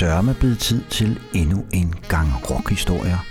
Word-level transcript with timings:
Sørme 0.00 0.34
blevet 0.34 0.58
tid 0.58 0.82
til 0.90 1.20
endnu 1.34 1.64
en 1.72 1.94
gang 2.08 2.50
rockhistorier. 2.50 3.26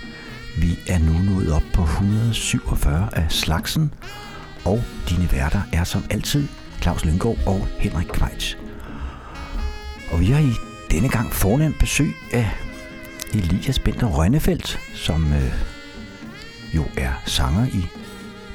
Vi 0.58 0.78
er 0.88 0.98
nu 0.98 1.12
nået 1.32 1.52
op 1.52 1.62
på 1.74 1.82
147 1.82 3.08
af 3.12 3.32
slagsen, 3.32 3.94
og 4.64 4.82
dine 5.08 5.32
værter 5.32 5.60
er 5.72 5.84
som 5.84 6.04
altid 6.10 6.48
Claus 6.82 7.04
Lyngård 7.04 7.36
og 7.46 7.66
Henrik 7.78 8.06
Kvejts. 8.06 8.58
Og 10.12 10.20
vi 10.20 10.26
har 10.26 10.40
i 10.40 10.52
denne 10.90 11.08
gang 11.08 11.32
fornemt 11.32 11.78
besøg 11.78 12.14
af 12.32 12.50
Elias 13.34 13.78
Bender 13.78 14.06
Rønnefeldt, 14.06 14.78
som 14.94 15.32
øh, 15.32 15.52
jo 16.74 16.84
er 16.98 17.12
sanger 17.26 17.66
i 17.66 17.86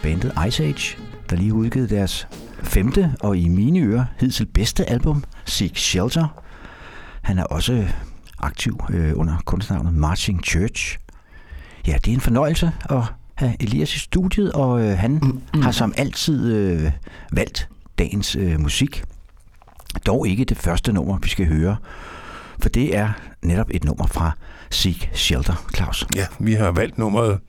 bandet 0.03 0.33
Ice 0.47 0.63
Age, 0.63 0.97
der 1.29 1.35
lige 1.35 1.49
har 1.49 1.57
udgivet 1.57 1.89
deres 1.89 2.27
femte 2.63 3.13
og 3.19 3.37
i 3.37 3.47
mine 3.47 3.79
ører 3.79 4.05
hidtil 4.19 4.45
bedste 4.45 4.89
album, 4.89 5.23
Seek 5.45 5.77
Shelter. 5.77 6.44
Han 7.25 7.39
er 7.39 7.43
også 7.43 7.87
aktiv 8.39 8.79
øh, 8.89 9.11
under 9.15 9.37
kunstnavnet 9.45 9.93
Marching 9.93 10.43
Church. 10.43 10.97
Ja, 11.87 11.97
det 12.05 12.11
er 12.11 12.13
en 12.15 12.21
fornøjelse 12.21 12.71
at 12.89 13.03
have 13.35 13.55
Elias 13.59 13.95
i 13.95 13.99
studiet, 13.99 14.51
og 14.51 14.81
øh, 14.81 14.97
han 14.97 15.11
mm, 15.11 15.41
mm. 15.53 15.61
har 15.61 15.71
som 15.71 15.93
altid 15.97 16.53
øh, 16.53 16.91
valgt 17.31 17.69
dagens 17.99 18.35
øh, 18.35 18.59
musik. 18.59 19.03
Dog 20.05 20.27
ikke 20.27 20.45
det 20.45 20.57
første 20.57 20.93
nummer, 20.93 21.17
vi 21.17 21.29
skal 21.29 21.47
høre, 21.47 21.75
for 22.61 22.69
det 22.69 22.95
er 22.95 23.11
netop 23.41 23.67
et 23.71 23.83
nummer 23.83 24.07
fra 24.07 24.31
Seek 24.69 25.09
Shelter, 25.13 25.65
Claus. 25.75 26.07
Ja, 26.15 26.25
vi 26.39 26.53
har 26.53 26.71
valgt 26.71 26.97
nummeret 26.97 27.39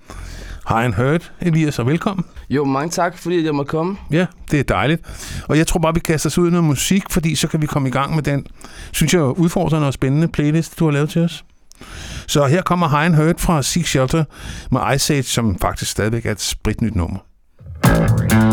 And 0.67 0.95
Heard, 0.95 1.31
Elias, 1.41 1.79
og 1.79 1.87
velkommen. 1.87 2.25
Jo, 2.51 2.65
mange 2.65 2.91
tak, 2.91 3.19
fordi 3.19 3.45
jeg 3.45 3.55
måtte 3.55 3.71
komme. 3.71 3.97
Ja, 4.11 4.27
det 4.51 4.61
er 4.61 4.65
dejligt. 4.65 5.03
Og 5.49 5.59
jeg 5.59 5.67
tror 5.67 5.81
bare, 5.81 5.95
vi 5.95 6.01
kaster 6.01 6.31
os 6.31 6.39
ud 6.39 6.49
i 6.49 6.51
noget 6.51 6.65
musik, 6.65 7.03
fordi 7.11 7.35
så 7.35 7.49
kan 7.49 7.63
vi 7.63 7.67
komme 7.67 7.89
i 7.89 7.93
gang 7.93 8.15
med 8.15 8.23
den, 8.23 8.47
synes 8.93 9.15
jeg, 9.15 9.23
udfordrende 9.23 9.87
og 9.87 9.93
spændende 9.93 10.29
playlist, 10.29 10.79
du 10.79 10.85
har 10.85 10.93
lavet 10.93 11.11
til 11.11 11.23
os. 11.23 11.45
Så 12.27 12.47
her 12.47 12.63
kommer 12.63 12.87
and 12.87 13.15
Heard 13.15 13.39
fra 13.39 13.63
Seek 13.63 13.87
Shelter 13.87 14.25
med 14.71 14.81
Ice 14.95 15.15
Age, 15.15 15.23
som 15.23 15.59
faktisk 15.59 15.91
stadigvæk 15.91 16.27
er 16.27 16.33
et 16.33 16.41
spritnyt 16.41 16.95
nummer. 16.95 17.19
You 18.33 18.46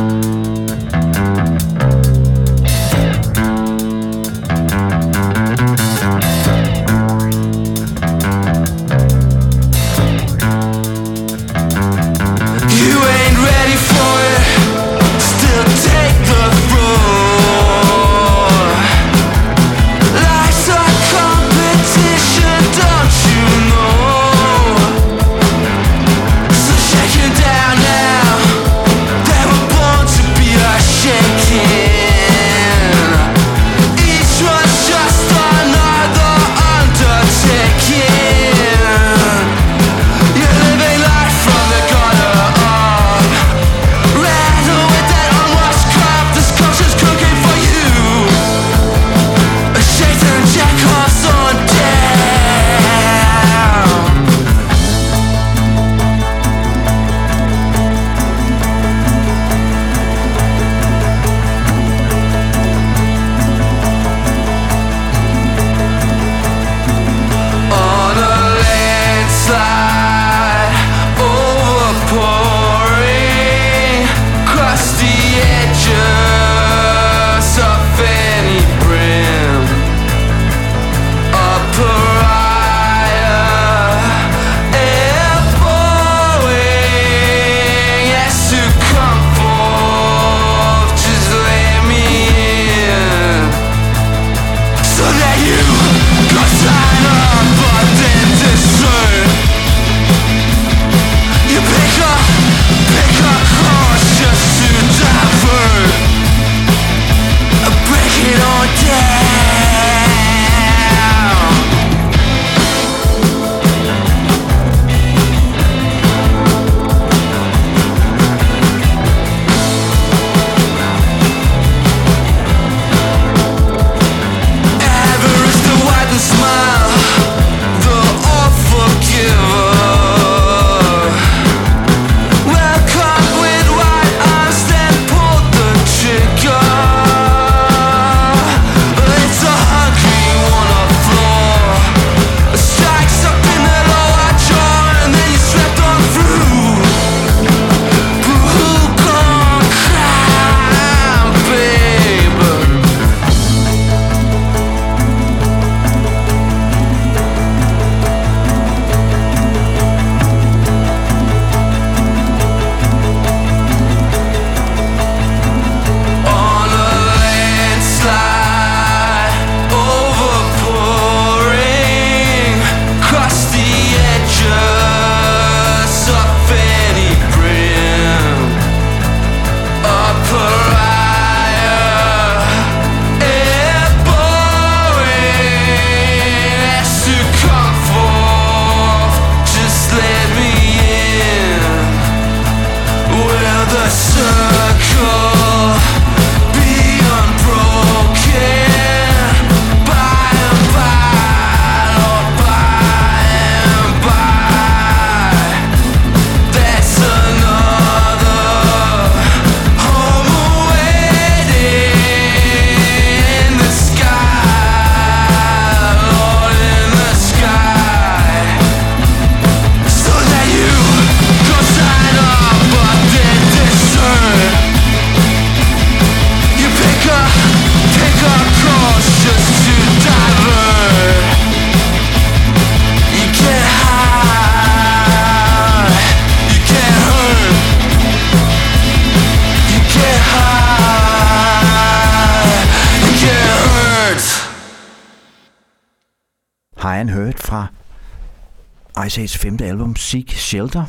Age's 249.24 249.38
femte 249.38 249.66
album, 249.66 249.96
Seek 249.96 250.32
Shelter, 250.32 250.84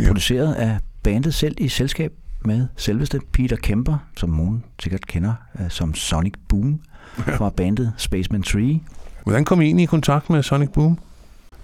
Ja. 0.00 0.06
produceret 0.06 0.54
af 0.54 0.78
bandet 1.02 1.34
selv 1.34 1.54
i 1.58 1.68
selskab 1.68 2.12
med 2.44 2.66
selveste 2.76 3.20
Peter 3.32 3.56
Kemper, 3.56 3.98
som 4.16 4.30
nogen 4.30 4.64
sikkert 4.82 5.06
kender 5.06 5.32
øh, 5.60 5.70
som 5.70 5.94
Sonic 5.94 6.34
Boom 6.48 6.80
fra 7.16 7.50
bandet 7.50 7.92
Spaceman 7.96 8.42
3. 8.42 8.80
Hvordan 9.24 9.44
kom 9.44 9.60
I 9.60 9.64
egentlig 9.64 9.82
i 9.82 9.86
kontakt 9.86 10.30
med 10.30 10.42
Sonic 10.42 10.68
Boom? 10.74 10.98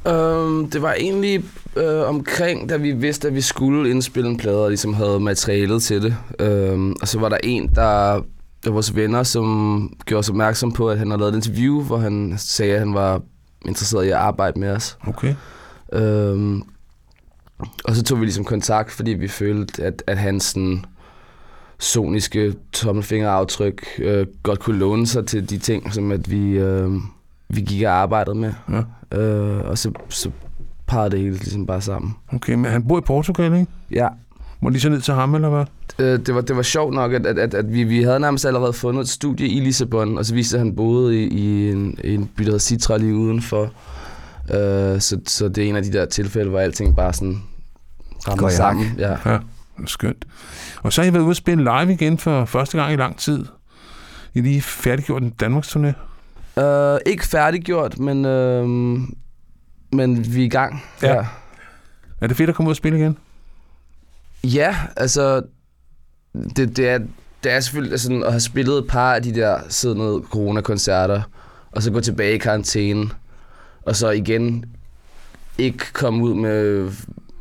Um, 0.05 0.71
det 0.71 0.83
var 0.83 0.93
egentlig 0.93 1.45
øh, 1.77 2.09
omkring, 2.09 2.69
da 2.69 2.77
vi 2.77 2.93
vidste, 2.93 3.29
at 3.29 3.35
vi 3.35 3.41
skulle 3.41 3.91
indspille 3.91 4.31
en 4.31 4.37
plade, 4.37 4.63
og 4.65 4.69
ligesom 4.69 4.95
havde 4.95 5.21
materialet 5.21 5.83
til 5.83 6.03
det. 6.03 6.17
Um, 6.73 6.97
og 7.03 7.09
så 7.09 7.19
var 7.19 7.29
der 7.29 7.39
en, 7.45 7.69
der 7.75 8.21
af 8.67 8.75
vores 8.75 8.97
venner, 8.97 9.23
som 9.23 9.97
gjorde 10.07 10.19
os 10.19 10.29
opmærksom 10.29 10.73
på, 10.73 10.91
at 10.91 10.99
han 10.99 11.11
havde 11.11 11.21
lavet 11.21 11.33
et 11.33 11.37
interview, 11.37 11.83
hvor 11.83 11.97
han 11.99 12.35
sagde, 12.39 12.73
at 12.73 12.79
han 12.79 12.95
var 12.95 13.23
interesseret 13.67 14.05
i 14.05 14.09
at 14.09 14.15
arbejde 14.15 14.61
med 14.61 14.69
os. 14.71 14.99
Okay. 15.07 15.35
Um, 15.93 16.65
og 17.85 17.95
så 17.97 18.03
tog 18.03 18.21
vi 18.21 18.25
ligesom 18.25 18.45
kontakt, 18.45 18.93
fordi 18.93 19.11
vi 19.11 19.29
følte, 19.29 19.85
at, 19.85 20.03
at 20.07 20.19
hans 20.19 20.45
sådan, 20.45 20.85
soniske 21.79 22.55
tommelfingeraftryk 22.73 23.87
øh, 23.99 24.27
godt 24.43 24.61
kunne 24.61 24.79
låne 24.79 25.07
sig 25.07 25.27
til 25.27 25.51
de 25.51 25.59
ting, 25.59 25.93
som 25.93 26.13
at 26.13 26.31
vi, 26.31 26.51
øh, 26.51 26.91
vi 27.49 27.61
gik 27.61 27.83
og 27.83 27.93
arbejdede 27.93 28.37
med. 28.37 28.53
Ja. 29.13 29.19
Øh, 29.19 29.65
og 29.65 29.79
så, 29.79 29.93
så 30.09 30.31
parrede 30.87 31.11
det 31.11 31.19
hele 31.19 31.33
ligesom 31.33 31.67
bare 31.67 31.81
sammen. 31.81 32.15
Okay, 32.33 32.55
men 32.55 32.65
han 32.65 32.89
bor 32.89 32.99
i 32.99 33.01
Portugal, 33.01 33.55
ikke? 33.55 33.67
Ja, 33.91 34.09
Må 34.61 34.69
lige 34.69 34.81
så 34.81 34.89
ned 34.89 35.01
til 35.01 35.15
ham, 35.15 35.35
eller 35.35 35.49
hvad? 35.49 35.65
øh, 35.99 36.27
det, 36.27 36.35
var, 36.35 36.41
det 36.41 36.57
var 36.57 36.63
sjovt 36.63 36.95
nok, 36.95 37.13
at, 37.13 37.27
at, 37.27 37.39
at, 37.39 37.55
at 37.55 37.73
vi, 37.73 37.85
vi 37.85 38.03
havde 38.03 38.21
nærmest 38.21 38.47
allerede 38.47 38.73
fundet 38.73 39.01
et 39.01 39.09
studie 39.09 39.49
i 39.49 39.61
Lissabon, 39.61 40.19
og 40.19 40.27
så 40.27 40.35
viste 40.35 40.57
det, 40.57 40.61
at 40.61 40.67
han 40.67 40.77
boede 40.77 41.23
i, 41.23 41.29
i 41.29 41.71
en, 41.71 41.99
i 42.05 42.15
en 42.15 42.27
by, 42.37 42.43
der 42.43 42.45
hedder 42.45 42.59
Citra 42.59 42.97
lige 42.97 43.15
udenfor. 43.15 43.71
Øh, 44.51 45.01
så, 45.01 45.21
så 45.27 45.49
det 45.49 45.65
er 45.65 45.69
en 45.69 45.77
af 45.77 45.83
de 45.83 45.93
der 45.93 46.07
tilfælde, 46.07 46.51
hvor 46.51 46.61
alting 46.61 46.97
bare 46.97 47.13
sådan 47.13 47.43
Går 48.25 48.33
rammer 48.33 48.49
i 48.49 48.53
sammen. 48.53 48.95
Ja. 48.99 49.17
Ja, 49.27 49.39
skønt. 49.87 50.25
Og 50.83 50.93
så 50.93 51.03
har 51.03 51.09
I 51.09 51.13
været 51.13 51.23
ude 51.23 51.31
at 51.31 51.37
spille 51.37 51.65
live 51.65 51.93
igen 51.93 52.19
for 52.19 52.45
første 52.45 52.79
gang 52.79 52.93
i 52.93 52.97
lang 52.97 53.19
tid. 53.19 53.45
I 54.35 54.41
lige 54.41 54.63
færdiggjort 54.63 55.23
en 55.23 55.31
Danmarks 55.31 55.77
turné. 55.77 55.93
Øh, 56.63 56.99
ikke 57.07 57.27
færdiggjort, 57.27 57.99
men, 57.99 58.25
øh, 58.25 58.69
men 59.93 60.35
vi 60.35 60.41
er 60.41 60.47
i 60.47 60.49
gang. 60.49 60.83
Ja. 61.03 61.27
Er 62.21 62.27
det 62.27 62.37
fedt 62.37 62.51
at 62.51 62.57
komme 62.57 62.69
ud 62.69 62.73
og 62.73 62.77
spille 62.77 62.99
igen? 62.99 63.19
Ja, 64.45 64.77
altså, 64.97 65.43
det, 66.57 66.77
det, 66.77 66.89
er, 66.89 66.99
det 67.45 67.53
er 67.53 67.61
selvfølgelig 67.61 68.01
sådan 68.01 68.23
at 68.23 68.31
have 68.31 68.41
spillet 68.41 68.79
et 68.79 68.87
par 68.87 69.15
af 69.15 69.23
de 69.23 69.35
der 69.35 69.61
siddende 69.69 70.23
corona-koncerter, 70.31 71.23
og 71.73 71.83
så 71.83 71.91
gå 71.91 72.01
tilbage 72.01 72.35
i 72.35 72.39
karantæne, 72.39 73.11
og 73.87 73.97
så 73.97 74.11
igen 74.11 74.65
ikke 75.59 75.93
komme 75.93 76.25
ud 76.25 76.35
med, 76.35 76.91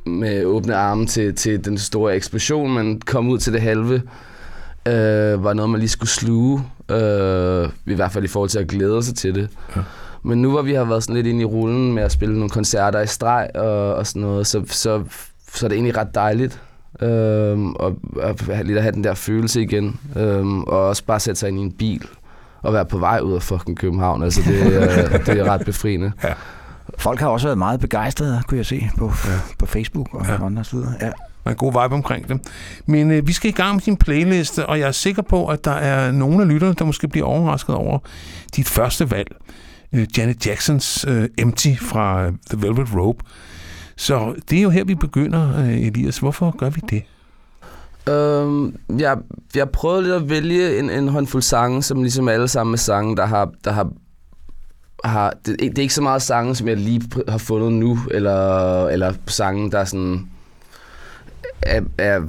med 0.05 0.45
åbne 0.45 0.75
arme 0.75 1.05
til, 1.05 1.35
til 1.35 1.65
den 1.65 1.77
store 1.77 2.15
eksplosion, 2.15 2.73
men 2.73 3.01
komme 3.01 3.31
ud 3.31 3.37
til 3.37 3.53
det 3.53 3.61
halve, 3.61 4.01
øh, 4.87 5.43
var 5.43 5.53
noget, 5.53 5.69
man 5.69 5.79
lige 5.79 5.89
skulle 5.89 6.09
sluge, 6.09 6.63
øh, 6.91 7.69
i 7.85 7.93
hvert 7.93 8.11
fald 8.11 8.23
i 8.23 8.27
forhold 8.27 8.49
til 8.49 8.59
at 8.59 8.67
glæde 8.67 9.03
sig 9.03 9.15
til 9.15 9.35
det. 9.35 9.49
Ja. 9.75 9.81
Men 10.23 10.41
nu 10.41 10.51
hvor 10.51 10.61
vi 10.61 10.73
har 10.73 10.85
været 10.85 11.03
sådan 11.03 11.15
lidt 11.15 11.27
inde 11.27 11.41
i 11.41 11.45
rullen 11.45 11.93
med 11.93 12.03
at 12.03 12.11
spille 12.11 12.35
nogle 12.35 12.49
koncerter 12.49 13.01
i 13.01 13.07
streg 13.07 13.49
og, 13.55 13.95
og 13.95 14.07
sådan 14.07 14.21
noget, 14.21 14.47
så, 14.47 14.63
så, 14.65 15.03
så 15.53 15.65
er 15.65 15.67
det 15.67 15.75
egentlig 15.75 15.97
ret 15.97 16.15
dejligt. 16.15 16.61
Øhm, 17.01 17.73
og, 17.73 17.95
og 18.15 18.35
lidt 18.63 18.77
at 18.77 18.83
have 18.83 18.91
den 18.91 19.03
der 19.03 19.13
følelse 19.13 19.61
igen. 19.61 19.99
Øhm, 20.15 20.63
og 20.63 20.87
også 20.87 21.03
bare 21.05 21.19
sætte 21.19 21.39
sig 21.39 21.49
ind 21.49 21.59
i 21.59 21.61
en 21.61 21.71
bil 21.71 22.07
og 22.65 22.73
være 22.73 22.85
på 22.85 22.97
vej 22.97 23.19
ud 23.19 23.33
af 23.33 23.41
fucking 23.41 23.77
København. 23.77 24.23
Altså 24.23 24.41
det, 24.41 24.73
øh, 24.73 25.25
det 25.25 25.39
er 25.39 25.43
ret 25.43 25.65
befriende. 25.65 26.11
Folk 26.97 27.19
har 27.19 27.27
også 27.27 27.47
været 27.47 27.57
meget 27.57 27.79
begejstrede, 27.79 28.41
kunne 28.47 28.57
jeg 28.57 28.65
se 28.65 28.89
på, 28.97 29.05
ja. 29.25 29.31
på 29.59 29.65
Facebook 29.65 30.13
og 30.13 30.25
Ja. 30.25 30.33
ja. 30.33 30.45
andre 30.45 30.63
steder. 30.63 30.91
Ja. 31.01 31.05
Der 31.05 31.11
er 31.45 31.49
en 31.49 31.55
god 31.55 31.71
vibe 31.71 31.95
omkring 31.95 32.27
det. 32.27 32.39
Men 32.85 33.11
øh, 33.11 33.27
vi 33.27 33.33
skal 33.33 33.49
i 33.49 33.53
gang 33.53 33.75
med 33.75 33.81
din 33.81 33.97
playliste, 33.97 34.65
og 34.65 34.79
jeg 34.79 34.87
er 34.87 34.91
sikker 34.91 35.21
på, 35.21 35.47
at 35.47 35.65
der 35.65 35.71
er 35.71 36.11
nogle 36.11 36.41
af 36.41 36.47
lytterne, 36.49 36.73
der 36.73 36.85
måske 36.85 37.07
bliver 37.07 37.25
overrasket 37.27 37.75
over 37.75 37.99
dit 38.55 38.67
første 38.69 39.11
valg. 39.11 39.27
Øh, 39.93 40.07
Janet 40.17 40.47
Jacksons 40.47 41.05
øh, 41.07 41.29
Empty 41.37 41.69
fra 41.81 42.25
øh, 42.25 42.31
The 42.51 42.61
Velvet 42.67 42.87
Rope. 42.95 43.23
Så 43.97 44.33
det 44.49 44.57
er 44.57 44.63
jo 44.63 44.69
her, 44.69 44.83
vi 44.83 44.95
begynder, 44.95 45.59
øh, 45.59 45.81
Elias. 45.81 46.17
Hvorfor 46.17 46.57
gør 46.57 46.69
vi 46.69 46.81
det? 46.89 47.03
Øhm, 48.09 48.75
jeg, 48.99 49.17
jeg 49.55 49.69
prøvede 49.69 50.03
lidt 50.03 50.13
at 50.13 50.29
vælge 50.29 50.79
en, 50.79 50.89
en 50.89 51.07
håndfuld 51.07 51.43
sange, 51.43 51.83
som 51.83 52.01
ligesom 52.01 52.27
alle 52.27 52.47
sammen 52.47 52.73
er 52.73 52.77
sange, 52.77 53.15
der 53.15 53.25
har... 53.25 53.51
Der 53.63 53.71
har 53.71 53.89
har, 55.03 55.33
det, 55.45 55.59
det 55.59 55.77
er 55.77 55.81
ikke 55.81 55.93
så 55.93 56.01
meget 56.01 56.21
sange, 56.21 56.55
som 56.55 56.67
jeg 56.67 56.77
lige 56.77 57.01
pr- 57.15 57.31
har 57.31 57.37
fundet 57.37 57.73
nu, 57.73 57.99
eller, 58.11 58.87
eller 58.87 59.13
sange, 59.27 59.71
der 59.71 59.79
er 59.79 59.85
sådan... 59.85 60.27
Er, 61.61 61.81
er, 61.97 62.21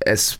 er 0.00 0.36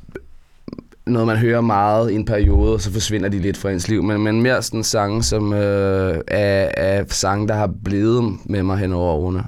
noget, 1.07 1.27
man 1.27 1.37
hører 1.37 1.61
meget 1.61 2.11
i 2.11 2.15
en 2.15 2.25
periode, 2.25 2.75
og 2.75 2.81
så 2.81 2.93
forsvinder 2.93 3.29
de 3.29 3.39
lidt 3.39 3.57
fra 3.57 3.71
ens 3.71 3.89
liv. 3.89 4.03
Men, 4.03 4.23
men 4.23 4.43
mere 4.43 4.63
sådan 4.63 4.85
sange, 4.85 5.23
som 5.23 5.53
øh, 5.53 6.21
er, 6.29 6.71
er 6.77 7.05
sange, 7.09 7.49
der 7.49 7.55
har 7.55 7.71
blevet 7.85 8.39
med 8.45 8.63
mig 8.63 8.79
hen 8.79 8.93
over 8.93 9.13
årene. 9.13 9.45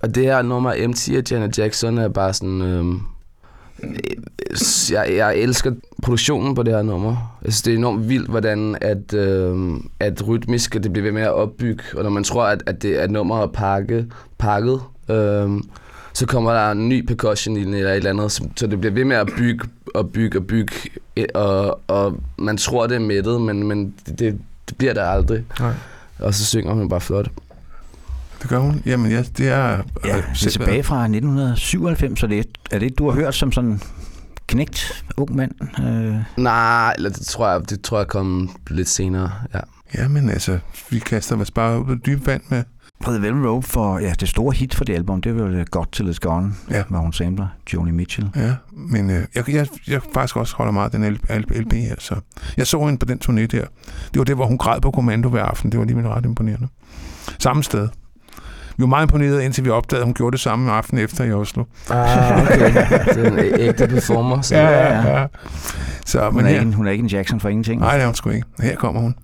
Og 0.00 0.14
det 0.14 0.24
her 0.24 0.42
nummer, 0.42 0.88
MT 0.88 1.08
af 1.08 1.22
Janet 1.30 1.58
Jackson, 1.58 1.98
er 1.98 2.08
bare 2.08 2.32
sådan... 2.34 2.62
Øh, 2.62 2.84
jeg, 4.92 5.12
jeg 5.16 5.36
elsker 5.36 5.72
produktionen 6.02 6.54
på 6.54 6.62
det 6.62 6.74
her 6.74 6.82
nummer. 6.82 7.38
Jeg 7.44 7.52
synes, 7.52 7.62
det 7.62 7.72
er 7.72 7.76
enormt 7.76 8.08
vildt, 8.08 8.30
hvordan 8.30 8.76
at, 8.80 9.14
øh, 9.14 9.76
at 10.00 10.28
rytmisk 10.28 10.76
at 10.76 10.82
det 10.82 10.92
bliver 10.92 11.04
ved 11.04 11.12
med 11.12 11.22
at 11.22 11.32
opbygge. 11.32 11.82
Og 11.96 12.02
når 12.02 12.10
man 12.10 12.24
tror, 12.24 12.44
at, 12.44 12.62
at 12.66 12.82
det 12.82 13.02
er 13.02 13.06
nummer 13.06 13.42
er 13.42 13.46
pakket, 13.46 14.12
pakket 14.38 14.80
øh, 15.10 15.50
så 16.12 16.26
kommer 16.26 16.52
der 16.52 16.70
en 16.70 16.88
ny 16.88 17.06
percussion 17.06 17.56
i 17.56 17.64
den 17.64 17.74
eller 17.74 17.90
et 17.90 17.96
eller 17.96 18.10
andet. 18.10 18.32
Så, 18.32 18.48
så 18.56 18.66
det 18.66 18.80
bliver 18.80 18.92
ved 18.92 19.04
med 19.04 19.16
at 19.16 19.28
bygge 19.38 19.68
og 19.94 20.10
bygge 20.10 20.38
og 20.38 20.46
bygge. 20.46 20.72
øh, 21.16 21.24
Og, 21.34 21.80
og 21.86 22.16
man 22.38 22.56
tror, 22.56 22.86
det 22.86 22.94
er 22.94 23.00
mættet, 23.00 23.40
men, 23.40 23.66
men 23.66 23.94
det, 24.06 24.38
det 24.68 24.76
bliver 24.78 24.94
der 24.94 25.04
aldrig. 25.04 25.44
Nej. 25.60 25.72
Og 26.18 26.34
så 26.34 26.44
synger 26.44 26.72
hun 26.72 26.88
bare 26.88 27.00
flot. 27.00 27.28
Det 28.42 28.48
gør 28.50 28.58
hun. 28.58 28.82
Jamen, 28.86 29.10
ja, 29.10 29.22
det 29.22 29.48
er... 29.48 29.68
Ja, 30.04 30.16
øh, 30.16 30.22
det 30.40 30.46
er 30.46 30.50
tilbage 30.50 30.82
fra 30.82 31.02
1997, 31.02 32.20
så 32.20 32.26
det 32.26 32.38
er, 32.38 32.42
er 32.70 32.78
det, 32.78 32.98
du 32.98 33.10
har 33.10 33.14
hørt 33.16 33.34
som 33.34 33.52
sådan 33.52 33.80
knægt 34.46 35.04
ung 35.16 35.36
mand? 35.36 35.52
Øh, 35.80 36.42
Nej, 36.42 36.92
eller 36.96 37.10
det 37.10 37.26
tror 37.26 37.48
jeg, 37.50 37.70
det 37.70 37.80
tror 37.82 37.98
jeg 37.98 38.06
kom 38.08 38.50
lidt 38.70 38.88
senere. 38.88 39.30
Ja. 39.54 39.60
Jamen, 39.94 40.28
altså, 40.30 40.58
vi 40.90 40.98
kaster 40.98 41.36
os 41.40 41.50
bare 41.50 41.80
ud 41.80 41.84
på 41.84 41.94
dyb 41.94 42.26
vand 42.26 42.42
med... 42.48 42.62
Velvet 43.08 43.46
Rope 43.50 43.66
for 43.66 43.98
ja, 43.98 44.12
det 44.20 44.28
store 44.28 44.54
hit 44.54 44.74
for 44.74 44.84
det 44.84 44.94
album, 44.94 45.22
det 45.22 45.36
var 45.36 45.48
jo 45.50 45.64
Godt 45.70 45.92
Till 45.92 46.10
It's 46.10 46.18
Gone, 46.20 46.54
Ja. 46.70 46.82
hvor 46.88 46.98
hun 46.98 47.12
samler 47.12 47.46
Joni 47.74 47.90
Mitchell. 47.90 48.28
Ja, 48.36 48.54
men 48.72 49.10
øh, 49.10 49.24
jeg, 49.34 49.48
jeg, 49.48 49.68
jeg 49.88 50.00
faktisk 50.14 50.36
også 50.36 50.56
holder 50.56 50.72
meget 50.72 50.94
af 50.94 51.00
den 51.00 51.12
LP, 51.12 51.50
LP 51.50 51.72
her, 51.72 51.94
så 51.98 52.14
jeg 52.56 52.66
så 52.66 52.84
hende 52.84 52.98
på 52.98 53.06
den 53.06 53.20
turné 53.24 53.40
der. 53.46 53.64
Det 54.12 54.18
var 54.18 54.24
det, 54.24 54.34
hvor 54.34 54.46
hun 54.46 54.58
græd 54.58 54.80
på 54.80 54.90
kommando 54.90 55.28
hver 55.28 55.42
aften. 55.44 55.72
Det 55.72 55.80
var 55.80 55.86
lige 55.86 56.08
ret 56.08 56.24
imponerende. 56.24 56.68
Samme 57.38 57.62
sted. 57.62 57.88
Vi 58.76 58.80
var 58.82 58.86
meget 58.86 59.04
imponerede, 59.06 59.44
indtil 59.44 59.64
vi 59.64 59.70
opdagede, 59.70 60.02
at 60.02 60.06
hun 60.06 60.14
gjorde 60.14 60.32
det 60.32 60.40
samme 60.40 60.72
aften 60.72 60.98
efter 60.98 61.24
i 61.24 61.32
Oslo. 61.32 61.64
Ah, 61.90 62.42
okay. 62.42 62.74
det 63.14 63.26
er 63.26 63.30
en 63.54 63.60
ægte 63.60 63.86
performer. 63.88 64.40
Så. 64.40 64.56
ja, 64.56 65.18
ja. 65.18 65.26
Så, 66.06 66.24
Hun, 66.24 66.36
men 66.36 66.44
er 66.44 66.48
her, 66.50 66.56
ikke, 66.56 66.66
en- 66.68 66.74
hun 66.74 66.86
er 66.86 66.90
ikke 66.90 67.02
en 67.02 67.08
Jackson 67.08 67.40
for 67.40 67.48
ingenting. 67.48 67.80
nej, 67.80 67.92
det 67.94 68.02
er 68.02 68.06
hun 68.06 68.14
sgu 68.14 68.30
ikke. 68.30 68.46
Her 68.60 68.76
kommer 68.76 69.00
hun. 69.00 69.14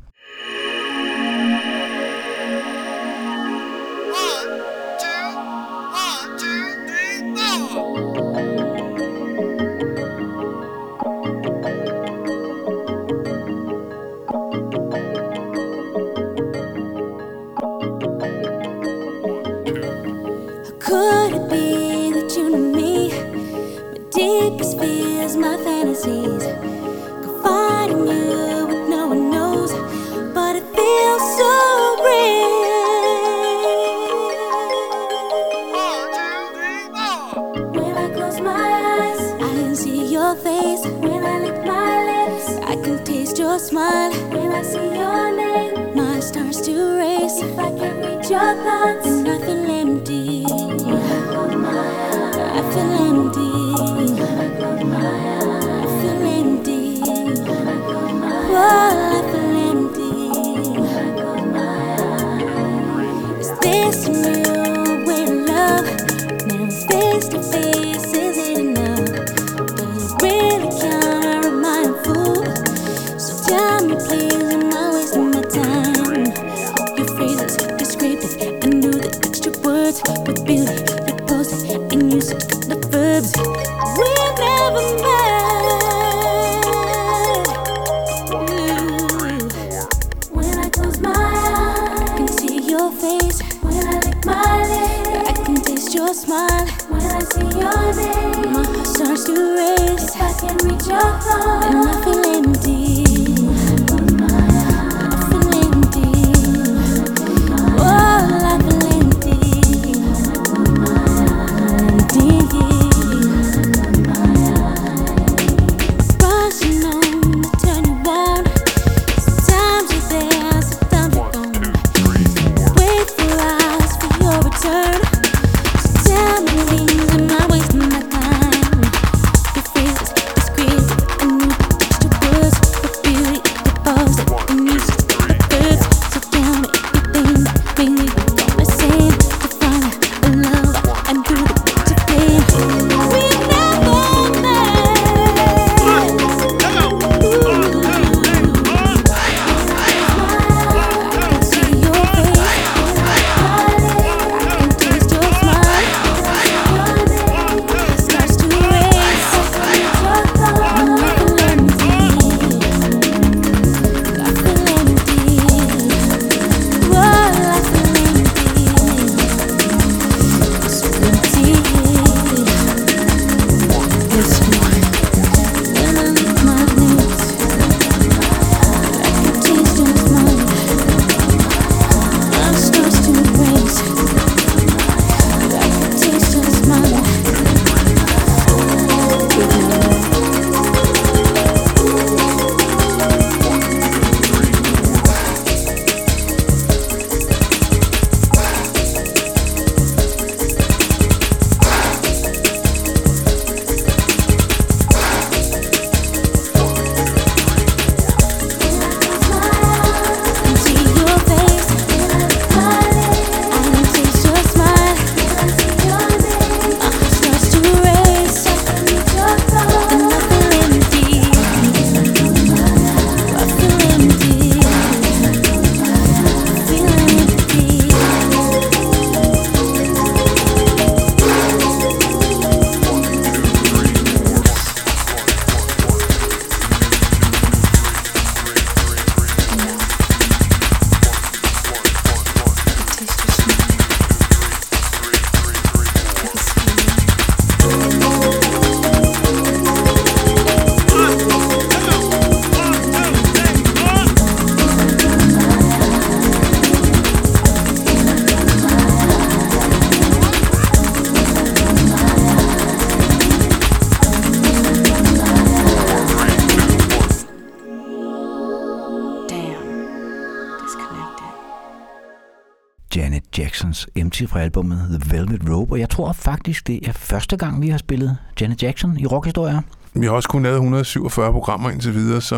Fra 274.33 274.41
albumet 274.41 275.01
The 275.01 275.17
Velvet 275.17 275.51
Rope, 275.51 275.73
og 275.73 275.79
jeg 275.81 275.91
tror 275.91 276.13
faktisk, 276.13 276.67
det 276.67 276.89
er 276.89 276.93
første 276.93 277.37
gang, 277.37 277.63
vi 277.63 277.69
har 277.69 277.79
spillet 277.79 278.17
Janet 278.41 278.63
Jackson 278.63 278.97
i 278.99 279.07
rockhistorier. 279.07 279.61
Vi 279.95 280.07
har 280.07 280.13
også 280.13 280.29
kun 280.29 280.43
lavet 280.43 280.57
147 280.57 281.33
programmer 281.33 281.71
indtil 281.71 281.95
videre, 281.95 282.21
så 282.21 282.37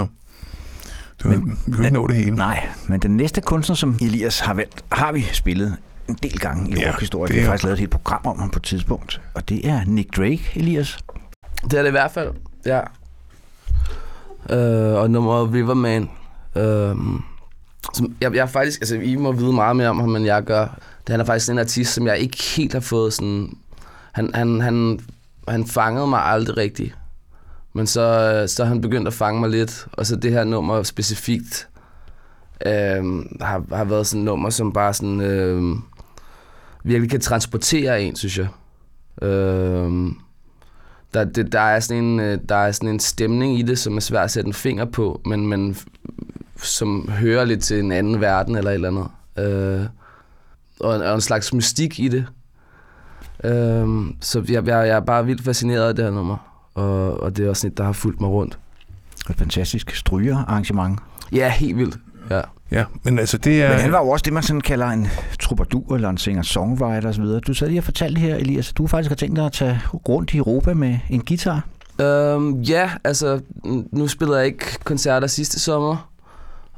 det 1.19 1.25
var, 1.25 1.31
Men- 1.31 1.59
vi 1.67 1.73
kan 1.73 1.85
ikke 1.85 1.95
nå 1.95 2.07
det 2.07 2.17
hele. 2.17 2.37
Nej, 2.37 2.69
men 2.89 3.01
den 3.01 3.17
næste 3.17 3.41
kunstner, 3.41 3.77
som 3.77 3.99
Elias 4.01 4.41
har 4.41 4.55
valgt, 4.55 4.85
har 4.93 5.13
vi 5.13 5.23
spillet 5.33 5.77
en 6.09 6.19
del 6.23 6.39
gange 6.39 6.71
i 6.71 6.75
Ja, 6.81 6.91
rockhistorien. 6.91 7.29
det 7.29 7.37
Vi 7.37 7.41
har 7.41 7.47
faktisk 7.51 7.65
lavet 7.65 7.73
et 7.73 7.79
helt 7.79 7.91
program 7.91 8.21
om 8.25 8.39
ham 8.39 8.51
på 8.51 8.59
et 8.59 8.63
tidspunkt, 8.63 9.21
og 9.35 9.49
det 9.49 9.69
er 9.69 9.85
Nick 9.87 10.17
Drake, 10.17 10.43
Elias. 10.57 10.99
Det 11.65 11.73
er 11.79 11.83
det 11.83 11.89
i 11.89 11.91
hvert 11.91 12.11
fald, 12.11 12.29
ja. 12.67 12.81
Øh, 14.51 14.95
og 15.01 15.11
nummeret 15.11 15.53
Riverman. 15.53 16.11
Øh, 16.57 16.97
som 17.95 18.15
jeg, 18.21 18.35
jeg 18.35 18.43
er 18.43 18.47
faktisk, 18.47 18.81
altså 18.81 18.97
I 18.97 19.17
må 19.17 19.33
vide 19.33 19.53
meget 19.53 19.77
mere 19.77 19.89
om 19.89 20.01
ham, 20.01 20.17
end 20.17 20.25
jeg 20.25 20.43
gør. 20.43 20.67
Det, 21.07 21.13
han 21.13 21.21
er 21.21 21.25
faktisk 21.25 21.51
en 21.51 21.59
artist, 21.59 21.95
som 21.95 22.07
jeg 22.07 22.19
ikke 22.19 22.43
helt 22.57 22.73
har 22.73 22.81
fået 22.81 23.13
sådan... 23.13 23.57
Han, 24.13 24.31
han, 24.35 24.61
han, 24.61 25.01
han 25.49 25.67
fangede 25.67 26.07
mig 26.07 26.21
aldrig 26.25 26.57
rigtigt. 26.57 26.95
Men 27.73 27.87
så, 27.87 28.45
så 28.47 28.65
han 28.65 28.81
begyndt 28.81 29.09
at 29.09 29.15
fange 29.15 29.41
mig 29.41 29.51
lidt. 29.51 29.87
Og 29.93 30.07
så 30.07 30.17
det 30.17 30.33
her 30.33 30.45
nummer 30.45 30.83
specifikt 30.83 31.69
øh, 32.67 33.05
har, 33.41 33.77
har 33.77 33.85
været 33.85 34.07
sådan 34.07 34.21
et 34.21 34.25
nummer, 34.25 34.51
som 34.51 34.73
bare 34.73 34.95
sådan... 34.95 35.21
Øh, 35.21 35.77
virkelig 36.85 37.11
kan 37.11 37.21
transportere 37.21 38.03
en, 38.03 38.17
synes 38.17 38.39
jeg. 38.39 38.49
Øh, 39.23 40.13
der, 41.15 41.25
det, 41.25 41.53
der, 41.53 41.61
er 41.61 41.81
sådan 41.81 42.05
en, 42.05 42.21
øh, 42.21 42.39
der 42.49 42.57
er 42.57 42.73
sådan 42.73 42.89
en 42.89 43.01
stemning 43.01 43.59
i 43.59 43.63
det, 43.63 43.79
som 43.79 43.97
er 43.97 44.01
svært 44.01 44.25
at 44.25 44.31
sætte 44.31 44.49
en 44.49 44.55
finger 44.55 44.85
på, 44.85 45.21
men, 45.27 45.47
men 45.47 45.77
som 46.57 47.09
hører 47.09 47.45
lidt 47.45 47.63
til 47.63 47.81
en 47.81 47.93
anden 47.93 48.21
verden 48.21 48.57
eller 48.57 48.71
et 48.71 48.75
eller 48.75 48.89
andet. 48.89 49.07
Øh, 49.39 49.87
og, 50.81 50.97
en, 50.97 51.03
og 51.03 51.15
en 51.15 51.21
slags 51.21 51.55
mystik 51.55 52.01
i 52.01 52.09
det. 52.09 52.27
Øh, 53.45 53.89
så 54.21 54.45
jeg, 54.49 54.67
jeg, 54.67 54.67
jeg 54.67 54.89
er 54.89 55.01
bare 55.01 55.27
vildt 55.27 55.45
fascineret 55.45 55.89
af 55.89 55.95
det 55.95 56.05
her 56.05 56.13
nummer, 56.13 56.37
og, 56.75 57.21
og 57.21 57.37
det 57.37 57.45
er 57.45 57.49
også 57.49 57.61
sådan 57.61 57.73
et, 57.73 57.79
der 57.79 57.85
har 57.85 57.93
fulgt 57.93 58.21
mig 58.21 58.31
rundt. 58.31 58.59
Et 59.31 59.37
fantastisk 59.37 59.95
strygerarrangement. 59.97 60.99
Ja, 61.33 61.51
helt 61.51 61.77
vildt. 61.77 61.99
Ja. 62.31 62.41
Ja, 62.71 62.85
men 63.03 63.19
altså 63.19 63.39
det 63.39 63.63
er... 63.63 63.69
Men 63.69 63.79
han 63.79 63.93
var 63.93 63.99
jo 63.99 64.09
også 64.09 64.23
det, 64.23 64.33
man 64.33 64.43
sådan 64.43 64.61
kalder 64.61 64.87
en 64.87 65.09
troubadour 65.41 65.95
eller 65.95 66.09
en 66.09 66.19
singer-songwriter 66.19 67.09
osv. 67.09 67.25
Du 67.25 67.55
sad 67.55 67.69
lige 67.69 67.81
og 67.81 67.85
fortalte 67.85 68.21
her, 68.21 68.37
Elias, 68.37 68.71
at 68.71 68.77
du 68.77 68.87
faktisk 68.87 69.11
har 69.11 69.17
tænkt 69.17 69.37
dig 69.37 69.47
at 69.47 69.53
tage 69.53 69.81
rundt 70.09 70.35
i 70.35 70.37
Europa 70.37 70.75
med 70.75 70.99
en 71.11 71.25
guitar. 71.25 71.67
Øhm, 72.01 72.61
ja, 72.61 72.91
altså, 73.05 73.41
nu 73.93 74.09
spillede 74.09 74.39
jeg 74.39 74.47
ikke 74.47 74.79
koncerter 74.85 75.27
sidste 75.27 75.61
sommer, 75.61 76.11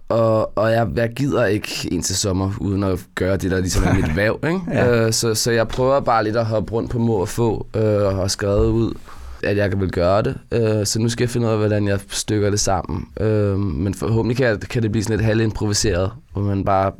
og, 0.09 0.59
og 0.59 0.73
jeg, 0.73 0.89
jeg 0.97 1.13
gider 1.17 1.47
ikke 1.47 1.89
en 1.93 2.03
til 2.03 2.17
sommer, 2.17 2.53
uden 2.61 2.83
at 2.83 3.07
gøre 3.15 3.37
det, 3.37 3.51
der 3.51 3.61
ligesom 3.61 3.85
er 3.85 3.95
mit 3.95 4.17
væv, 4.17 4.41
ikke? 4.47 4.61
Ja. 4.71 5.07
øh, 5.07 5.13
så, 5.13 5.35
så 5.35 5.51
jeg 5.51 5.69
prøver 5.69 6.01
bare 6.01 6.25
lidt 6.25 6.37
at 6.37 6.47
hoppe 6.47 6.73
rundt 6.73 6.91
på 6.91 6.99
må 6.99 7.15
og 7.15 7.29
få, 7.29 7.67
øh, 7.77 7.83
og 7.83 8.17
har 8.17 8.29
skrevet 8.29 8.67
ud, 8.67 8.95
at 9.43 9.57
jeg 9.57 9.81
vil 9.81 9.91
gøre 9.91 10.23
det. 10.23 10.37
Øh, 10.53 10.87
så 10.87 10.99
nu 11.01 11.09
skal 11.09 11.25
jeg 11.25 11.31
finde 11.31 11.47
ud 11.47 11.53
af, 11.53 11.59
hvordan 11.59 11.89
jeg 11.89 12.01
stykker 12.09 12.51
det 12.51 12.61
sammen. 12.61 13.09
Øh, 13.21 13.59
men 13.59 13.95
forhåbentlig 13.95 14.37
kan, 14.37 14.61
kan 14.61 14.83
det 14.83 14.93
blive 14.93 15.05
sådan 15.05 15.17
lidt 15.17 15.27
halvimproviseret, 15.27 16.11
hvor 16.33 16.43
man 16.43 16.65
bare 16.65 16.93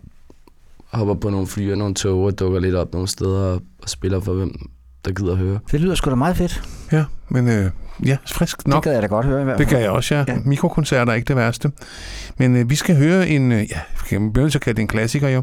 hopper 0.93 1.15
på 1.15 1.31
nogle 1.31 1.47
fly 1.47 1.73
og 1.73 1.79
nogle 1.79 1.95
tog 1.95 2.23
og 2.23 2.39
dukker 2.39 2.61
lidt 2.61 2.75
op 2.75 2.93
nogle 2.93 3.09
steder 3.09 3.41
og, 3.41 3.63
og 3.83 3.89
spiller 3.89 4.21
for 4.21 4.33
hvem 4.33 4.71
der 5.07 5.13
gider 5.13 5.33
at 5.33 5.39
høre. 5.39 5.59
Det 5.71 5.81
lyder 5.81 5.95
sgu 5.95 6.11
da 6.11 6.15
meget 6.15 6.37
fedt. 6.37 6.63
Ja, 6.93 7.05
men 7.29 7.49
øh, 7.49 7.71
ja, 8.07 8.17
frisk 8.33 8.67
Nok. 8.67 8.75
Det 8.77 8.85
gad 8.85 8.93
jeg 8.93 9.03
da 9.03 9.07
godt 9.07 9.27
høre 9.27 9.41
i 9.41 9.45
hvert 9.45 9.59
Det 9.59 9.67
fald. 9.69 9.77
kan 9.77 9.83
jeg 9.85 9.91
også, 9.91 10.15
ja. 10.15 10.25
Ja. 10.29 10.37
Mikrokoncerter 10.45 11.13
er 11.13 11.17
ikke 11.17 11.29
det 11.29 11.37
værste. 11.37 11.71
Men 12.39 12.57
øh, 12.57 12.71
vi 12.71 12.75
skal 12.75 12.97
høre 12.97 13.29
en, 13.29 13.53
øh, 13.53 13.59
ja, 13.71 13.81
vi 14.19 14.29
bliver 14.33 14.47
at 14.55 14.61
kalde 14.61 14.77
det 14.77 14.83
en 14.83 14.89
klassiker 14.89 15.29
jo. 15.29 15.43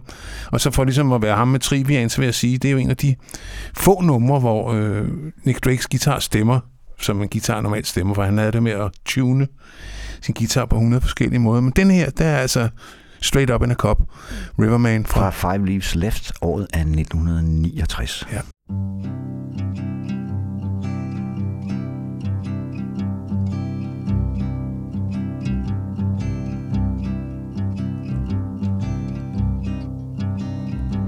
Og 0.51 0.61
så 0.61 0.71
for 0.71 0.83
ligesom 0.83 1.11
at 1.11 1.21
være 1.21 1.35
ham 1.35 1.47
med 1.47 1.59
trivian, 1.59 2.09
så 2.09 2.17
vil 2.17 2.25
jeg 2.27 2.33
sige, 2.35 2.57
det 2.57 2.67
er 2.67 2.71
jo 2.71 2.77
en 2.77 2.89
af 2.89 2.97
de 2.97 3.15
få 3.77 4.01
numre, 4.01 4.39
hvor 4.39 4.73
øh, 4.73 5.07
Nick 5.43 5.65
Drakes 5.65 5.87
guitar 5.87 6.19
stemmer, 6.19 6.59
som 6.99 7.21
en 7.21 7.29
guitar 7.29 7.61
normalt 7.61 7.87
stemmer, 7.87 8.13
for 8.13 8.23
han 8.23 8.37
havde 8.37 8.51
det 8.51 8.63
med 8.63 8.71
at 8.71 8.91
tune 9.05 9.47
sin 10.21 10.33
guitar 10.37 10.65
på 10.65 10.75
100 10.75 11.01
forskellige 11.01 11.39
måder. 11.39 11.61
Men 11.61 11.73
den 11.75 11.91
her, 11.91 12.09
der 12.09 12.25
er 12.25 12.37
altså 12.37 12.69
straight 13.21 13.51
up 13.51 13.63
in 13.63 13.71
a 13.71 13.75
cup. 13.75 13.97
Riverman 14.59 15.05
fra... 15.05 15.29
Fra 15.29 15.53
Five 15.53 15.65
Leaves 15.67 15.95
Left, 15.95 16.31
året 16.41 16.67
af 16.73 16.79
1969. 16.79 18.27
Ja. 18.31 18.39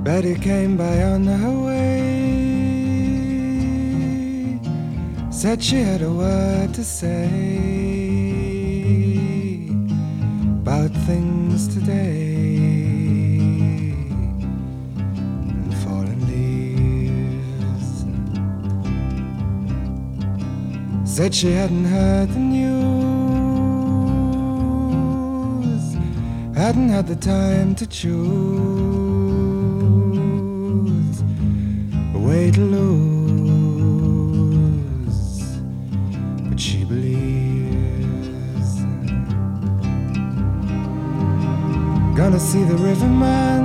Betty 0.05 0.35
came 0.35 0.77
by 0.77 1.01
on 1.01 1.25
her 1.25 1.65
way. 1.65 1.89
Said 5.31 5.63
she 5.63 5.77
had 5.77 6.03
a 6.03 6.11
word 6.11 6.75
to 6.75 6.83
say 6.83 7.25
about 10.61 10.91
things 11.07 11.67
today 11.67 12.35
and. 15.63 15.73
Said 21.03 21.33
she 21.33 21.51
hadn't 21.51 21.85
heard 21.85 22.29
the 22.29 22.39
news, 22.39 22.75
hadn't 26.55 26.89
had 26.89 27.07
the 27.07 27.15
time 27.15 27.73
to 27.75 27.87
choose 27.87 28.84
way 32.25 32.49
to 32.49 32.61
lose, 32.61 33.97
but 36.49 36.59
she 36.59 36.83
believes. 36.83 38.71
Gonna 42.17 42.39
see 42.39 42.63
the 42.63 42.77
riverman. 42.77 43.63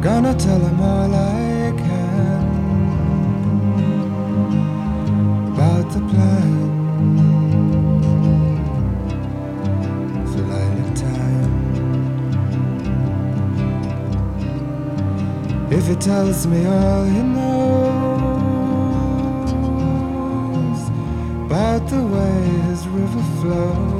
Gonna 0.00 0.34
tell 0.34 0.60
him 0.60 0.80
all 0.80 1.14
I 1.14 1.72
can 1.76 2.42
about 5.52 5.90
the 5.90 6.00
plan 6.10 6.69
If 15.72 15.86
he 15.86 15.94
tells 15.94 16.48
me 16.48 16.66
all 16.66 17.04
he 17.04 17.22
knows 17.22 18.10
about 21.46 21.86
the 21.88 22.02
way 22.02 22.42
his 22.68 22.88
river 22.88 23.22
flows 23.40 23.99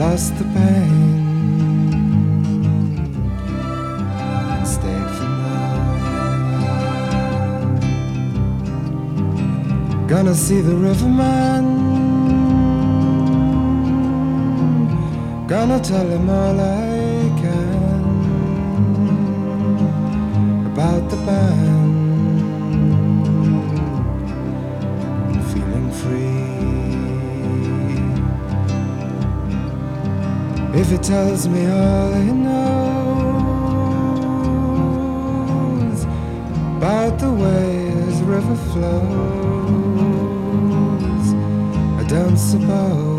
lost 0.00 0.32
the 0.38 0.44
pain 0.44 1.18
and 4.54 4.66
stayed 4.66 5.10
for 5.16 5.28
more. 5.40 5.76
Gonna 10.08 10.34
see 10.34 10.60
the 10.62 10.74
riverman. 10.88 11.64
Gonna 15.46 15.78
tell 15.80 16.08
him 16.14 16.30
all 16.30 16.58
I 16.58 16.89
If 30.92 30.98
he 30.98 31.02
tells 31.04 31.46
me 31.46 31.66
all 31.70 32.12
he 32.14 32.32
knows 32.32 32.82
about 36.78 37.16
the 37.20 37.30
way 37.30 37.90
his 37.90 38.20
river 38.22 38.56
flows, 38.72 38.94
I 41.96 42.02
don't 42.08 42.36
suppose 42.36 43.09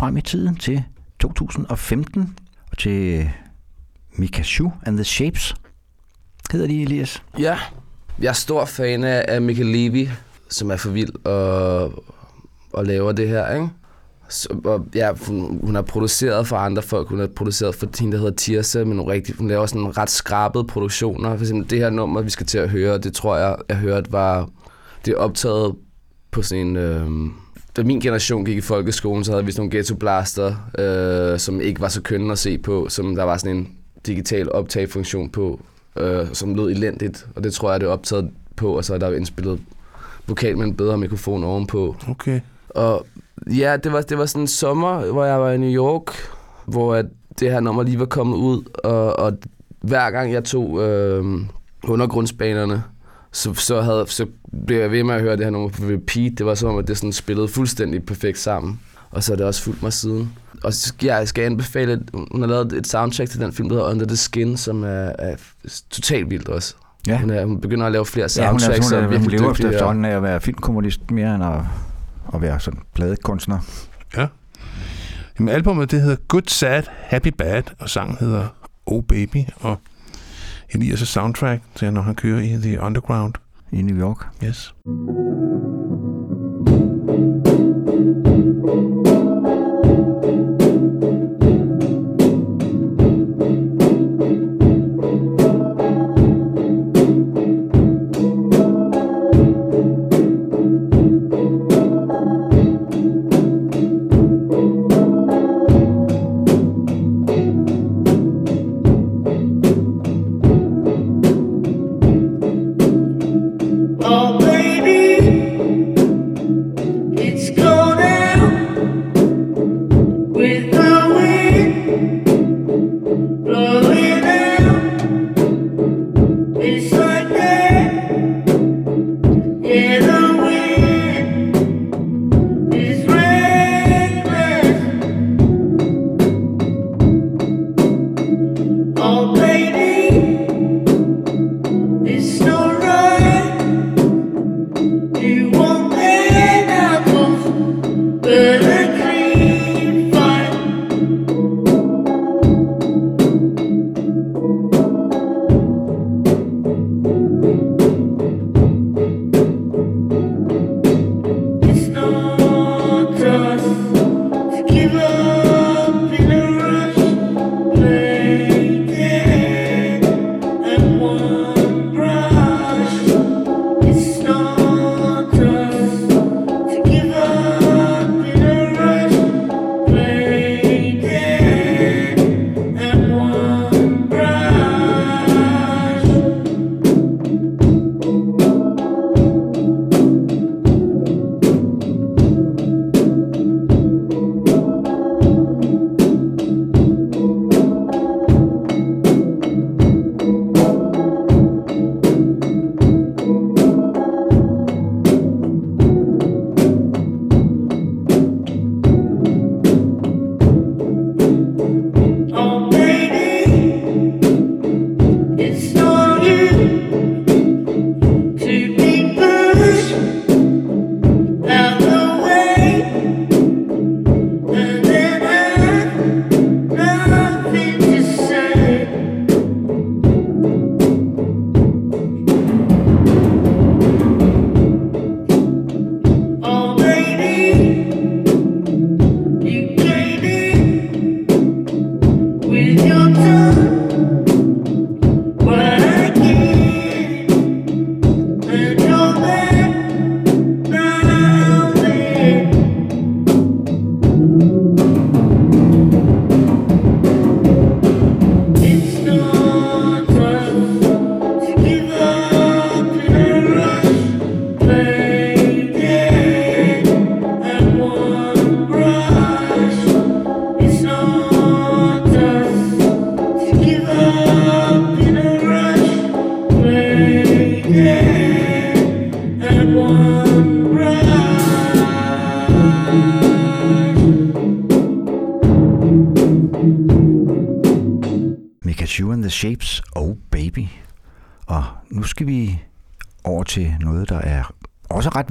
frem 0.00 0.16
i 0.16 0.20
tiden 0.20 0.56
til 0.56 0.84
2015 1.18 2.38
og 2.70 2.78
til 2.78 3.30
Mika 4.12 4.42
Shu 4.42 4.72
and 4.86 4.96
the 4.96 5.04
Shapes. 5.04 5.54
Hedder 6.52 6.66
de, 6.66 6.82
Elias? 6.82 7.22
Ja, 7.38 7.58
jeg 8.20 8.28
er 8.28 8.32
stor 8.32 8.64
fan 8.64 9.04
af, 9.04 9.42
Michael 9.42 9.66
Levy, 9.66 10.08
som 10.50 10.70
er 10.70 10.76
for 10.76 10.90
vild 10.90 11.26
og, 11.26 12.04
og 12.72 12.86
laver 12.86 13.12
det 13.12 13.28
her, 13.28 13.54
ikke? 13.54 13.68
Så, 14.28 14.48
og, 14.64 14.86
ja, 14.94 15.12
hun, 15.26 15.60
hun 15.62 15.74
har 15.74 15.82
produceret 15.82 16.46
for 16.46 16.56
andre 16.56 16.82
folk. 16.82 17.08
Hun 17.08 17.18
har 17.18 17.28
produceret 17.36 17.74
for 17.74 17.88
hende, 18.00 18.12
der 18.12 18.18
hedder 18.18 18.36
Tirsa, 18.36 18.84
men 18.84 18.98
hun, 18.98 19.08
rigtig, 19.08 19.34
hun 19.38 19.48
laver 19.48 19.66
sådan 19.66 19.98
ret 19.98 20.10
skrabede 20.10 20.64
produktioner. 20.64 21.36
For 21.36 21.44
eksempel 21.44 21.70
det 21.70 21.78
her 21.78 21.90
nummer, 21.90 22.22
vi 22.22 22.30
skal 22.30 22.46
til 22.46 22.58
at 22.58 22.70
høre, 22.70 22.98
det 22.98 23.12
tror 23.12 23.36
jeg, 23.36 23.56
jeg 23.68 23.76
hørte 23.76 24.12
var... 24.12 24.48
Det 25.04 25.12
er 25.12 25.16
optaget 25.16 25.74
på 26.30 26.42
sådan 26.42 26.66
en... 26.66 26.76
Øh, 26.76 27.30
da 27.76 27.82
min 27.82 28.00
generation 28.00 28.44
gik 28.44 28.56
i 28.56 28.60
folkeskolen, 28.60 29.24
så 29.24 29.32
havde 29.32 29.44
vi 29.44 29.52
sådan 29.52 29.60
nogle 29.60 29.76
ghetto 29.76 29.94
blaster, 29.94 30.54
øh, 30.78 31.38
som 31.38 31.60
ikke 31.60 31.80
var 31.80 31.88
så 31.88 32.02
kønne 32.02 32.32
at 32.32 32.38
se 32.38 32.58
på, 32.58 32.88
som 32.88 33.14
der 33.16 33.24
var 33.24 33.36
sådan 33.36 33.56
en 33.56 33.68
digital 34.06 34.52
optagefunktion 34.52 35.30
på, 35.30 35.60
øh, 35.96 36.26
som 36.32 36.54
lød 36.54 36.70
elendigt, 36.70 37.26
og 37.36 37.44
det 37.44 37.52
tror 37.52 37.70
jeg, 37.70 37.80
det 37.80 37.86
er 37.86 37.90
optaget 37.90 38.30
på, 38.56 38.76
og 38.76 38.84
så 38.84 38.94
er 38.94 38.98
der 38.98 39.08
jo 39.08 39.14
indspillet 39.14 39.60
vokal 40.26 40.58
med 40.58 40.66
en 40.66 40.74
bedre 40.74 40.98
mikrofon 40.98 41.44
ovenpå. 41.44 41.96
Okay. 42.08 42.40
Og 42.70 43.06
ja, 43.46 43.76
det 43.76 43.92
var, 43.92 44.00
det 44.00 44.18
var 44.18 44.26
sådan 44.26 44.42
en 44.42 44.46
sommer, 44.46 45.12
hvor 45.12 45.24
jeg 45.24 45.40
var 45.40 45.50
i 45.50 45.58
New 45.58 45.70
York, 45.70 46.14
hvor 46.66 46.94
at 46.94 47.06
det 47.40 47.50
her 47.50 47.60
nummer 47.60 47.82
lige 47.82 47.98
var 47.98 48.06
kommet 48.06 48.36
ud, 48.36 48.62
og, 48.84 49.18
og 49.18 49.38
hver 49.80 50.10
gang 50.10 50.32
jeg 50.32 50.44
tog 50.44 50.82
øh, 50.82 51.24
undergrundsbanerne, 51.84 52.82
så, 53.32 53.54
så, 53.54 53.80
havde, 53.80 54.04
så 54.08 54.26
blev 54.66 54.78
jeg 54.80 54.90
ved 54.90 55.02
med 55.04 55.14
at 55.14 55.20
høre 55.20 55.36
det 55.36 55.44
her 55.44 55.50
nummer 55.50 55.68
på 55.68 55.82
repeat. 55.82 56.32
Det 56.38 56.46
var 56.46 56.54
som 56.54 56.68
om, 56.68 56.78
at 56.78 56.88
det 56.88 56.96
sådan 56.98 57.12
spillede 57.12 57.48
fuldstændig 57.48 58.02
perfekt 58.04 58.38
sammen. 58.38 58.80
Og 59.10 59.22
så 59.22 59.32
har 59.32 59.36
det 59.36 59.46
også 59.46 59.62
fulgt 59.62 59.82
mig 59.82 59.92
siden. 59.92 60.32
Og 60.64 60.74
så 60.74 60.88
skal 60.88 61.06
jeg 61.06 61.28
skal 61.28 61.44
anbefale, 61.44 62.02
hun 62.32 62.40
har 62.40 62.48
lavet 62.48 62.72
et 62.72 62.86
soundtrack 62.86 63.30
til 63.30 63.40
den 63.40 63.52
film, 63.52 63.68
der 63.68 63.76
hedder 63.76 63.90
Under 63.90 64.06
the 64.06 64.16
Skin, 64.16 64.56
som 64.56 64.84
er, 64.84 65.12
er 65.18 65.36
totalt 65.90 66.30
vildt 66.30 66.48
også. 66.48 66.74
Ja. 67.06 67.18
Hun, 67.18 67.30
er, 67.30 67.44
hun 67.44 67.60
begynder 67.60 67.86
at 67.86 67.92
lave 67.92 68.06
flere 68.06 68.28
Ja, 68.36 68.46
hun, 68.46 68.56
er, 68.56 68.58
soundtracks. 68.58 68.88
hun, 68.90 68.98
og 68.98 69.02
er, 69.02 69.06
hun 69.06 69.12
virkelig 69.12 69.40
lever 69.40 69.50
efter 69.50 70.04
af 70.04 70.16
at 70.16 70.22
være 70.22 70.40
filmkommunist 70.40 71.10
mere 71.10 71.34
end 71.34 71.44
at, 71.44 71.60
at 72.34 72.42
være 72.42 72.60
sådan 72.60 72.80
pladekunstner. 72.94 73.58
Jamen, 75.38 75.54
albumet 75.54 75.90
det 75.90 76.00
hedder 76.00 76.16
Good 76.28 76.42
Sad, 76.48 76.82
Happy 76.88 77.28
Bad, 77.38 77.62
og 77.78 77.90
sangen 77.90 78.16
hedder 78.20 78.46
Oh 78.86 79.02
Baby, 79.02 79.44
og 79.60 79.80
Elias' 80.74 81.04
soundtrack 81.04 81.62
til, 81.74 81.92
når 81.92 82.02
han 82.02 82.14
kører 82.14 82.40
i 82.40 82.48
The 82.62 82.80
Underground. 82.80 83.34
i 83.72 83.82
New 83.82 83.96
York. 84.00 84.26
Yes. 84.44 84.74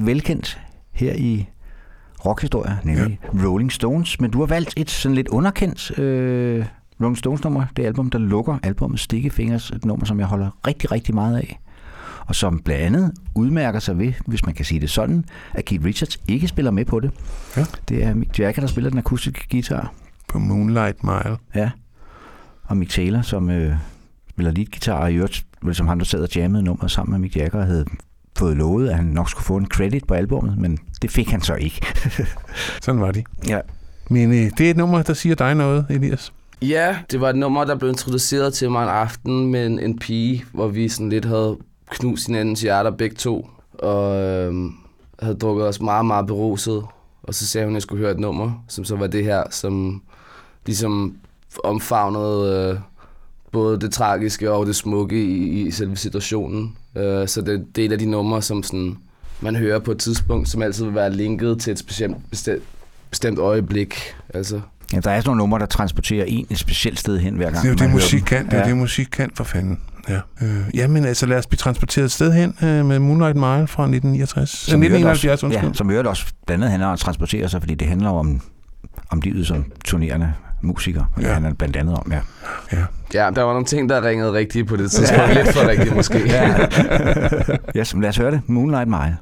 Ret 0.00 0.06
velkendt 0.06 0.60
her 0.92 1.14
i 1.14 1.48
rockhistorie, 2.26 2.78
nemlig 2.84 3.18
ja. 3.34 3.48
Rolling 3.48 3.72
Stones. 3.72 4.20
Men 4.20 4.30
du 4.30 4.38
har 4.38 4.46
valgt 4.46 4.74
et 4.76 4.90
sådan 4.90 5.14
lidt 5.14 5.28
underkendt 5.28 5.98
øh, 5.98 6.66
Rolling 7.00 7.18
Stones 7.18 7.44
nummer. 7.44 7.64
Det 7.76 7.86
album, 7.86 8.10
der 8.10 8.18
lukker 8.18 8.58
albumet 8.62 9.00
Sticky 9.00 9.30
Fingers. 9.32 9.70
Et 9.70 9.84
nummer, 9.84 10.06
som 10.06 10.18
jeg 10.18 10.26
holder 10.26 10.50
rigtig, 10.66 10.92
rigtig 10.92 11.14
meget 11.14 11.36
af. 11.36 11.60
og 12.26 12.34
som 12.34 12.58
blandt 12.58 12.82
andet 12.82 13.12
udmærker 13.34 13.78
sig 13.78 13.98
ved, 13.98 14.12
hvis 14.26 14.46
man 14.46 14.54
kan 14.54 14.64
sige 14.64 14.80
det 14.80 14.90
sådan, 14.90 15.24
at 15.54 15.64
Keith 15.64 15.84
Richards 15.84 16.20
ikke 16.28 16.48
spiller 16.48 16.70
med 16.70 16.84
på 16.84 17.00
det. 17.00 17.10
Ja. 17.56 17.64
Det 17.88 18.04
er 18.04 18.14
Mick 18.14 18.38
Jagger, 18.38 18.60
der 18.60 18.68
spiller 18.68 18.90
den 18.90 18.98
akustiske 18.98 19.46
guitar. 19.50 19.92
På 20.28 20.38
Moonlight 20.38 21.04
Mile. 21.04 21.36
Ja. 21.54 21.70
Og 22.64 22.76
Mick 22.76 22.90
Taylor, 22.90 23.22
som 23.22 23.50
øh, 23.50 23.76
spiller 24.30 24.52
leadguitar, 24.52 25.00
og 25.02 25.12
i 25.12 25.14
øvrigt, 25.14 25.46
som 25.72 25.88
han 25.88 25.98
der 25.98 26.04
sad 26.04 26.22
og 26.22 26.36
jammede 26.36 26.62
nummeret 26.62 26.90
sammen 26.90 27.10
med 27.10 27.18
Mick 27.18 27.36
Jagger, 27.36 27.58
og 27.58 27.66
havde 27.66 27.84
fået 28.38 28.56
lovet, 28.56 28.88
at 28.88 28.96
han 28.96 29.04
nok 29.04 29.30
skulle 29.30 29.44
få 29.44 29.56
en 29.56 29.66
credit 29.66 30.06
på 30.06 30.14
albummet, 30.14 30.58
men 30.58 30.78
det 31.02 31.10
fik 31.10 31.28
han 31.28 31.40
så 31.40 31.54
ikke. 31.54 31.86
Sådan 32.82 33.00
var 33.00 33.12
de. 33.12 33.24
ja. 33.48 33.60
Men 34.10 34.30
øh, 34.32 34.50
det 34.58 34.60
er 34.66 34.70
et 34.70 34.76
nummer, 34.76 35.02
der 35.02 35.14
siger 35.14 35.34
dig 35.34 35.54
noget, 35.54 35.86
Elias. 35.90 36.32
Ja, 36.62 36.96
det 37.10 37.20
var 37.20 37.30
et 37.30 37.36
nummer, 37.36 37.64
der 37.64 37.74
blev 37.74 37.90
introduceret 37.90 38.54
til 38.54 38.70
mig 38.70 38.82
en 38.82 38.88
aften 38.88 39.46
med 39.46 39.66
en, 39.66 39.78
en 39.78 39.98
pige, 39.98 40.44
hvor 40.52 40.68
vi 40.68 40.88
sådan 40.88 41.08
lidt 41.10 41.24
havde 41.24 41.56
knust 41.90 42.26
hinandens 42.26 42.60
hjerter 42.60 42.90
begge 42.90 43.16
to, 43.16 43.50
og 43.72 44.16
øhm, 44.22 44.72
havde 45.22 45.34
drukket 45.34 45.66
os 45.66 45.80
meget, 45.80 46.06
meget 46.06 46.26
beruset. 46.26 46.84
Og 47.22 47.34
så 47.34 47.46
sagde 47.46 47.64
hun, 47.64 47.72
at 47.72 47.74
jeg 47.74 47.82
skulle 47.82 48.00
høre 48.00 48.10
et 48.12 48.18
nummer, 48.18 48.64
som 48.68 48.84
så 48.84 48.96
var 48.96 49.06
det 49.06 49.24
her, 49.24 49.42
som 49.50 50.02
ligesom 50.66 51.16
omfavnede 51.64 52.70
øh, 52.70 52.80
både 53.52 53.80
det 53.80 53.92
tragiske 53.92 54.52
og 54.52 54.66
det 54.66 54.76
smukke 54.76 55.24
i, 55.24 55.66
i 55.66 55.70
selve 55.70 55.96
situationen. 55.96 56.76
Øh, 56.96 57.28
så 57.28 57.40
det, 57.40 57.66
det 57.76 57.82
er 57.82 57.88
et 57.88 57.92
af 57.92 57.98
de 57.98 58.06
numre, 58.06 58.42
som 58.42 58.62
sådan, 58.62 58.96
man 59.40 59.56
hører 59.56 59.78
på 59.78 59.90
et 59.90 59.98
tidspunkt, 59.98 60.48
som 60.48 60.62
altid 60.62 60.84
vil 60.84 60.94
være 60.94 61.12
linket 61.12 61.60
til 61.60 61.70
et 61.70 61.78
specielt, 61.78 62.16
bestemt, 62.30 62.62
bestemt 63.10 63.38
øjeblik. 63.38 63.94
Altså, 64.34 64.60
ja. 64.92 65.00
der 65.00 65.10
er 65.10 65.20
sådan 65.20 65.28
nogle 65.28 65.38
numre, 65.38 65.58
der 65.58 65.66
transporterer 65.66 66.24
en 66.24 66.46
et 66.50 66.58
specielt 66.58 66.98
sted 66.98 67.18
hen 67.18 67.34
hver 67.34 67.50
gang. 67.50 67.56
Det 67.56 67.64
er 67.64 67.70
jo 67.70 67.76
det, 67.76 67.90
musik 67.90 68.22
kan. 68.22 68.44
Det 68.46 68.52
er 68.52 68.58
ja. 68.58 68.68
det, 68.68 68.76
musik 68.76 69.08
kan, 69.12 69.30
for 69.34 69.44
fanden. 69.44 69.80
Ja. 70.08 70.20
Øh, 70.42 70.64
jamen 70.74 71.04
altså, 71.04 71.26
lad 71.26 71.38
os 71.38 71.46
blive 71.46 71.56
transporteret 71.56 72.04
et 72.04 72.12
sted 72.12 72.32
hen 72.32 72.54
øh, 72.62 72.86
med 72.86 72.98
Moonlight 72.98 73.36
Mile 73.36 73.66
fra 73.66 73.82
1969. 73.82 74.50
Som 74.50 74.82
i 74.82 74.86
øvrigt 74.86 75.06
1971, 75.06 75.32
også, 75.32 75.46
undskyld. 75.46 75.68
ja, 75.68 75.74
som 75.74 75.90
i 75.90 75.92
øvrigt 75.92 76.08
også 76.08 76.26
blandt 76.46 76.64
andet 76.64 76.70
handler 76.70 76.86
om 76.86 76.92
at 76.92 76.98
transportere 76.98 77.48
sig, 77.48 77.62
fordi 77.62 77.74
det 77.74 77.88
handler 77.88 78.10
om, 78.10 78.40
om 79.10 79.20
livet 79.20 79.46
som 79.46 79.64
turnerende 79.84 80.32
musiker. 80.62 81.04
Ja. 81.16 81.22
Ja. 81.22 81.26
Det 81.26 81.34
handler 81.34 81.54
blandt 81.54 81.76
andet 81.76 81.94
om, 81.94 82.12
ja. 82.12 82.20
Ja. 82.72 82.84
ja, 83.14 83.30
der 83.34 83.42
var 83.42 83.52
nogle 83.52 83.64
ting, 83.64 83.88
der 83.88 84.04
ringede 84.04 84.32
rigtigt 84.32 84.68
på 84.68 84.76
det 84.76 84.90
tidspunkt. 84.90 85.34
Lidt 85.34 85.48
for 85.48 85.68
rigtigt 85.68 85.96
måske. 85.96 86.18
Ja, 86.26 86.66
ja 87.74 87.84
så 87.84 87.96
lad 87.98 88.08
os 88.08 88.16
høre 88.16 88.30
det. 88.30 88.40
Moonlight 88.46 88.88
Mile. 88.88 89.16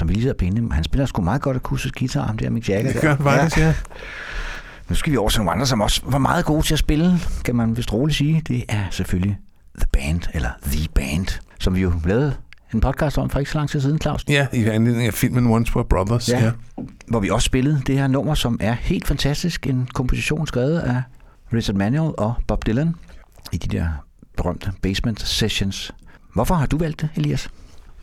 Som 0.00 0.08
vi 0.08 0.14
lige 0.14 0.26
har 0.26 0.34
pinde, 0.34 0.74
han 0.74 0.84
spiller 0.84 1.06
sgu 1.06 1.22
meget 1.22 1.42
godt 1.42 1.56
akustisk 1.56 1.98
guitar, 1.98 2.26
ham 2.26 2.38
der 2.38 2.50
Mick 2.50 2.68
Jagger. 2.68 2.92
Det 2.92 3.00
gør 3.00 3.14
han 3.14 3.24
faktisk, 3.24 3.58
ja. 3.58 3.74
Nu 4.88 4.94
skal 4.94 5.12
vi 5.12 5.16
over 5.16 5.28
til 5.28 5.40
nogle 5.40 5.52
andre, 5.52 5.66
som 5.66 5.80
også 5.80 6.02
var 6.04 6.18
meget 6.18 6.44
gode 6.44 6.62
til 6.62 6.74
at 6.74 6.78
spille, 6.78 7.18
kan 7.44 7.56
man 7.56 7.76
vist 7.76 7.92
roligt 7.92 8.16
sige. 8.16 8.42
Det 8.48 8.64
er 8.68 8.84
selvfølgelig 8.90 9.38
The 9.78 9.86
Band, 9.92 10.20
eller 10.34 10.50
The 10.62 10.88
Band, 10.94 11.40
som 11.58 11.74
vi 11.74 11.80
jo 11.80 11.92
lavede 12.04 12.34
en 12.74 12.80
podcast 12.80 13.18
om 13.18 13.30
for 13.30 13.38
ikke 13.38 13.50
så 13.50 13.58
lang 13.58 13.70
tid 13.70 13.80
siden, 13.80 14.00
Claus. 14.00 14.24
Ja, 14.28 14.46
i 14.52 14.64
anledning 14.64 15.06
af 15.06 15.14
filmen 15.14 15.46
Once 15.46 15.76
Were 15.76 15.84
Brothers. 15.84 16.28
Ja. 16.28 16.44
Ja. 16.44 16.50
Hvor 17.08 17.20
vi 17.20 17.30
også 17.30 17.46
spillede 17.46 17.82
det 17.86 17.98
her 17.98 18.06
nummer, 18.06 18.34
som 18.34 18.58
er 18.60 18.72
helt 18.72 19.06
fantastisk. 19.06 19.66
En 19.66 19.88
komposition 19.94 20.46
skrevet 20.46 20.78
af 20.78 21.02
Richard 21.52 21.76
Manuel 21.76 22.14
og 22.18 22.34
Bob 22.46 22.66
Dylan 22.66 22.94
i 23.52 23.56
de 23.56 23.76
der 23.76 23.88
berømte 24.36 24.72
basement 24.82 25.20
sessions. 25.20 25.92
Hvorfor 26.34 26.54
har 26.54 26.66
du 26.66 26.78
valgt 26.78 27.00
det, 27.00 27.08
Elias? 27.16 27.48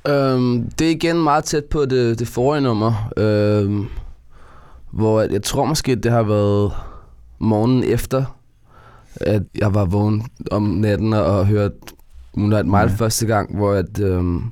Øhm, 0.07 0.69
det 0.79 0.87
er 0.87 0.91
igen 0.91 1.23
meget 1.23 1.43
tæt 1.43 1.65
på 1.65 1.85
det, 1.85 2.19
det 2.19 2.27
forrige 2.27 2.61
nummer, 2.61 3.11
øhm, 3.17 3.85
hvor 4.91 5.21
jeg, 5.21 5.43
tror 5.43 5.65
måske, 5.65 5.95
det 5.95 6.11
har 6.11 6.23
været 6.23 6.71
morgenen 7.39 7.83
efter, 7.83 8.25
at 9.15 9.43
jeg 9.55 9.73
var 9.73 9.85
vågen 9.85 10.23
om 10.51 10.63
natten 10.63 11.13
og, 11.13 11.25
og 11.25 11.45
hørte 11.47 11.75
Moonlight 12.35 12.65
Mile 12.67 12.77
Ja. 12.77 12.85
første 12.85 13.25
gang, 13.25 13.55
hvor 13.55 13.73
at, 13.73 13.99
øhm, 13.99 14.43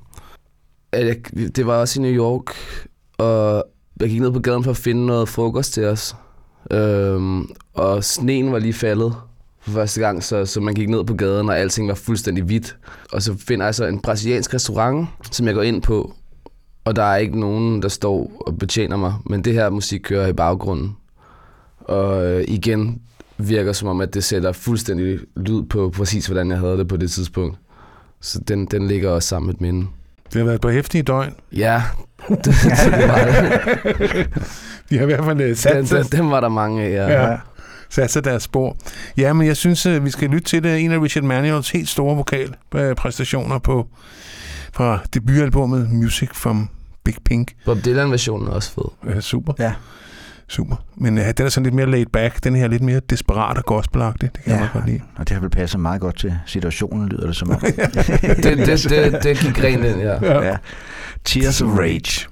at 0.91 1.08
jeg, 1.08 1.15
det 1.56 1.65
var 1.68 1.74
også 1.74 2.00
i 2.00 2.04
New 2.04 2.12
York, 2.12 2.56
og 3.18 3.63
jeg 4.02 4.10
gik 4.10 4.22
ned 4.22 4.32
på 4.32 4.39
gaden 4.39 4.63
for 4.63 4.72
at 4.72 4.78
finde 4.78 5.06
noget 5.06 5.30
frokost 5.30 5.74
til 5.74 5.86
os. 5.86 6.15
Øhm, 6.72 7.50
og 7.74 8.04
sneen 8.04 8.52
var 8.52 8.60
lige 8.60 8.74
faldet 8.74 9.15
for 9.66 9.72
første 9.72 10.01
gang, 10.01 10.24
så, 10.24 10.45
så 10.45 10.61
man 10.61 10.74
gik 10.74 10.89
ned 10.89 11.03
på 11.03 11.13
gaden, 11.13 11.49
og 11.49 11.59
alting 11.59 11.88
var 11.88 11.93
fuldstændig 11.93 12.43
hvidt. 12.43 12.78
Og 13.11 13.22
så 13.22 13.36
finder 13.47 13.66
jeg 13.66 13.76
så 13.76 13.86
en 13.86 13.99
brasiliansk 13.99 14.53
restaurant, 14.53 15.07
som 15.32 15.47
jeg 15.47 15.55
går 15.55 15.61
ind 15.61 15.82
på, 15.82 16.13
og 16.86 16.95
der 16.95 17.03
er 17.03 17.18
ikke 17.18 17.39
nogen, 17.39 17.82
der 17.82 17.88
står 17.88 18.32
og 18.47 18.57
betjener 18.57 18.97
mig, 18.97 19.13
men 19.26 19.43
det 19.43 19.53
her 19.53 19.70
musik 19.70 20.01
kører 20.03 20.28
i 20.28 20.34
baggrunden. 20.34 20.95
Og 21.80 22.26
øh, 22.26 22.45
igen 22.47 23.01
virker 23.38 23.74
som 23.74 23.88
om, 23.88 24.01
at 24.01 24.13
det 24.13 24.24
sætter 24.24 24.51
fuldstændig 24.51 25.20
lyd 25.36 25.63
på 25.63 25.93
præcis, 25.95 26.26
hvordan 26.26 26.51
jeg 26.51 26.59
havde 26.59 26.78
det 26.78 26.88
på 26.88 26.97
det 26.97 27.11
tidspunkt. 27.11 27.57
Så 28.22 28.39
den, 28.47 28.66
den 28.66 28.88
ligger 28.88 29.09
også 29.09 29.30
sammen 29.30 29.47
med 29.47 29.53
et 29.53 29.61
minde. 29.61 29.88
Det 30.34 30.39
har 30.39 30.45
været 30.45 30.61
på 30.61 30.70
hæftige 30.70 31.03
døgn. 31.03 31.34
Ja, 31.51 31.84
det, 32.30 32.45
det 32.45 33.07
var 33.07 33.26
det. 33.26 34.28
De 34.89 34.97
har 34.97 35.03
i 35.03 35.05
hvert 35.05 35.26
fald 35.26 35.41
øh, 35.41 35.55
sat, 35.55 35.76
Den, 35.76 35.86
den, 35.86 36.03
den 36.03 36.32
var 36.32 36.39
der 36.39 36.49
mange 36.49 36.84
af, 36.84 36.91
ja. 36.91 37.30
ja. 37.30 37.38
Sat 37.96 38.12
sig 38.12 38.24
deres 38.24 38.43
spor. 38.43 38.78
Ja, 39.18 39.34
men 39.34 39.48
jeg 39.48 39.58
synes, 39.58 39.86
øh, 39.86 40.06
vi 40.06 40.10
skal 40.10 40.30
lytte 40.30 40.48
til 40.50 40.64
det. 40.64 40.80
En 40.80 40.91
af 40.91 41.00
Richard 41.02 41.24
Manuels 41.24 41.70
helt 41.70 41.89
store 41.89 42.16
vokalpræstationer 42.16 43.60
på 43.60 43.88
fra 44.74 45.00
debutalbummet 45.14 45.91
Music 45.91 46.30
from 46.34 46.70
Big 47.04 47.16
Pink. 47.26 47.52
Bob 47.66 47.78
Dylan-versionen 47.86 48.48
er 48.48 48.52
også 48.52 48.72
fed. 48.72 49.14
Ja, 49.16 49.22
super. 49.22 49.54
Ja. 49.60 49.74
Super. 50.48 50.76
Men 50.96 51.18
ja, 51.18 51.32
den 51.32 51.46
er 51.46 51.50
sådan 51.50 51.64
lidt 51.64 51.76
mere 51.76 51.91
laid 51.91 52.06
back. 52.06 52.43
Den 52.43 52.56
her 52.56 52.64
er 52.64 52.68
lidt 52.68 52.82
mere 52.82 53.02
desperat 53.10 53.58
og 53.58 53.64
gospelagtig. 53.66 54.30
Det 54.36 54.43
kan 54.43 54.52
ja. 54.52 54.52
jeg 54.52 54.58
Ja. 54.58 54.60
meget 54.60 54.74
godt 54.74 54.86
lide. 54.86 55.02
Og 55.16 55.28
det 55.30 55.34
har 55.36 55.41
vel 55.41 55.50
passet 55.50 55.80
meget 55.80 56.02
godt 56.02 56.18
til 56.20 56.38
situationen, 56.46 57.10
lyder 57.10 57.26
det 57.28 57.36
som 57.36 57.50
om. 57.50 57.60
Det, 57.60 58.43
det, 58.43 58.89
det, 58.89 59.24
det 59.24 59.38
gik 59.39 59.64
rent 59.64 59.86
ind, 59.86 60.00
ja. 60.00 60.41
ja. 60.48 60.58
Tears 61.26 61.62
of 61.62 61.70
Rage. 61.80 62.28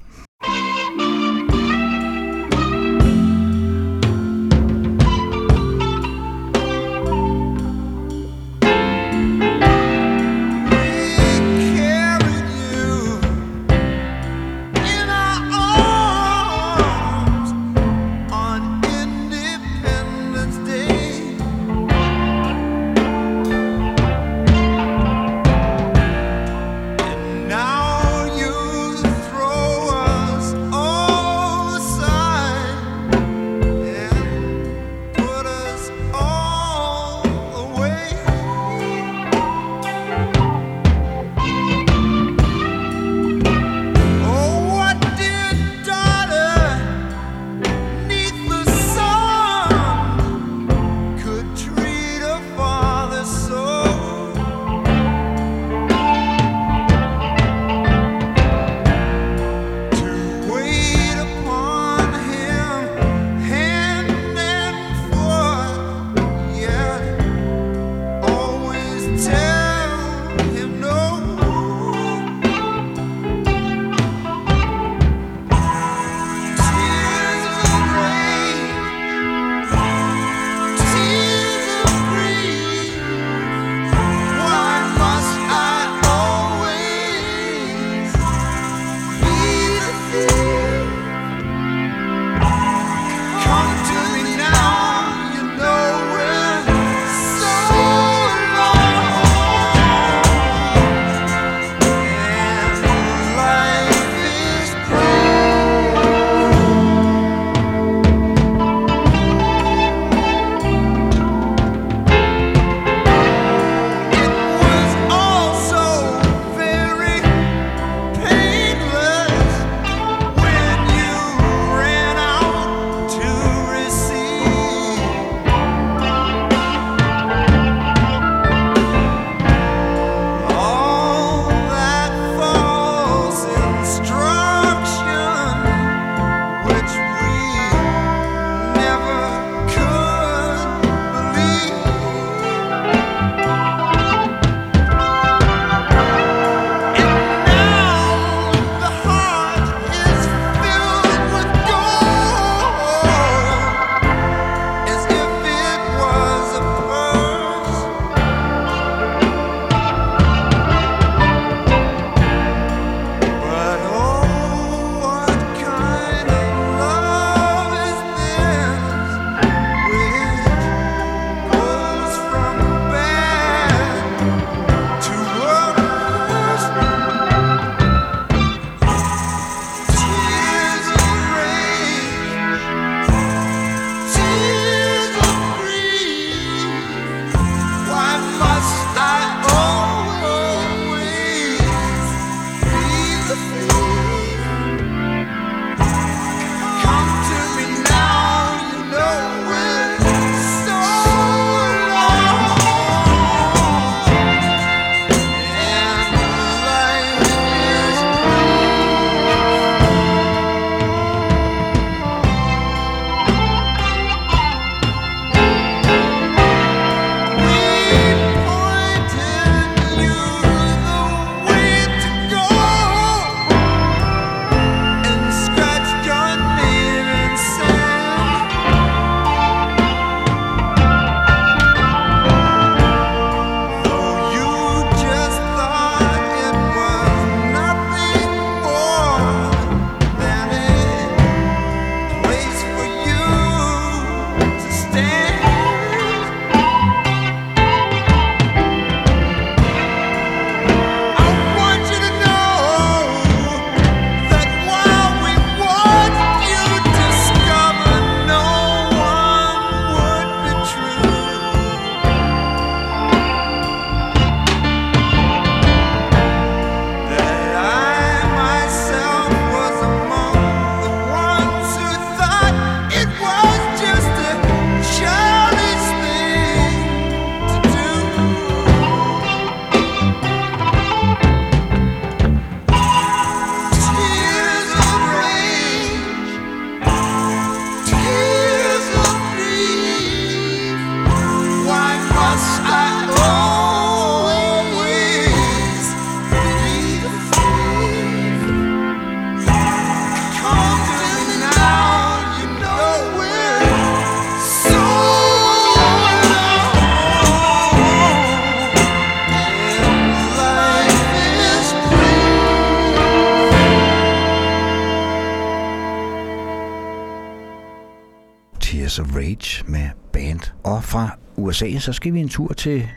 USA, 321.54 321.80
så 321.80 321.94
skal 321.94 322.14
vi 322.14 322.20
en 322.20 322.30
tur 322.30 322.54
til 322.54 322.88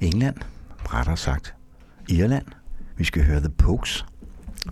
England, 0.00 0.36
rettere 0.84 1.16
sagt 1.16 1.54
Irland. 2.08 2.44
Vi 2.96 3.04
skal 3.04 3.24
høre 3.24 3.40
The 3.40 3.48
Pokes 3.48 4.04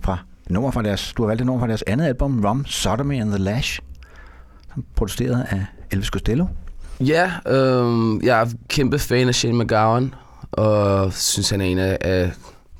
fra 0.01 0.17
nummer 0.49 0.71
fra 0.71 0.81
deres, 0.81 1.13
du 1.13 1.23
har 1.23 1.27
valgt 1.27 1.41
et 1.41 1.45
nummer 1.45 1.61
fra 1.61 1.67
deres 1.67 1.81
andet 1.87 2.05
album, 2.05 2.45
Rum, 2.45 2.65
Sodomy 2.65 3.21
and 3.21 3.29
the 3.29 3.37
Lash, 3.37 3.79
som 4.73 4.85
produceret 4.95 5.47
af 5.49 5.65
Elvis 5.91 6.07
Costello. 6.07 6.45
Ja, 6.99 7.31
øh, 7.47 8.25
jeg 8.25 8.41
er 8.41 8.45
kæmpe 8.67 8.99
fan 8.99 9.27
af 9.27 9.35
Shane 9.35 9.63
McGowan, 9.63 10.13
og 10.51 11.13
synes, 11.13 11.49
han 11.49 11.61
er 11.61 11.65
en 11.65 11.79
af, 11.79 11.97
af 12.01 12.31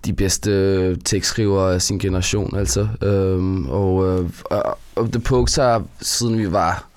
de 0.05 0.13
bedste 0.13 0.95
tekstskrivere 0.95 1.73
af 1.73 1.81
sin 1.81 1.99
generation. 1.99 2.55
Altså. 2.55 2.87
Øhm, 3.01 3.69
og, 3.69 4.07
øh, 4.07 4.29
og, 4.45 4.77
og 4.95 5.11
The 5.11 5.21
Pokes 5.21 5.55
har, 5.55 5.83
siden 6.01 6.37
vi 6.37 6.51
var 6.51 6.88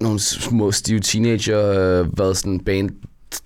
nogle 0.00 0.18
små 0.18 0.72
stive 0.72 1.00
teenager, 1.00 1.66
øh, 1.66 2.18
været 2.18 2.36
sådan 2.36 2.52
en 2.52 2.60
band, 2.60 2.90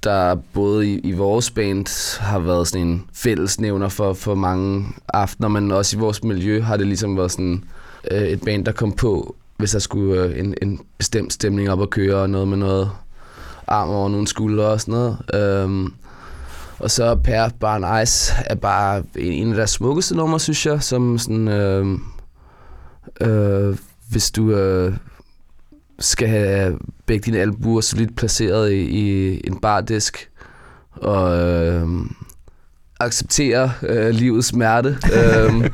der 0.05 0.35
både 0.35 0.89
i, 0.89 0.99
i 0.99 1.13
vores 1.13 1.51
band 1.51 2.19
har 2.21 2.39
været 2.39 2.69
sådan 2.69 2.87
en 2.87 3.05
fællesnævner 3.15 3.89
for, 3.89 4.13
for 4.13 4.35
mange 4.35 4.87
aftener, 5.09 5.49
men 5.49 5.73
også 5.73 5.97
i 5.97 6.01
vores 6.01 6.25
miljø 6.25 6.63
har 6.63 6.77
det 6.77 6.87
ligesom 6.87 7.17
været 7.17 7.31
sådan 7.31 7.65
øh, 8.11 8.23
et 8.23 8.41
band, 8.45 8.65
der 8.65 8.73
kom 8.73 8.93
på, 8.93 9.37
hvis 9.57 9.71
der 9.71 9.79
skulle 9.79 10.23
øh, 10.23 10.39
en, 10.39 10.55
en 10.63 10.81
bestemt 10.99 11.33
stemning 11.33 11.71
op 11.71 11.83
at 11.83 11.91
køre, 11.91 12.17
og 12.17 12.31
noget 12.31 12.49
med 12.49 12.57
noget 12.57 12.91
arm 13.67 13.91
over 13.91 14.09
nogle 14.09 14.27
skuldre 14.27 14.65
og 14.65 14.81
sådan 14.81 14.95
noget. 14.95 15.17
Øhm, 15.35 15.93
og 16.79 16.91
så 16.91 17.15
Per 17.15 17.49
Barn 17.61 18.03
Ice 18.03 18.35
er 18.47 18.55
bare 18.55 19.03
en, 19.17 19.33
en 19.33 19.51
af 19.51 19.57
deres 19.57 19.71
smukkeste 19.71 20.17
numre, 20.17 20.41
synes 20.41 20.67
jeg, 20.67 20.83
som 20.83 21.19
sådan, 21.19 21.49
øh, 21.49 21.99
øh, 23.21 23.77
hvis 24.11 24.31
du 24.31 24.51
øh, 24.51 24.97
skal 25.99 26.29
have 26.29 26.79
begge 27.07 27.25
dine 27.25 27.39
albuer 27.39 27.81
solidt 27.81 28.17
placeret 28.17 28.73
i, 28.73 28.81
i 28.81 29.41
en 29.47 29.59
bardisk, 29.61 30.31
og 30.91 31.39
øh, 31.39 31.89
acceptere 33.01 33.73
øh, 33.83 34.11
livets 34.11 34.49
smerte, 34.49 34.89
øh, 35.19 35.71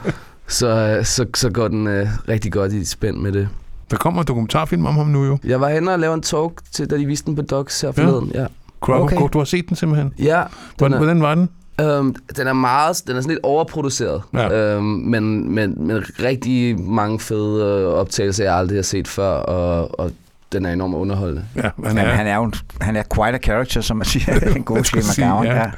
så, 0.46 1.00
så, 1.04 1.26
så 1.34 1.50
går 1.50 1.68
den 1.68 1.86
øh, 1.86 2.08
rigtig 2.28 2.52
godt 2.52 2.72
i 2.72 2.84
spænd 2.84 3.16
med 3.16 3.32
det. 3.32 3.48
Der 3.90 3.96
kommer 3.96 4.20
en 4.20 4.26
dokumentarfilm 4.26 4.86
om 4.86 4.96
ham 4.96 5.06
nu 5.06 5.24
jo. 5.24 5.38
Jeg 5.44 5.60
var 5.60 5.68
henne 5.68 5.92
og 5.92 5.98
lavede 5.98 6.14
en 6.14 6.22
talk, 6.22 6.52
til, 6.72 6.90
da 6.90 6.98
de 6.98 7.06
viste 7.06 7.26
den 7.26 7.36
på 7.36 7.42
Docs 7.42 7.80
her 7.80 7.92
forleden. 7.92 8.30
Ja. 8.34 8.46
Okay. 8.80 9.16
okay. 9.16 9.28
Du 9.32 9.38
har 9.38 9.44
set 9.44 9.68
den 9.68 9.76
simpelthen. 9.76 10.12
Ja, 10.18 10.36
den 10.36 10.46
Hvordan, 10.78 10.92
er, 10.92 10.98
hvordan 10.98 11.22
var 11.22 11.34
den? 11.34 11.48
Øhm, 11.80 12.14
den 12.36 12.46
er 12.46 12.52
meget, 12.52 13.02
den 13.06 13.16
er 13.16 13.20
sådan 13.20 13.30
lidt 13.34 13.44
overproduceret, 13.44 14.22
Ja. 14.34 14.74
øhm, 14.74 14.84
men, 14.84 15.54
men, 15.54 15.86
men 15.86 16.02
rigtig 16.22 16.80
mange 16.80 17.20
fede 17.20 17.64
øh, 17.64 17.86
optagelser, 17.88 18.44
jeg 18.44 18.54
aldrig 18.54 18.78
har 18.78 18.82
set 18.82 19.08
før, 19.08 19.30
og, 19.30 20.00
og 20.00 20.10
den 20.52 20.66
er 20.66 20.72
enormt 20.72 20.94
underholdende. 20.94 21.44
Ja, 21.56 21.62
han 21.62 21.72
Han, 21.86 21.98
er, 21.98 22.04
han 22.12 22.26
er 22.26 22.36
jo 22.36 22.42
en, 22.44 22.54
han 22.80 22.96
er 22.96 23.02
quite 23.14 23.34
a 23.34 23.38
character, 23.38 23.80
som 23.80 23.96
man 23.96 24.06
siger. 24.06 24.34
en 24.56 24.62
god 24.62 24.84
Shane 24.84 25.28
McGowan. 25.28 25.46
ja. 25.46 25.54
Ja. 25.56 25.70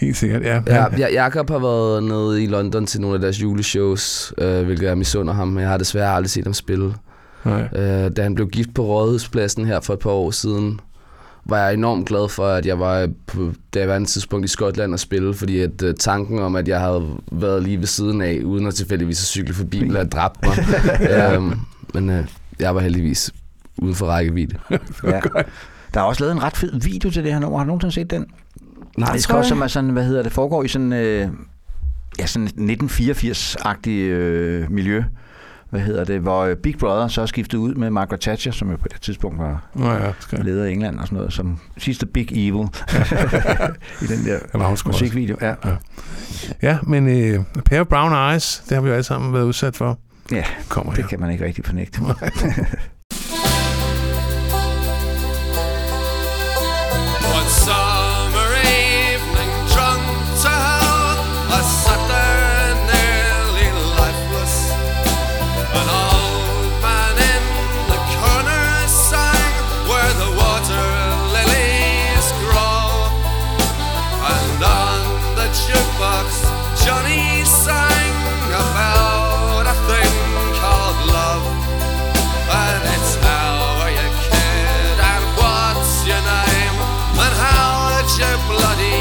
helt 0.00 0.16
sikkert, 0.16 0.42
ja. 0.42 0.60
Ja, 0.66 0.80
Han, 0.82 0.98
ja, 0.98 1.06
Jakob 1.12 1.50
har 1.50 1.58
været 1.58 2.02
nede 2.04 2.42
i 2.42 2.46
London 2.46 2.86
til 2.86 3.00
nogle 3.00 3.14
af 3.14 3.20
deres 3.20 3.42
juleshows, 3.42 4.32
øh, 4.38 4.62
hvilket 4.64 4.86
jeg 4.86 4.98
misunder 4.98 5.34
ham, 5.34 5.48
men 5.48 5.60
jeg 5.60 5.70
har 5.70 5.76
desværre 5.78 6.14
aldrig 6.14 6.30
set 6.30 6.44
ham 6.44 6.54
spille. 6.54 6.94
nej. 7.44 7.68
Øh, 7.76 8.10
da 8.16 8.22
han 8.22 8.34
blev 8.34 8.48
gift 8.48 8.74
på 8.74 8.82
Rådhuspladsen 8.82 9.66
her 9.66 9.80
for 9.80 9.92
et 9.92 9.98
par 9.98 10.10
år 10.10 10.30
siden, 10.30 10.80
var 11.48 11.58
jeg 11.58 11.74
enormt 11.74 12.08
glad 12.08 12.28
for, 12.28 12.46
at 12.46 12.66
jeg 12.66 12.78
var 12.78 13.08
på 13.26 13.52
det 13.74 13.88
var 13.88 14.04
tidspunkt 14.04 14.44
i 14.44 14.48
Skotland 14.48 14.94
at 14.94 15.00
spille, 15.00 15.34
fordi 15.34 15.60
at 15.60 15.82
uh, 15.82 15.90
tanken 15.98 16.38
om, 16.38 16.56
at 16.56 16.68
jeg 16.68 16.80
havde 16.80 17.16
været 17.32 17.62
lige 17.62 17.78
ved 17.78 17.86
siden 17.86 18.22
af, 18.22 18.40
uden 18.44 18.66
at 18.66 18.74
tilfældigvis 18.74 19.22
at 19.22 19.26
cykle 19.26 19.54
forbi, 19.54 19.78
ville 19.78 19.96
have 19.96 20.08
dræbt 20.08 20.38
mig. 20.42 20.56
um, 21.38 21.60
men 21.94 22.10
uh, 22.10 22.24
jeg 22.58 22.74
var 22.74 22.80
heldigvis 22.80 23.32
uden 23.78 23.94
for 23.94 24.06
rækkevidde. 24.06 24.58
Ja. 25.04 25.20
Der 25.94 26.00
er 26.00 26.04
også 26.04 26.22
lavet 26.22 26.32
en 26.32 26.42
ret 26.42 26.56
fed 26.56 26.80
video 26.80 27.10
til 27.10 27.24
det 27.24 27.32
her 27.32 27.38
nummer. 27.38 27.58
Har 27.58 27.64
du 27.64 27.68
nogensinde 27.68 27.94
set 27.94 28.10
den? 28.10 28.26
Nej, 28.98 29.12
det 29.12 29.22
skal 29.22 29.34
også, 29.34 29.48
som 29.48 29.62
er 29.62 29.66
sådan, 29.66 29.90
hvad 29.90 30.04
hedder 30.04 30.22
det, 30.22 30.32
foregår 30.32 30.62
i 30.62 30.68
sådan, 30.68 30.92
øh, 30.92 31.28
ja, 32.18 32.26
sådan 32.26 32.48
1984-agtig 32.48 33.90
øh, 33.90 34.70
miljø. 34.70 35.02
Hvad 35.70 35.80
hedder 35.80 36.04
det, 36.04 36.20
hvor 36.20 36.40
øh, 36.44 36.56
Big 36.56 36.78
Brother 36.78 37.08
så 37.08 37.26
skiftet 37.26 37.58
ud 37.58 37.74
med 37.74 37.90
Margaret 37.90 38.20
Thatcher, 38.20 38.52
som 38.52 38.70
jo 38.70 38.76
på 38.76 38.88
det 38.92 39.00
tidspunkt 39.00 39.38
var 39.38 39.64
Nå 39.74 39.90
ja, 39.92 40.12
skal. 40.20 40.44
leder 40.44 40.64
af 40.64 40.70
England 40.70 40.98
og 40.98 41.06
sådan 41.06 41.16
noget, 41.18 41.32
som 41.32 41.58
sidste 41.78 42.06
Big 42.06 42.28
Evil 42.32 42.52
i 44.02 44.06
den 44.06 44.24
der 44.26 44.58
godt. 44.58 44.86
musikvideo. 44.86 45.36
Ja. 45.40 45.54
Ja, 46.62 46.78
men 46.82 47.08
øh, 47.08 47.44
Pair 47.64 47.80
of 47.80 47.86
Brown 47.86 48.32
Eyes, 48.32 48.62
det 48.68 48.74
har 48.74 48.82
vi 48.82 48.88
jo 48.88 48.94
alle 48.94 49.04
sammen 49.04 49.32
været 49.32 49.44
udsat 49.44 49.76
for. 49.76 49.98
Ja, 50.32 50.44
Kommer 50.68 50.92
her. 50.92 50.96
det 51.02 51.10
kan 51.10 51.20
man 51.20 51.30
ikke 51.30 51.44
rigtig 51.44 51.64
fornægte. 51.64 52.00
One 57.36 57.50
summer 57.64 58.48
evening, 58.64 59.52
drunk 59.72 60.04
to 60.42 60.54
hell, 60.66 61.18
I 61.58 61.62
your 88.18 88.38
bloody. 88.48 88.95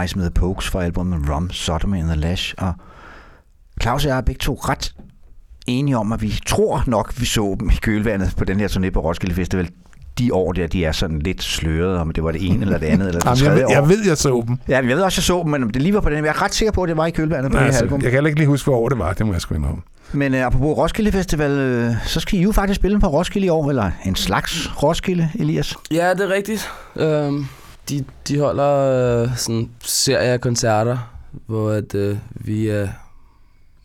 Eyes 0.00 0.16
med 0.16 0.30
Pokes 0.30 0.68
fra 0.68 0.84
albumet 0.84 1.30
Rum, 1.30 1.50
Sodomy 1.50 1.96
and 1.98 2.06
the 2.06 2.16
Lash. 2.16 2.54
Og 2.58 2.72
Claus 3.82 4.04
og 4.04 4.08
jeg 4.10 4.16
er 4.16 4.20
begge 4.20 4.38
to 4.38 4.54
ret 4.54 4.94
enige 5.66 5.96
om, 5.98 6.12
at 6.12 6.22
vi 6.22 6.34
tror 6.46 6.82
nok, 6.86 7.20
vi 7.20 7.26
så 7.26 7.56
dem 7.60 7.70
i 7.70 7.74
kølvandet 7.82 8.34
på 8.36 8.44
den 8.44 8.60
her 8.60 8.68
turné 8.68 8.90
på 8.90 9.00
Roskilde 9.00 9.34
Festival. 9.34 9.68
De 10.18 10.34
år 10.34 10.52
der, 10.52 10.66
de 10.66 10.84
er 10.84 10.92
sådan 10.92 11.18
lidt 11.18 11.42
slørede, 11.42 12.00
om 12.00 12.10
det 12.10 12.24
var 12.24 12.32
det 12.32 12.46
ene 12.46 12.62
eller 12.64 12.78
det 12.78 12.86
andet, 12.86 13.08
eller 13.08 13.20
det 13.20 13.26
Jamen, 13.28 13.38
tredje 13.38 13.50
jeg, 13.52 13.66
ved, 13.68 13.70
jeg 13.70 13.82
år. 13.82 13.86
ved, 13.86 14.06
jeg 14.06 14.16
så 14.16 14.44
dem. 14.46 14.58
Ja, 14.68 14.76
jeg 14.76 14.86
ved 14.86 15.02
også, 15.02 15.18
jeg 15.18 15.24
så 15.24 15.40
dem, 15.42 15.50
men 15.50 15.68
det 15.74 15.82
lige 15.82 15.94
var 15.94 16.00
på 16.00 16.10
den. 16.10 16.24
Jeg 16.24 16.30
er 16.30 16.42
ret 16.42 16.54
sikker 16.54 16.72
på, 16.72 16.82
at 16.82 16.88
det 16.88 16.96
var 16.96 17.06
i 17.06 17.10
kølvandet 17.10 17.50
på 17.52 17.56
Nej, 17.56 17.64
det 17.64 17.64
her 17.64 17.66
altså, 17.66 17.84
album. 17.84 18.00
jeg 18.02 18.10
kan 18.10 18.16
heller 18.16 18.28
ikke 18.28 18.40
lige 18.40 18.48
huske, 18.48 18.70
hvor 18.70 18.76
år 18.78 18.88
det 18.88 18.98
var. 18.98 19.12
Det 19.12 19.26
må 19.26 19.32
jeg 19.32 19.40
sgu 19.40 19.54
indrømme. 19.54 19.82
Men 20.12 20.34
uh, 20.34 20.40
apropos 20.40 20.76
Roskilde 20.78 21.12
Festival, 21.12 21.50
øh, 21.50 21.92
så 22.06 22.20
skal 22.20 22.38
I 22.38 22.42
jo 22.42 22.52
faktisk 22.52 22.76
spille 22.80 23.00
på 23.00 23.06
Roskilde 23.06 23.46
i 23.46 23.50
år, 23.50 23.68
eller 23.70 23.90
en 24.04 24.16
slags 24.16 24.82
Roskilde, 24.82 25.30
Elias. 25.38 25.74
Ja, 25.90 26.10
det 26.14 26.20
er 26.20 26.30
rigtigt. 26.34 26.70
Øhm, 26.96 27.46
de, 27.88 28.04
de 28.28 28.38
holder 28.40 29.22
øh, 29.22 29.36
sådan 29.36 29.54
en 29.60 29.70
serie 29.80 30.28
af 30.28 30.40
koncerter, 30.40 30.98
hvor 31.46 31.70
at, 31.70 31.94
øh, 31.94 32.16
vi 32.34 32.68
er 32.68 32.88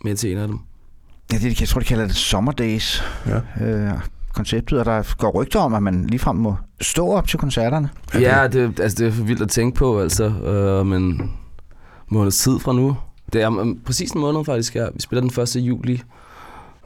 med 0.03 0.15
til 0.15 0.31
en 0.31 0.37
af 0.37 0.47
dem. 0.47 0.59
Ja, 1.33 1.37
det, 1.37 1.59
jeg 1.59 1.67
tror, 1.67 1.79
de 1.79 1.85
kalder 1.85 2.07
det 2.07 2.15
Summer 2.15 2.51
Days. 2.51 3.03
Ja. 3.27 3.65
Øh, 3.65 3.91
konceptet, 4.33 4.79
og 4.79 4.85
der 4.85 5.15
går 5.17 5.31
rygter 5.31 5.59
om, 5.59 5.73
at 5.73 5.83
man 5.83 6.07
ligefrem 6.07 6.35
må 6.35 6.55
stå 6.81 7.07
op 7.07 7.27
til 7.27 7.39
koncerterne. 7.39 7.89
Ja, 8.13 8.47
det, 8.47 8.79
altså, 8.79 9.03
det 9.03 9.07
er 9.07 9.11
for 9.11 9.23
vildt 9.23 9.41
at 9.41 9.49
tænke 9.49 9.77
på, 9.77 10.01
altså. 10.01 10.23
Øh, 10.23 10.79
om 10.79 10.93
en 10.93 11.31
måneds 12.07 12.37
tid 12.37 12.59
fra 12.59 12.73
nu. 12.73 12.97
Det 13.33 13.41
er 13.41 13.47
om 13.47 13.79
præcis 13.85 14.11
en 14.11 14.21
måned 14.21 14.45
faktisk, 14.45 14.75
ja. 14.75 14.87
Vi 14.93 14.99
spiller 14.99 15.21
den 15.21 15.41
1. 15.41 15.55
juli. 15.55 16.01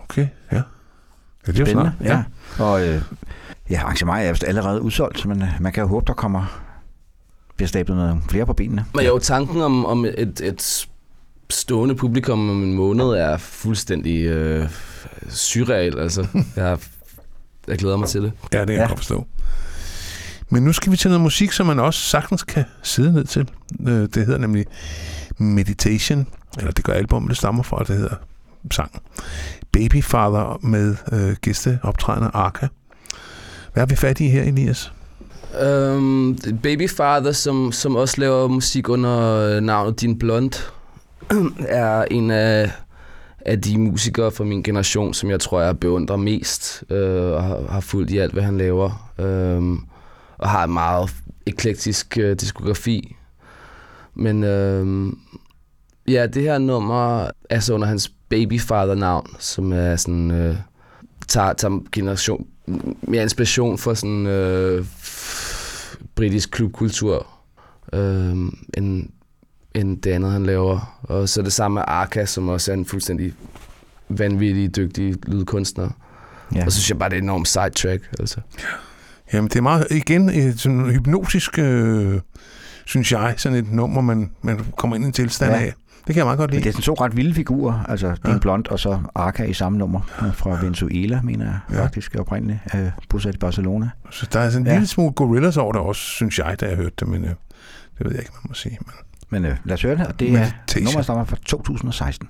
Okay, 0.04 0.28
ja. 0.52 0.62
Ja, 1.48 1.52
det 1.52 1.60
er 1.60 1.60
jo 1.60 1.72
snart. 1.72 1.92
ja. 2.04 2.24
Og 2.60 2.88
øh, 2.88 3.02
ja, 3.70 3.82
arrangementet 3.82 4.44
er 4.44 4.48
allerede 4.48 4.82
udsolgt, 4.82 5.26
men 5.26 5.42
øh, 5.42 5.48
man 5.60 5.72
kan 5.74 5.82
jo 5.84 5.88
håbe, 5.88 6.06
der 6.08 6.14
kommer 6.14 6.62
bliver 7.60 7.68
stablet 7.68 7.98
noget 7.98 8.22
flere 8.30 8.46
på 8.46 8.54
benene. 8.54 8.86
Men 8.96 9.06
jo, 9.06 9.20
tanken 9.20 9.62
om, 9.62 9.86
om 9.86 10.06
et, 10.06 10.42
et 10.44 10.88
stående 11.50 11.96
publikum 11.96 12.50
om 12.50 12.64
en 12.64 12.74
måned 12.74 13.06
er 13.06 13.38
fuldstændig 13.38 14.22
øh, 14.26 14.70
surreal, 15.30 16.00
altså. 16.00 16.28
Jeg, 16.56 16.78
jeg 17.68 17.78
glæder 17.78 17.98
mig 17.98 18.08
til 18.08 18.22
det. 18.22 18.32
Ja, 18.54 18.60
det 18.60 18.68
kan 18.68 18.76
Ja. 18.76 18.82
jeg 18.82 18.90
godt 18.90 19.00
forstå. 19.00 19.26
Men 20.50 20.64
nu 20.64 20.74
skal 20.74 20.92
vi 20.92 20.98
til 20.98 21.10
noget 21.10 21.22
musik, 21.22 21.52
som 21.52 21.66
man 21.66 21.80
også 21.80 22.00
sagtens 22.00 22.44
kan 22.44 22.64
sidde 22.84 23.14
ned 23.14 23.24
til. 23.26 23.50
Øh, 23.88 23.94
Det 24.02 24.16
hedder 24.26 24.38
nemlig 24.38 24.66
Meditation, 25.38 26.28
eller 26.58 26.72
det 26.72 26.84
gør 26.86 26.94
albumet, 26.94 27.30
det 27.30 27.38
stammer 27.38 27.64
fra, 27.64 27.84
det 27.84 27.98
hedder 27.98 28.16
sang. 28.72 29.02
Babyfather 29.72 30.60
med 30.64 30.96
øh, 31.12 31.36
gæsteoptrædende 31.42 32.30
Arca. 32.34 32.68
Hvad 33.74 33.82
har 33.82 33.86
vi 33.86 33.96
fat 33.96 34.20
i 34.20 34.28
her, 34.30 34.44
Elias? 34.44 34.92
Um, 35.58 36.38
Babyfather, 36.64 37.32
som, 37.32 37.72
som 37.72 37.96
også 37.96 38.22
laver 38.22 38.48
musik 38.48 38.90
under 38.90 39.36
øh, 39.36 39.62
navnet 39.62 40.02
Din 40.02 40.20
Blond, 40.20 40.52
er 41.68 42.06
en 42.12 42.32
af, 42.32 42.72
af 43.40 43.62
de 43.62 43.78
musikere 43.78 44.32
fra 44.32 44.44
min 44.44 44.64
generation, 44.64 45.14
som 45.14 45.30
jeg 45.30 45.40
tror, 45.40 45.62
jeg 45.62 45.80
beundrer 45.80 46.16
mest, 46.16 46.84
øh, 46.90 47.32
og 47.32 47.44
har, 47.44 47.62
har 47.70 47.80
fulgt 47.80 48.12
i 48.12 48.18
alt, 48.18 48.34
hvad 48.34 48.44
han 48.44 48.58
laver. 48.58 49.12
Um, 49.58 49.86
og 50.38 50.50
har 50.50 50.64
en 50.64 50.74
meget 50.74 51.10
eklektisk 51.46 52.18
øh, 52.18 52.36
diskografi. 52.36 53.16
Men 54.16 54.44
øh, 54.44 55.08
ja, 56.08 56.28
det 56.28 56.44
her 56.44 56.58
nummer 56.58 57.28
er 57.50 57.60
så 57.60 57.74
under 57.74 57.88
hans 57.88 58.12
Babyfather-navn, 58.30 59.28
som 59.40 59.74
er 59.74 59.96
sådan... 59.96 60.32
Øh, 60.32 60.56
tager, 61.30 61.54
tager 61.54 61.80
generation, 61.92 62.48
mere 63.02 63.24
inspiration 63.24 63.78
fra 63.78 63.96
sådan 63.96 64.28
øh, 64.28 64.86
britisk 66.20 66.52
klubkultur, 66.52 67.28
øh, 67.94 68.36
end, 68.78 69.10
end 69.76 70.02
det 70.02 70.12
andet, 70.12 70.32
han 70.32 70.46
laver. 70.46 71.00
Og 71.04 71.30
så 71.30 71.42
det 71.42 71.54
samme 71.54 71.76
med 71.76 71.84
Arca, 71.88 72.26
som 72.26 72.50
også 72.50 72.72
er 72.72 72.76
en 72.76 72.86
fuldstændig 72.86 73.34
vanvittig, 74.10 74.76
dygtig 74.76 75.16
lydkunstner. 75.28 75.90
Ja. 76.56 76.66
Og 76.66 76.72
så 76.72 76.78
synes 76.78 76.90
jeg 76.90 77.00
bare, 77.00 77.10
det 77.10 77.16
er 77.16 77.20
et 77.20 77.24
enormt 77.24 77.48
sidetrack. 77.48 78.10
Altså. 78.20 78.40
Jamen, 79.34 79.50
det 79.50 79.56
er 79.56 79.62
meget, 79.62 79.88
igen, 79.92 80.30
et 80.30 80.60
sådan 80.60 80.92
hypnotisk, 80.92 81.60
øh, 81.60 82.20
synes 82.86 83.12
jeg, 83.12 83.34
sådan 83.38 83.58
et 83.58 83.72
nummer, 83.72 84.02
man, 84.02 84.32
man 84.42 84.66
kommer 84.78 84.96
ind 84.96 85.06
i 85.06 85.08
en 85.08 85.14
tilstand 85.14 85.52
ja. 85.52 85.60
af. 85.60 85.74
Det 86.08 86.14
kan 86.14 86.16
jeg 86.16 86.26
meget 86.26 86.38
godt 86.38 86.50
Men 86.52 86.54
lide. 86.60 86.64
det 86.64 86.70
er 86.78 86.82
sådan 86.82 86.96
to 86.98 87.04
ret 87.06 87.18
vilde 87.18 87.34
figurer, 87.34 87.84
altså 87.90 88.16
Din 88.26 88.34
Ja. 88.34 88.38
Blond 88.40 88.68
og 88.68 88.80
så 88.80 89.00
Arca 89.16 89.44
i 89.44 89.54
samme 89.54 89.78
nummer 89.78 90.00
fra 90.34 90.50
Venezuela, 90.50 91.22
mener 91.24 91.46
jeg 91.46 91.60
Ja. 91.72 91.84
faktisk 91.84 92.16
oprindeligt, 92.20 92.60
øh, 92.76 92.88
bosat 93.10 93.36
i 93.36 93.38
Barcelona. 93.38 93.90
Så 94.12 94.28
der 94.34 94.40
er 94.40 94.50
sådan 94.50 94.62
en 94.64 94.68
Ja. 94.68 94.74
lille 94.74 94.88
smule 94.88 95.12
gorillas 95.12 95.58
over 95.58 95.72
det 95.72 95.82
også, 95.82 96.02
synes 96.02 96.40
jeg, 96.40 96.56
da 96.60 96.66
jeg 96.66 96.76
hørte 96.76 96.96
det, 97.00 97.08
men 97.08 97.24
øh, 97.24 97.30
det 97.30 97.38
ved 98.06 98.12
jeg 98.12 98.20
ikke, 98.20 98.32
man 98.34 98.42
må 98.48 98.54
sige. 98.54 98.78
Men, 98.86 98.94
Men 99.42 99.52
øh, 99.52 99.58
lad 99.64 99.74
os 99.74 99.82
høre 99.82 99.96
det, 99.98 100.08
og 100.08 100.20
det 100.20 100.28
er 100.28 100.32
Meditation. 100.32 100.84
nummer, 100.84 100.98
der 100.98 101.04
stammer 101.04 101.24
fra 101.24 101.38
2016. 101.46 102.28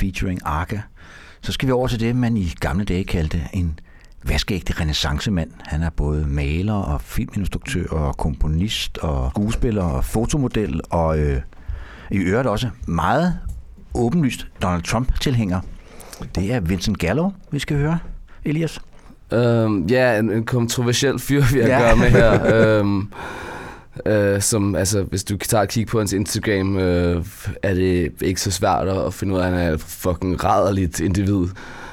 featuring 0.00 0.40
Arca. 0.44 0.80
Så 1.42 1.52
skal 1.52 1.66
vi 1.66 1.72
over 1.72 1.88
til 1.88 2.00
det, 2.00 2.16
man 2.16 2.36
i 2.36 2.52
gamle 2.60 2.84
dage 2.84 3.04
kaldte 3.04 3.40
en 3.52 3.78
vaskeægte 4.24 4.72
renaissancemand. 4.80 5.50
Han 5.64 5.82
er 5.82 5.90
både 5.90 6.26
maler 6.26 6.74
og 6.74 7.00
filminstruktør 7.00 7.86
og 7.88 8.16
komponist 8.16 8.98
og 8.98 9.30
skuespiller 9.30 9.82
og 9.82 10.04
fotomodel 10.04 10.80
og 10.90 11.18
øh, 11.18 11.40
i 12.10 12.16
øvrigt 12.16 12.48
også 12.48 12.68
meget 12.86 13.38
åbenlyst 13.94 14.46
Donald 14.62 14.82
Trump-tilhænger. 14.82 15.60
Det 16.34 16.52
er 16.54 16.60
Vincent 16.60 16.98
Gallo, 16.98 17.30
vi 17.50 17.58
skal 17.58 17.76
høre, 17.76 17.98
Elias. 18.44 18.80
Øhm, 19.32 19.86
ja, 19.86 20.18
en, 20.18 20.30
en 20.30 20.44
kontroversiel 20.44 21.18
fyr, 21.18 21.42
vi 21.52 21.60
har 21.60 21.68
Ja. 21.68 21.78
gøre 21.80 21.96
med 21.96 22.10
her. 22.10 22.40
øhm, 22.78 23.12
øh, 24.06 24.42
som, 24.42 24.76
altså, 24.76 25.02
hvis 25.02 25.24
du 25.24 25.36
tager 25.36 25.62
et 25.62 25.68
kig 25.68 25.86
på 25.86 25.98
hans 25.98 26.12
Instagram, 26.12 26.76
øh, 26.76 27.24
er 27.62 27.74
det 27.74 28.12
ikke 28.22 28.40
så 28.40 28.50
svært 28.50 28.88
at 28.88 29.14
finde 29.14 29.34
ud 29.34 29.38
af, 29.38 29.46
at 29.46 29.52
han 29.52 29.60
er 29.60 29.74
et 29.74 29.80
fucking 29.80 30.44
rædderligt 30.44 31.00
individ. 31.00 31.46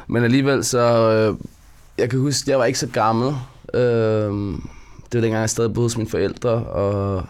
Men 0.07 0.23
alligevel 0.23 0.63
så... 0.63 1.11
Øh, 1.11 1.35
jeg 1.97 2.09
kan 2.09 2.19
huske, 2.19 2.51
jeg 2.51 2.59
var 2.59 2.65
ikke 2.65 2.79
så 2.79 2.87
gammel. 2.87 3.35
Øh, 3.73 4.31
det 5.11 5.13
var 5.13 5.21
dengang, 5.21 5.41
jeg 5.41 5.49
stadig 5.49 5.73
boede 5.73 5.85
hos 5.85 5.97
mine 5.97 6.09
forældre, 6.09 6.51
og 6.51 7.25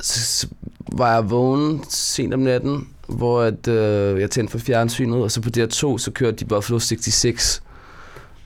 så, 0.00 0.20
så 0.20 0.46
var 0.92 1.14
jeg 1.14 1.30
vågen 1.30 1.84
sent 1.88 2.34
om 2.34 2.40
natten, 2.40 2.88
hvor 3.08 3.40
at, 3.40 3.68
øh, 3.68 4.20
jeg 4.20 4.30
tændte 4.30 4.50
for 4.50 4.58
fjernsynet, 4.58 5.22
og 5.22 5.30
så 5.30 5.40
på 5.40 5.48
DR2, 5.56 5.98
så 5.98 6.10
kørte 6.14 6.36
de 6.36 6.44
Buffalo 6.44 6.78
66. 6.78 7.62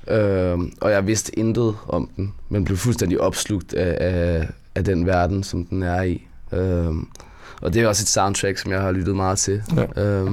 Øh, 0.09 0.59
og 0.81 0.91
jeg 0.91 1.07
vidste 1.07 1.39
intet 1.39 1.75
om 1.89 2.11
den, 2.17 2.35
men 2.49 2.65
blev 2.65 2.77
fuldstændig 2.77 3.21
opslugt 3.21 3.75
af, 3.75 3.97
af, 4.01 4.49
af 4.75 4.85
den 4.85 5.07
verden, 5.07 5.43
som 5.43 5.65
den 5.67 5.83
er 5.83 6.03
i. 6.03 6.27
Øh, 6.53 6.93
og 7.63 7.75
det 7.75 7.83
er 7.83 7.89
også 7.89 8.03
et 8.05 8.09
soundtrack, 8.09 8.59
som 8.59 8.73
jeg 8.73 8.81
har 8.81 8.93
lyttet 8.93 9.17
meget 9.17 9.39
til. 9.39 9.63
Ja. 9.97 10.03
Øh, 10.05 10.31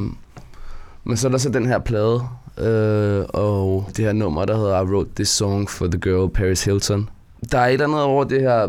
men 1.04 1.18
så 1.18 1.28
er 1.28 1.32
der 1.32 1.38
så 1.38 1.50
den 1.50 1.66
her 1.66 1.80
plade, 1.80 2.22
øh, 2.58 3.26
og 3.30 3.88
det 3.98 4.06
her 4.06 4.14
nummer, 4.14 4.46
der 4.46 4.58
hedder 4.58 4.82
I 4.82 4.84
Wrote 4.84 5.10
This 5.16 5.30
Song 5.30 5.70
for 5.70 5.88
the 5.88 6.00
Girl 6.00 6.30
Paris 6.30 6.64
Hilton. 6.64 7.10
Der 7.52 7.60
er 7.60 7.68
et 7.68 7.74
eller 7.74 7.88
andet 7.88 8.02
over 8.02 8.24
det 8.24 8.42
her 8.42 8.68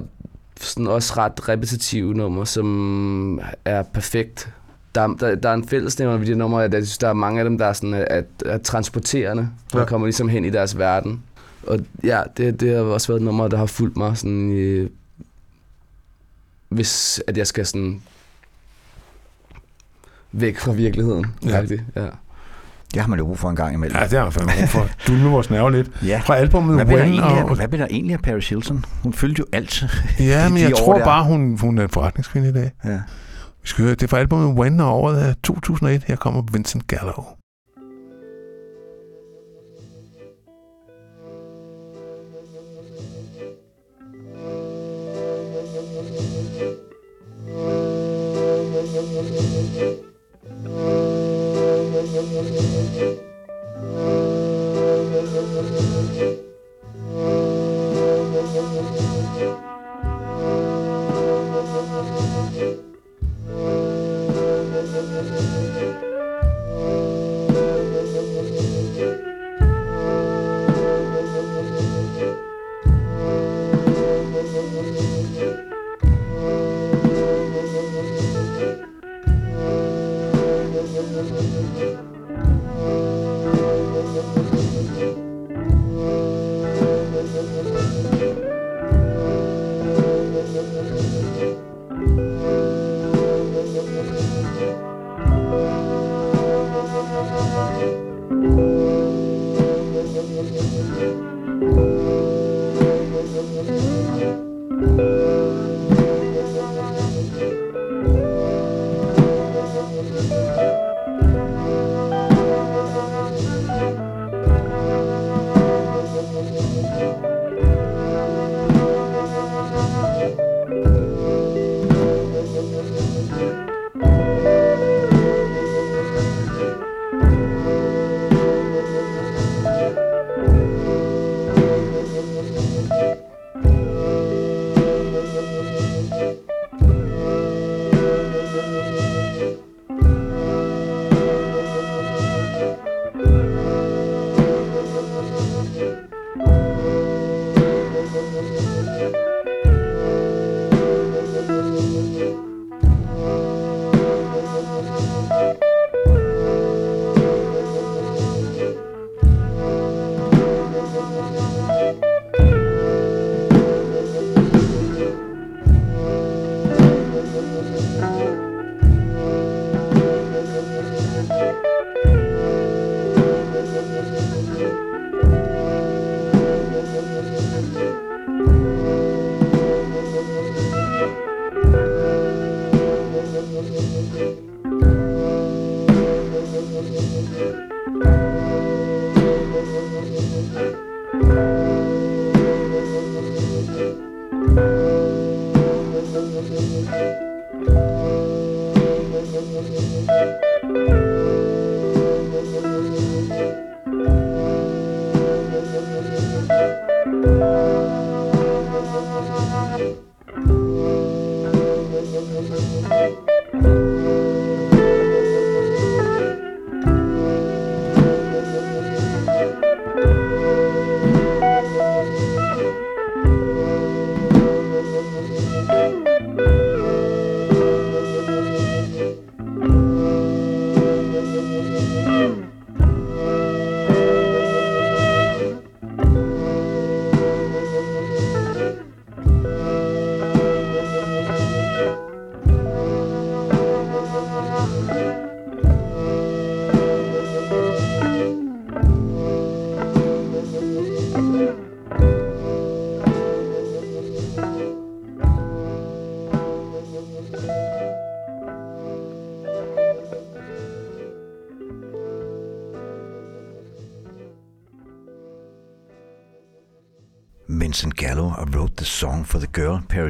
sådan 0.61 0.87
også 0.87 1.15
ret 1.17 1.49
repetitive 1.49 2.15
nummer, 2.15 2.45
som 2.45 3.41
er 3.65 3.83
perfekt. 3.83 4.53
Der, 4.95 5.07
der, 5.07 5.35
der 5.35 5.49
er 5.49 5.55
en 5.55 5.69
fællesnævner 5.69 6.17
ved 6.17 6.27
de 6.27 6.35
numre, 6.35 6.65
at 6.65 6.75
jeg 6.75 6.83
synes, 6.83 6.99
der 6.99 7.09
er 7.09 7.13
mange 7.13 7.41
af 7.41 7.45
dem, 7.45 7.59
der 7.59 7.67
er, 7.67 7.73
sådan, 7.73 7.95
at, 7.95 8.25
at 8.47 8.63
transporterende, 8.63 9.49
og 9.73 9.79
Ja. 9.81 9.85
kommer 9.85 10.07
ligesom 10.07 10.29
hen 10.29 10.45
i 10.45 10.51
deres 10.51 10.79
verden. 10.79 11.23
Og 11.67 11.79
ja, 12.05 12.23
det, 12.37 12.61
det 12.61 12.75
har 12.77 12.83
også 12.83 13.09
været 13.09 13.21
et 13.21 13.25
nummer, 13.25 13.49
der 13.49 13.57
har 13.57 13.67
fulgt 13.67 13.97
mig 13.97 14.17
sådan 14.17 14.51
i, 14.51 14.89
hvis 16.73 17.21
at 17.27 17.37
jeg 17.39 17.47
skal 17.47 17.67
sådan 17.67 18.03
væk 20.33 20.59
fra 20.59 20.73
virkeligheden. 20.73 21.27
Ja. 21.47 21.61
Ja. 21.61 22.03
ja. 22.03 22.09
Det 22.95 23.01
har 23.03 23.09
man 23.09 23.19
jo 23.19 23.25
brug 23.25 23.39
for 23.39 23.51
en 23.51 23.57
gang 23.57 23.75
imellem. 23.75 23.97
Ja, 23.99 24.03
det 24.05 24.19
har 24.19 24.25
jeg 24.25 24.33
fandme 24.33 24.53
brug 24.59 24.69
for. 24.69 24.89
Du 25.07 25.13
nu 25.13 25.31
vores 25.31 25.51
nerve 25.51 25.73
lidt. 25.73 25.91
Ja. 26.07 26.21
Fra 26.25 26.37
albumet 26.37 26.75
Hvad 26.75 26.87
When 26.87 26.99
egentlig, 27.05 27.25
af- 27.25 27.45
og... 27.45 27.55
hvad 27.57 27.69
blev 27.69 27.81
der 27.81 27.87
egentlig 27.91 28.15
af 28.15 28.21
Paris 28.23 28.49
Hilton? 28.49 28.85
Hun 29.03 29.13
fyldte 29.13 29.39
jo 29.41 29.45
alt. 29.53 29.85
Ja, 30.19 30.49
men 30.49 30.63
jeg 30.63 30.77
tror 30.77 30.99
der. 30.99 31.05
bare, 31.05 31.25
hun, 31.25 31.59
hun 31.61 31.79
er 31.79 31.83
en 31.83 31.89
forretningskvinde 31.89 32.49
i 32.49 32.53
dag. 32.53 32.71
Ja. 32.85 33.01
Vi 33.63 33.69
skal 33.69 33.85
høre, 33.85 33.95
det 33.95 34.03
er 34.03 34.07
fra 34.09 34.19
albumet 34.19 34.59
When 34.59 34.81
og 34.81 35.01
året 35.03 35.29
er 35.29 35.35
2001. 35.43 36.05
Her 36.07 36.17
kommer 36.17 36.43
Vincent 36.53 36.87
Gallo. 36.87 37.23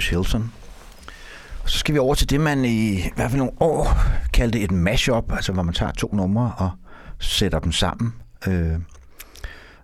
Paris 0.03 0.09
Hilton. 0.09 0.53
Og 1.63 1.71
så 1.71 1.79
skal 1.79 1.95
vi 1.95 1.99
over 1.99 2.15
til 2.15 2.31
det, 2.31 2.41
man 2.41 2.65
i, 2.65 2.93
i 2.93 3.13
hvert 3.17 3.31
fald 3.31 3.39
nogle 3.39 3.53
år 3.61 3.97
kaldte 4.33 4.61
et 4.61 4.71
mashup, 4.71 5.33
altså 5.33 5.53
hvor 5.53 5.63
man 5.63 5.75
tager 5.75 5.93
to 5.93 6.11
numre 6.13 6.53
og 6.57 6.71
sætter 7.19 7.59
dem 7.59 7.73
sammen. 7.73 8.15
Øh, 8.49 8.75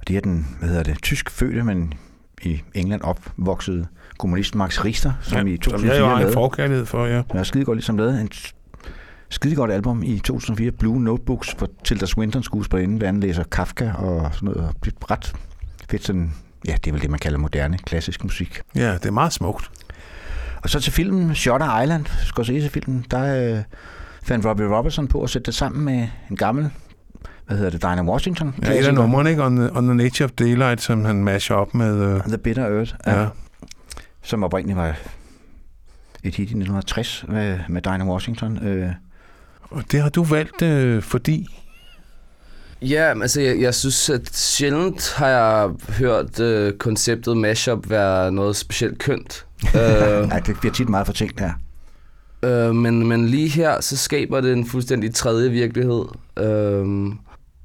og 0.01 0.09
det 0.09 0.17
er 0.17 0.21
den, 0.21 0.57
hvad 0.59 0.69
hedder 0.69 0.83
det, 0.83 1.03
tysk 1.03 1.31
fødte, 1.31 1.63
men 1.63 1.95
i 2.43 2.61
England 2.75 3.03
opvoksede 3.03 3.87
kommunist 4.19 4.55
Max 4.55 4.85
Richter, 4.85 5.13
som 5.23 5.47
Ja, 5.47 5.55
i 5.55 5.57
som 5.57 5.73
2004 5.73 5.95
jeg 5.95 6.01
jo 6.01 6.07
har 6.07 6.27
en 6.27 6.33
forkærlighed 6.33 6.87
for, 6.87 7.07
ja. 7.07 7.23
Ja, 7.35 7.45
skide 7.45 7.65
godt 7.65 7.77
ligesom 7.77 7.99
lavet 7.99 8.21
en 8.21 8.31
skide 9.31 9.55
godt 9.55 9.71
album 9.73 10.03
i 10.03 10.19
2004, 10.19 10.71
Blue 10.71 11.01
Notebooks, 11.01 11.55
for 11.59 11.69
Tilda 11.85 12.07
Swinton 12.07 12.43
skuespillerinde, 12.43 13.01
der 13.01 13.13
læser 13.13 13.45
Kafka 13.45 13.93
og 13.93 14.35
sådan 14.35 14.47
noget. 14.49 14.75
Det 14.85 14.95
er 15.03 15.11
ret 15.11 15.33
fedt 15.91 16.05
sådan, 16.05 16.33
ja, 16.69 16.73
det 16.73 16.87
er 16.87 16.93
vel 16.93 17.03
det, 17.03 17.11
man 17.11 17.19
kalder 17.19 17.39
moderne 17.39 17.79
klassisk 17.79 18.25
musik. 18.25 18.61
Ja, 18.75 18.95
det 18.95 19.07
er 19.07 19.11
meget 19.11 19.33
smukt. 19.33 19.71
Og 20.63 20.71
så 20.71 20.81
til 20.81 20.93
filmen 20.93 21.35
Shutter 21.35 21.81
Island, 21.83 22.07
Scorsese-filmen, 22.25 23.07
der 23.11 23.55
øh, 23.57 23.63
fandt 24.23 24.47
Robbie 24.47 24.77
Robertson 24.77 25.09
på 25.09 25.23
at 25.23 25.31
sætte 25.31 25.47
det 25.47 25.55
sammen 25.55 25.85
med 25.85 26.09
en 26.31 26.37
gammel, 26.37 26.71
hvad 27.47 27.57
hedder 27.57 27.71
det, 27.71 27.83
Dinah 27.83 28.05
Washington. 28.07 28.55
Ja, 28.63 28.73
et 28.73 28.87
af 28.87 28.95
numrene, 28.95 29.31
ikke? 29.31 29.45
On 29.45 29.57
the, 29.57 29.77
on 29.77 29.85
the 29.87 29.95
Nature 29.95 30.25
of 30.25 30.31
Daylight, 30.31 30.83
som 30.83 31.05
han 31.05 31.25
masher 31.25 31.57
op 31.57 31.75
med... 31.75 32.15
Uh, 32.15 32.21
The 32.23 32.39
Bitter 32.39 32.77
Earth, 32.77 32.95
ja. 33.07 33.21
ja. 33.21 33.29
som 34.23 34.45
oprindeligt 34.45 34.77
var 34.77 34.89
et 36.25 36.35
hit 36.35 36.39
i 36.39 36.43
1960 36.43 37.25
med, 37.29 37.59
med 37.69 37.83
Dinah 37.83 38.09
Washington. 38.09 38.67
Øh, 38.67 38.91
Og 39.71 39.83
det 39.93 40.03
har 40.03 40.09
du 40.09 40.23
valgt, 40.25 40.63
øh, 40.63 41.03
fordi... 41.03 41.47
Ja, 42.83 43.15
men 43.15 43.23
altså 43.23 43.41
jeg, 43.41 43.61
jeg 43.61 43.75
synes, 43.75 44.11
at 44.11 44.37
sjældent 44.37 45.13
har 45.17 45.29
jeg 45.29 45.71
hørt 45.89 46.41
øh, 46.41 46.73
konceptet 46.73 47.37
mashup 47.37 47.91
være 47.91 48.33
noget 48.33 48.57
specielt 48.57 48.99
kønt. 48.99 49.47
Øh, 49.75 50.29
ja, 50.33 50.39
det 50.47 50.61
bliver 50.61 50.73
tit 50.73 50.89
meget 50.89 51.07
fortænkt 51.07 51.41
her. 51.41 51.53
øh, 52.43 52.75
men, 52.75 53.07
men 53.07 53.27
lige 53.27 53.49
her, 53.49 53.81
så 53.81 53.97
skaber 53.97 54.41
det 54.41 54.53
en 54.53 54.67
fuldstændig 54.67 55.15
tredje 55.15 55.51
virkelighed. 55.51 56.05
Øh, 56.37 57.13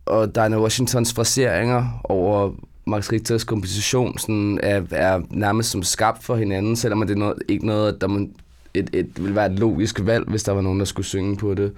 og 0.05 0.35
Dinah 0.35 0.61
Washingtons 0.61 1.13
fraseringer 1.13 2.01
over 2.03 2.51
Max 2.87 3.11
Richters 3.11 3.43
komposition 3.43 4.17
sådan 4.17 4.59
er, 4.63 4.81
er 4.91 5.21
nærmest 5.29 5.69
som 5.69 5.83
skabt 5.83 6.23
for 6.23 6.35
hinanden, 6.35 6.75
selvom 6.75 7.01
det 7.01 7.11
er 7.11 7.19
noget, 7.19 7.35
ikke 7.47 7.65
noget, 7.65 8.01
der 8.01 8.07
man, 8.07 8.31
et, 8.73 8.89
et, 8.93 9.23
vil 9.23 9.35
være 9.35 9.45
et 9.53 9.59
logisk 9.59 9.99
valg, 10.05 10.29
hvis 10.29 10.43
der 10.43 10.51
var 10.51 10.61
nogen, 10.61 10.79
der 10.79 10.85
skulle 10.85 11.05
synge 11.05 11.37
på 11.37 11.53
det 11.53 11.71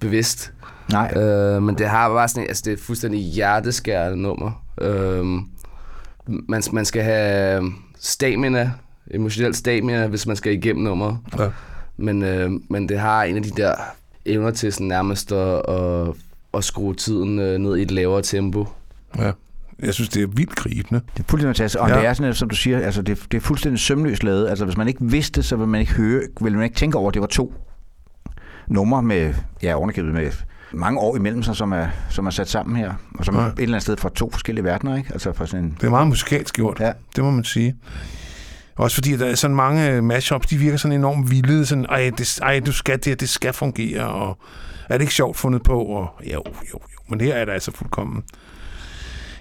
bevidst. 0.00 0.52
Nej. 0.92 1.12
Øh, 1.16 1.62
men 1.62 1.78
det 1.78 1.88
har 1.88 2.08
bare 2.08 2.28
sådan, 2.28 2.48
altså 2.48 2.62
det 2.66 2.72
er 2.72 2.82
fuldstændig 2.82 3.20
hjerteskærende 3.20 4.22
nummer. 4.22 4.64
Øh, 4.80 5.24
man, 6.26 6.62
man 6.72 6.84
skal 6.84 7.02
have 7.02 7.72
stamina, 7.98 8.72
emotionel 9.10 9.54
stamina, 9.54 10.06
hvis 10.06 10.26
man 10.26 10.36
skal 10.36 10.52
igennem 10.52 10.84
nummeret. 10.84 11.18
Ja. 11.38 11.48
Men, 11.96 12.22
øh, 12.22 12.50
men 12.70 12.88
det 12.88 12.98
har 12.98 13.22
en 13.24 13.36
af 13.36 13.42
de 13.42 13.50
der 13.50 13.74
evner 14.26 14.50
til 14.50 14.72
sådan 14.72 14.86
nærmest 14.86 15.32
at, 15.32 15.62
at, 15.68 16.08
at 16.54 16.64
skrue 16.64 16.94
tiden 16.94 17.38
øh, 17.38 17.58
ned 17.58 17.76
i 17.76 17.82
et 17.82 17.90
lavere 17.90 18.22
tempo. 18.22 18.68
Ja. 19.18 19.30
Jeg 19.82 19.94
synes, 19.94 20.08
det 20.08 20.22
er 20.22 20.26
vildt 20.26 20.54
gribende. 20.56 21.00
Det 21.16 21.22
er 21.22 21.24
fuldstændig 21.28 21.56
fantastisk. 21.56 21.82
Og 21.82 21.88
Ja. 21.88 21.96
det 21.98 22.06
er 22.06 22.12
sådan, 22.14 22.34
som 22.34 22.48
du 22.48 22.56
siger, 22.56 22.78
altså 22.80 23.02
det, 23.02 23.18
det 23.30 23.36
er 23.36 23.40
fuldstændig 23.40 23.80
sømløst 23.80 24.24
lavet. 24.24 24.48
Altså 24.48 24.64
hvis 24.64 24.76
man 24.76 24.88
ikke 24.88 24.98
vidste, 25.04 25.42
så 25.42 25.56
ville 25.56 25.68
man 25.70 25.80
ikke 25.80 25.92
høre, 25.92 26.22
ville 26.40 26.56
man 26.58 26.64
ikke 26.64 26.76
tænke 26.76 26.98
over, 26.98 27.08
at 27.08 27.14
det 27.14 27.20
var 27.20 27.26
to 27.28 27.54
numre 28.68 29.02
med, 29.02 29.34
ja, 29.62 29.74
ovenikøbet 29.74 30.12
med 30.14 30.30
mange 30.72 31.00
år 31.00 31.16
imellem 31.16 31.42
sig, 31.42 31.56
som 31.56 31.72
er, 31.72 31.86
som 32.10 32.26
er 32.26 32.30
sat 32.30 32.48
sammen 32.48 32.76
her. 32.76 32.92
Og 33.18 33.24
som 33.24 33.34
Ja. 33.34 33.40
ja. 33.42 33.46
et 33.48 33.52
eller 33.58 33.68
andet 33.74 33.82
sted 33.82 33.96
fra 33.96 34.08
to 34.14 34.30
forskellige 34.30 34.64
verdener, 34.64 34.96
ikke? 34.96 35.10
Altså 35.12 35.32
fra 35.32 35.46
sådan 35.46 35.64
en, 35.64 35.76
Det 35.80 35.86
er 35.86 35.90
meget 35.90 36.06
musikalsk 36.08 36.54
gjort, 36.54 36.80
Ja. 36.80 36.92
det 37.16 37.24
må 37.24 37.30
man 37.30 37.44
sige. 37.44 37.76
Også 38.76 38.94
fordi 38.94 39.16
der 39.16 39.26
er 39.26 39.34
sådan 39.34 39.56
mange 39.56 39.90
øh, 39.90 40.04
mashups, 40.04 40.46
de 40.46 40.56
virker 40.56 40.78
sådan 40.78 40.98
enormt 40.98 41.30
vilde, 41.30 41.66
sådan, 41.66 41.86
ej, 41.88 42.10
det, 42.18 42.38
ej, 42.42 42.60
du 42.60 42.72
skal 42.72 43.04
det, 43.04 43.20
det 43.20 43.28
skal 43.28 43.52
fungere, 43.52 44.08
og 44.08 44.38
er 44.88 44.94
det 44.94 45.00
ikke 45.00 45.14
sjovt 45.14 45.36
fundet 45.36 45.62
på, 45.62 45.82
og 45.82 46.08
jo, 46.24 46.42
jo, 46.46 46.64
jo, 46.72 46.78
men 47.08 47.20
her 47.20 47.34
er 47.34 47.44
det 47.44 47.52
altså 47.52 47.72
fuldkommen 47.72 48.22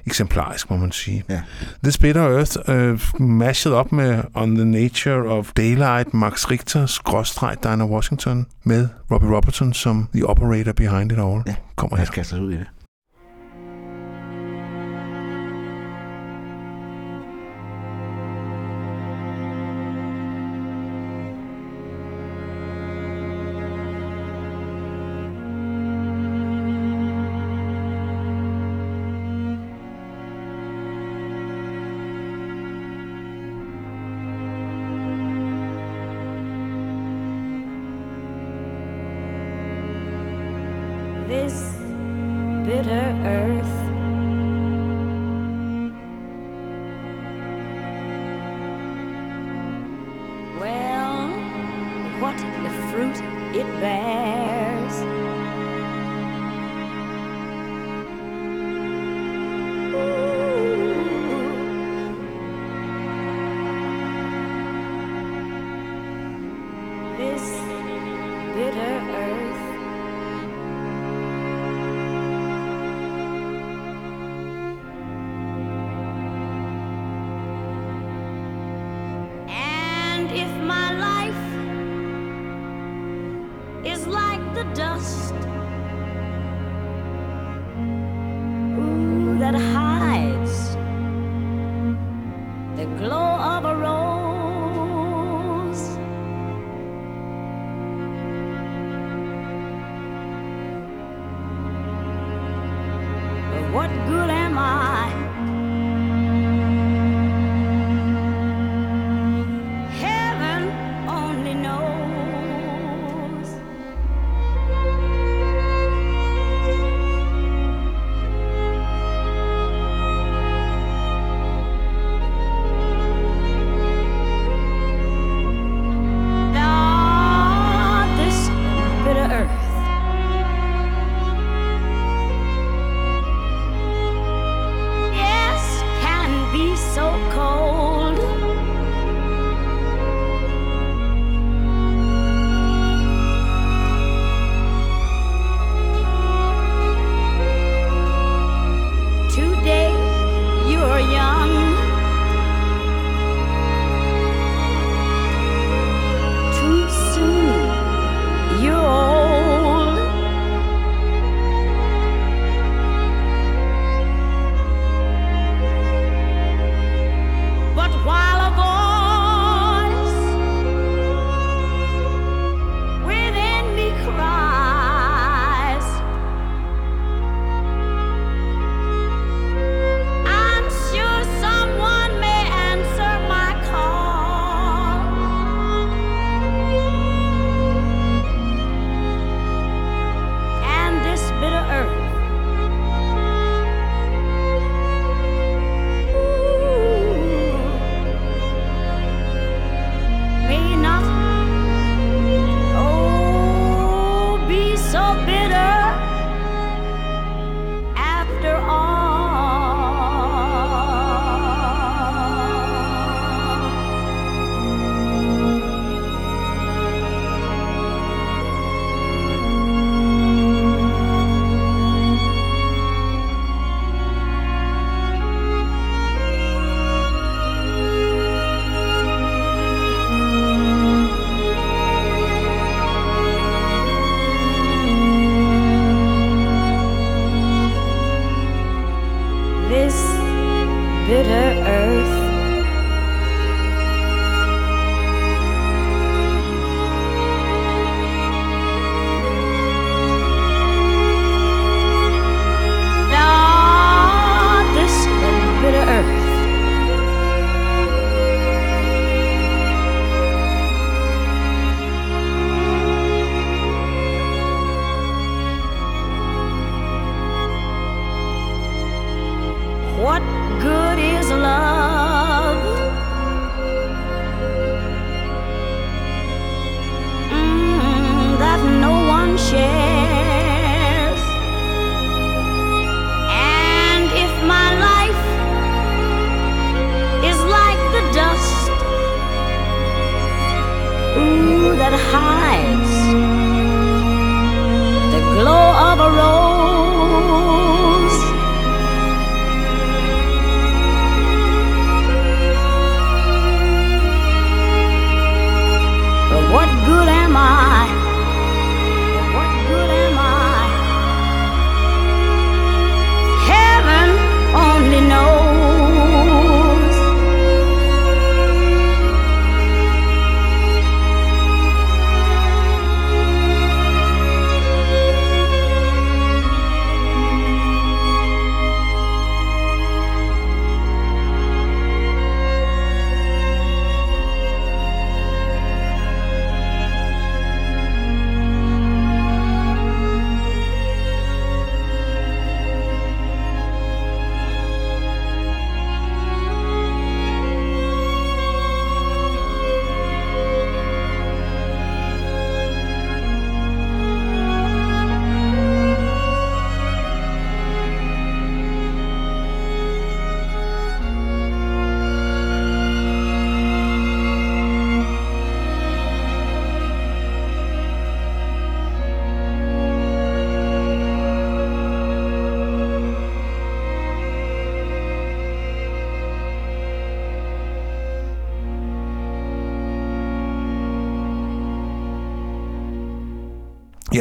eksemplarisk, 0.05 0.69
må 0.69 0.77
man 0.77 0.91
sige. 0.91 1.23
Ja. 1.29 1.41
This 1.83 1.97
Bitter 1.97 2.37
Earth 2.37 2.57
øh, 2.67 2.99
mashed 3.19 3.71
op 3.71 3.91
med 3.91 4.23
On 4.33 4.55
the 4.55 4.65
Nature 4.65 5.29
of 5.29 5.51
Daylight, 5.57 6.13
Max 6.13 6.51
Richter, 6.51 6.85
skråstreg 6.85 7.57
Dinah 7.63 7.91
Washington, 7.91 8.45
med 8.63 8.87
Robbie 9.11 9.35
Robertson 9.35 9.73
som 9.73 10.07
the 10.13 10.25
operator 10.25 10.71
behind 10.71 11.11
it 11.11 11.17
all. 11.17 11.41
Ja. 11.47 11.55
Kommer 11.75 11.97
her. 11.97 12.05
kaste 12.05 12.33
os 12.33 12.39
ud 12.39 12.51
i 12.51 12.57
det. 12.57 12.65
What 103.75 103.89
good 104.07 104.29
am 104.29 104.57
I? 104.57 104.94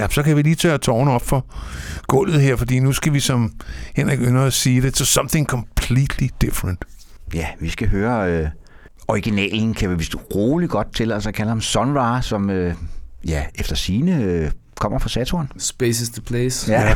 Ja, 0.05 0.09
så 0.11 0.23
kan 0.23 0.37
vi 0.37 0.43
lige 0.43 0.55
tørre 0.55 0.79
tårne 0.79 1.11
op 1.11 1.23
for 1.27 1.47
gulvet 2.07 2.41
her, 2.41 2.57
fordi 2.57 2.79
nu 2.79 2.93
skal 2.93 3.13
vi, 3.13 3.21
som 3.21 3.53
Henrik 3.97 4.19
ynder 4.21 4.43
at 4.43 4.53
sige 4.53 4.83
det, 4.83 4.95
to 4.95 5.05
something 5.05 5.47
completely 5.47 6.29
different. 6.41 6.85
Ja, 7.35 7.47
vi 7.61 7.71
skal 7.71 7.89
høre 7.89 8.33
øh, 8.33 8.49
originalen, 9.09 9.75
kan 9.75 9.91
vi 9.91 9.95
vist 9.95 10.15
roligt 10.35 10.71
godt 10.71 10.95
til, 10.95 11.13
altså 11.13 11.33
kalde 11.33 11.49
ham 11.49 11.61
Sun 11.61 11.97
Ra, 11.99 12.23
som 12.23 12.51
øh, 12.51 12.75
ja, 13.27 13.45
efter 13.55 13.77
sine 13.77 14.23
øh, 14.23 14.51
kommer 14.81 14.99
fra 14.99 15.09
Saturn. 15.09 15.53
Space 15.59 16.03
is 16.03 16.09
the 16.09 16.23
place. 16.23 16.73
Ja. 16.73 16.95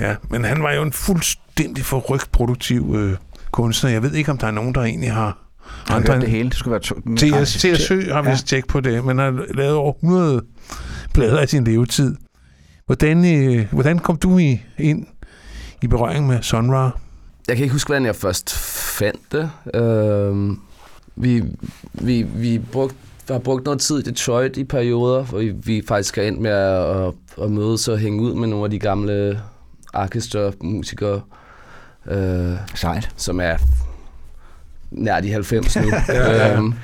Ja, 0.00 0.16
men 0.30 0.44
han 0.44 0.62
var 0.62 0.72
jo 0.72 0.82
en 0.82 0.92
fuldstændig 0.92 1.84
forrygt 1.84 2.32
produktiv 2.32 2.94
øh, 2.98 3.16
kunstner. 3.50 3.90
Jeg 3.90 4.02
ved 4.02 4.12
ikke, 4.12 4.30
om 4.30 4.38
der 4.38 4.46
er 4.46 4.50
nogen, 4.50 4.74
der 4.74 4.82
egentlig 4.82 5.12
har 5.12 5.38
har 5.86 5.96
andre 5.96 6.12
hørt 6.12 6.22
det 6.22 6.30
hele. 6.30 6.48
Det 6.48 6.58
skulle 6.58 6.72
være 6.72 6.80
to, 6.80 6.94
T.S. 7.16 7.52
T.S. 7.52 7.88
Høgh 7.88 8.14
har 8.14 8.22
vist 8.22 8.46
tjek 8.46 8.66
på 8.66 8.80
det, 8.80 9.04
men 9.04 9.18
han 9.18 9.34
har 9.34 9.44
lavet 9.54 9.74
over 9.74 9.92
100 9.92 10.42
plader 11.14 11.42
i 11.42 11.46
sin 11.46 11.64
levetid. 11.64 12.16
Hvordan, 12.86 13.24
øh, 13.34 13.72
hvordan 13.72 13.98
kom 13.98 14.16
du 14.16 14.38
i, 14.38 14.60
ind 14.78 15.06
i 15.82 15.86
berøring 15.86 16.26
med 16.26 16.42
Sun 16.42 16.70
Ra? 16.70 16.90
Jeg 17.48 17.56
kan 17.56 17.62
ikke 17.62 17.72
huske, 17.72 17.88
hvordan 17.88 18.06
jeg 18.06 18.16
først 18.16 18.50
fandt 18.98 19.20
det. 19.32 19.50
Uh, 19.80 20.56
vi, 21.16 21.44
vi, 21.92 22.22
vi 22.22 22.58
brugte 22.72 22.96
har 23.32 23.38
brugt 23.38 23.64
noget 23.64 23.80
tid 23.80 23.98
i 23.98 24.02
Detroit 24.02 24.56
i 24.56 24.64
perioder, 24.64 25.24
hvor 25.24 25.38
vi, 25.38 25.50
vi 25.50 25.82
faktisk 25.88 26.18
er 26.18 26.22
endt 26.22 26.40
med 26.40 26.50
at, 26.50 27.06
at, 27.06 27.14
at 27.42 27.50
mødes 27.50 27.88
og 27.88 27.98
hænge 27.98 28.22
ud 28.22 28.34
med 28.34 28.48
nogle 28.48 28.64
af 28.64 28.70
de 28.70 28.78
gamle 28.78 29.40
orkestermusikere. 29.94 31.20
Uh, 32.06 32.56
Sejt. 32.74 33.10
Som 33.16 33.40
er 33.40 33.56
nær 34.90 35.20
de 35.20 35.32
90 35.32 35.76
nu. 35.76 35.82
Ja, 36.08 36.30
ja. 36.30 36.56
Øhm, 36.56 36.74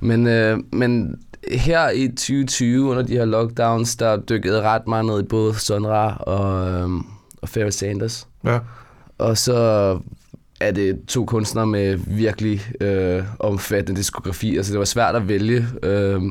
men, 0.00 0.26
øh, 0.26 0.58
men 0.72 1.18
her 1.52 1.90
i 1.90 2.08
2020, 2.08 2.90
under 2.90 3.02
de 3.02 3.12
her 3.12 3.24
lockdowns, 3.24 3.96
der 3.96 4.16
dykkede 4.16 4.62
ret 4.62 4.86
meget 4.86 5.04
ned 5.04 5.20
i 5.20 5.26
både 5.26 5.54
Sonra 5.54 6.16
og, 6.16 6.70
øhm, 6.70 7.02
og 7.42 7.48
Ferris 7.48 7.74
Sanders. 7.74 8.28
Ja. 8.44 8.58
Og 9.18 9.38
så 9.38 9.54
er 10.60 10.70
det 10.70 11.00
to 11.08 11.24
kunstnere 11.24 11.66
med 11.66 11.98
virkelig 12.06 12.62
øh, 12.80 13.22
omfattende 13.38 13.98
diskografi. 14.00 14.56
Altså 14.56 14.72
det 14.72 14.78
var 14.78 14.84
svært 14.84 15.14
at 15.14 15.28
vælge. 15.28 15.66
Øh, 15.82 16.22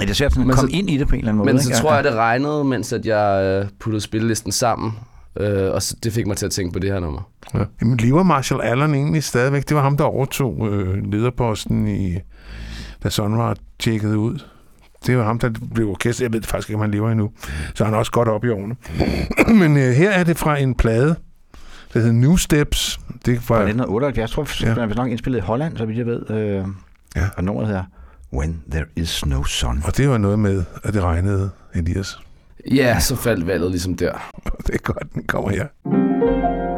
Er 0.00 0.06
det 0.06 0.16
svært 0.16 0.38
at 0.38 0.54
komme 0.56 0.70
ind 0.72 0.90
i 0.90 0.96
det 0.96 1.08
på 1.08 1.14
en 1.14 1.18
eller 1.18 1.28
anden 1.28 1.38
måde? 1.38 1.52
Men 1.52 1.62
så 1.62 1.68
ikke? 1.68 1.78
tror 1.78 1.94
jeg, 1.94 2.04
det 2.04 2.14
regnede, 2.14 2.64
mens 2.64 2.92
at 2.92 3.06
jeg 3.06 3.44
øh, 3.62 3.68
puttede 3.80 4.00
spillelisten 4.00 4.52
sammen. 4.52 4.92
Øh, 5.40 5.70
og 5.72 5.82
så, 5.82 5.96
det 6.04 6.12
fik 6.12 6.26
mig 6.26 6.36
til 6.36 6.46
at 6.46 6.52
tænke 6.52 6.72
på 6.72 6.78
det 6.78 6.92
her 6.92 7.00
nummer. 7.00 7.30
Ja. 7.54 7.64
Jamen, 7.80 7.96
lever 7.96 8.22
Marshall 8.22 8.62
Allen 8.62 8.94
egentlig 8.94 9.24
stadigvæk? 9.24 9.68
Det 9.68 9.76
var 9.76 9.82
ham, 9.82 9.96
der 9.96 10.04
overtog 10.04 10.68
øh, 10.72 11.12
lederposten 11.12 11.88
i, 11.88 12.18
da 13.04 13.10
Sun 13.10 13.34
Ra 13.34 13.54
tjekkede 13.78 14.18
ud. 14.18 14.38
Det 15.06 15.18
var 15.18 15.24
ham, 15.24 15.38
der 15.38 15.50
blev 15.74 15.88
orkester. 15.88 16.24
Jeg 16.24 16.32
ved 16.32 16.42
faktisk 16.42 16.68
ikke, 16.68 16.74
om 16.76 16.80
han 16.80 16.90
lever 16.90 17.10
endnu. 17.10 17.30
Så 17.74 17.84
han 17.84 17.94
er 17.94 17.98
også 17.98 18.12
godt 18.12 18.28
op 18.28 18.44
i 18.44 18.48
årene. 18.48 18.76
Men 19.60 19.76
øh, 19.76 19.92
her 19.92 20.10
er 20.10 20.24
det 20.24 20.38
fra 20.38 20.58
en 20.58 20.74
plade, 20.74 21.16
der 21.94 22.00
hedder 22.00 22.12
New 22.12 22.36
Steps. 22.36 23.00
Det 23.26 23.42
Fra 23.42 23.54
var, 23.54 23.60
1978, 23.62 24.16
jeg 24.18 24.30
tror, 24.30 24.66
Ja. 24.76 24.80
ja. 24.82 24.88
er 24.90 24.94
nok 24.94 25.08
indspillet 25.10 25.38
i 25.38 25.42
Holland, 25.42 25.76
så 25.76 25.86
vidt 25.86 25.98
jeg 25.98 26.06
ved. 26.06 26.30
Øh, 26.30 26.64
Ja. 27.16 27.22
Og 27.36 27.44
nummeret 27.44 27.68
hedder 27.68 27.84
When 28.32 28.62
There 28.70 28.84
Is 28.96 29.26
No 29.26 29.44
Sun. 29.44 29.82
og 29.86 29.96
det 29.96 30.08
var 30.08 30.18
noget 30.18 30.38
med, 30.38 30.64
at 30.84 30.94
det 30.94 31.02
regnede, 31.02 31.50
Elias. 31.74 32.18
Ja, 32.74 33.00
så 33.00 33.16
faldt 33.16 33.46
valget 33.46 33.70
ligesom 33.70 33.96
der. 33.96 34.12
Det 34.66 34.74
er 34.74 34.78
godt, 34.78 35.14
den 35.14 35.22
kommer 35.26 35.50
her. 35.50 35.66
Sky 35.86 36.69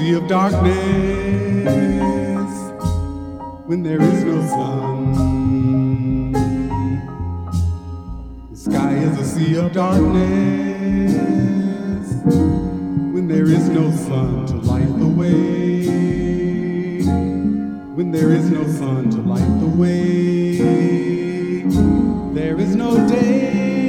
sea 0.00 0.14
of 0.14 0.26
darkness 0.28 0.72
when 3.66 3.82
there 3.82 4.00
is 4.00 4.24
no 4.24 4.40
sun. 4.48 5.12
The 8.50 8.56
sky 8.56 8.94
is 8.94 9.18
a 9.18 9.24
sea 9.26 9.56
of 9.56 9.72
darkness 9.74 11.12
when 13.12 13.28
there 13.28 13.44
is 13.44 13.68
no 13.68 13.90
sun 13.90 14.46
to 14.46 14.54
light 14.54 14.98
the 14.98 15.06
way. 15.06 15.84
When 17.94 18.10
there 18.10 18.30
is 18.30 18.50
no 18.50 18.66
sun 18.68 19.10
to 19.10 19.18
light 19.18 19.60
the 19.60 19.68
way, 19.68 20.56
there 22.32 22.58
is 22.58 22.74
no 22.74 23.06
day. 23.06 23.79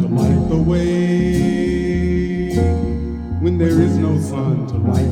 To 0.00 0.06
light 0.08 0.48
the 0.48 0.56
way. 0.56 2.54
When 3.40 3.58
there 3.58 3.68
is 3.68 3.98
no 3.98 4.18
sun 4.18 4.66
to 4.68 4.78
light 4.78 5.09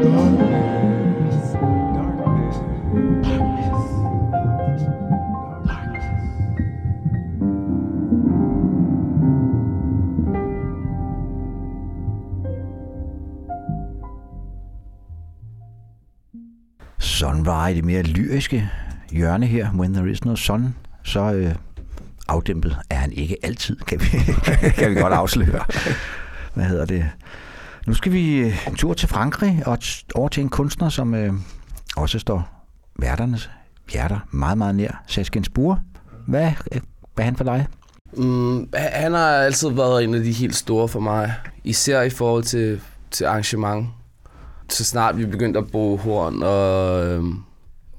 Sådan 0.00 0.12
var 17.46 17.68
i 17.68 17.74
det 17.74 17.84
mere 17.84 18.02
lyriske 18.02 18.70
hjørne 19.10 19.46
her, 19.46 19.72
When 19.74 19.94
There 19.94 20.10
Is 20.10 20.24
No 20.24 20.36
Sun, 20.36 20.74
så 21.02 21.32
øh, 21.32 21.54
afdæmpet 22.28 22.76
er 22.90 22.96
han 22.96 23.12
ikke 23.12 23.36
altid, 23.42 23.76
kan 23.76 24.00
vi, 24.00 24.06
kan 24.78 24.90
vi 24.90 24.94
godt 24.94 25.12
afsløre. 25.12 25.64
Hvad 26.54 26.64
hedder 26.64 26.84
det? 26.84 27.10
Nu 27.86 27.94
skal 27.94 28.12
vi 28.12 28.38
øh, 28.38 28.68
en 28.68 28.74
tur 28.74 28.94
til 28.94 29.08
Frankrig 29.08 29.62
og 29.66 29.78
over 30.14 30.28
til 30.28 30.40
en 30.42 30.48
kunstner, 30.48 30.88
som 30.88 31.14
øh, 31.14 31.32
også 31.96 32.18
står 32.18 32.64
værternes 32.98 33.50
hjerter 33.92 34.18
meget, 34.30 34.58
meget 34.58 34.74
nær. 34.74 35.02
Saskia 35.06 35.42
Spur. 35.42 35.80
Hvad, 36.26 36.50
øh, 36.72 36.80
hvad 37.14 37.24
er 37.24 37.26
han 37.26 37.36
for 37.36 37.44
dig? 37.44 37.66
Mm, 38.16 38.68
han- 38.74 39.12
har 39.12 39.26
altid 39.30 39.68
været 39.70 40.04
en 40.04 40.14
af 40.14 40.22
de 40.22 40.32
helt 40.32 40.56
store 40.56 40.88
for 40.88 41.00
mig. 41.00 41.34
Især 41.64 42.02
i 42.02 42.10
forhold 42.10 42.42
til, 42.42 42.80
til 43.10 43.24
arrangement. 43.24 43.86
Så 44.68 44.84
snart 44.84 45.18
vi 45.18 45.26
begyndte 45.26 45.58
at 45.58 45.66
bruge 45.66 45.98
horn 45.98 46.42
og, 46.42 47.06
øh, 47.06 47.24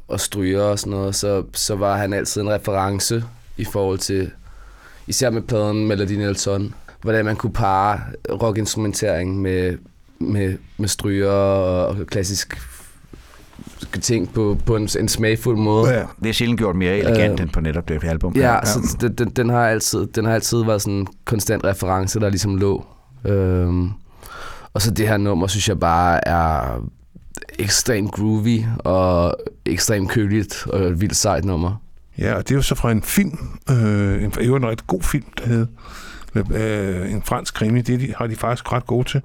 og 0.08 0.20
stryger 0.20 0.62
og 0.64 0.80
sådan 0.80 0.91
noget, 0.91 1.16
så, 1.16 1.44
så 1.53 1.76
var 1.76 1.98
han 1.98 2.14
altid 2.14 2.41
en 2.41 2.49
reference 2.49 3.24
i 3.58 3.66
forhold 3.66 3.99
til, 3.99 4.32
især 5.08 5.30
med 5.30 5.41
pladen 5.41 5.88
Melody 5.88 6.12
Nelson, 6.12 6.74
hvordan 7.02 7.26
man 7.26 7.36
kunne 7.36 7.53
parre 7.53 7.99
rockinstrumentering 8.30 9.41
med, 9.41 9.78
med, 10.19 10.57
med 10.78 10.88
stryger 10.88 11.32
og 11.32 12.07
klassisk 12.07 12.57
ting 14.02 14.34
på, 14.34 14.57
på 14.65 14.76
en, 14.76 14.90
en 14.99 15.07
smagfuld 15.07 15.57
måde. 15.57 15.90
Ja, 15.90 16.03
det 16.23 16.30
er 16.30 16.34
sjældent 16.34 16.60
gjort 16.60 16.76
mere 16.76 16.98
elegant 16.98 17.40
Øh, 17.40 17.44
end 17.44 17.49
på 17.49 17.60
netop 17.60 17.90
det 17.90 18.03
album. 18.03 18.34
Ja, 18.36 18.65
så 18.65 18.98
den, 19.02 19.14
den, 19.14 19.30
den, 19.30 19.49
har 19.49 19.68
altid, 19.68 20.07
den 20.07 20.26
har 20.26 20.34
altid 20.34 20.64
været 20.65 20.82
sådan 20.82 20.94
en 20.94 21.07
konstant 21.26 21.64
reference, 21.64 22.19
der 22.19 22.30
ligesom 22.30 22.57
lå. 22.57 22.86
Øhm, 23.26 23.90
og 24.73 24.82
så 24.82 24.91
det 24.91 25.07
her 25.07 25.18
nummer, 25.18 25.48
synes 25.48 25.69
jeg 25.69 25.80
bare 25.80 26.28
er 26.28 26.82
ekstremt 27.60 28.11
groovy 28.11 28.64
og 28.78 29.36
ekstremt 29.65 30.10
køligt 30.10 30.68
og 30.68 30.84
et 30.84 31.02
vildt 31.02 31.15
sejt 31.15 31.45
nummer. 31.45 31.82
Ja, 32.18 32.34
og 32.34 32.44
det 32.44 32.52
er 32.52 32.56
jo 32.56 32.61
så 32.61 32.76
fra 32.76 32.91
en 32.91 33.02
film, 33.02 33.38
øh, 33.69 34.23
en, 34.23 34.34
en 34.40 34.65
ret 34.65 34.88
god 34.88 35.02
film, 35.02 35.26
der 35.38 35.48
hed 35.48 35.68
øh, 36.36 37.12
en 37.12 37.24
fransk 37.26 37.53
krimi, 37.53 37.82
det 37.82 37.99
de, 37.99 38.14
har 38.18 38.28
de 38.28 38.36
faktisk 38.36 38.74
ret 38.74 38.86
gode 38.86 39.10
til. 39.10 39.22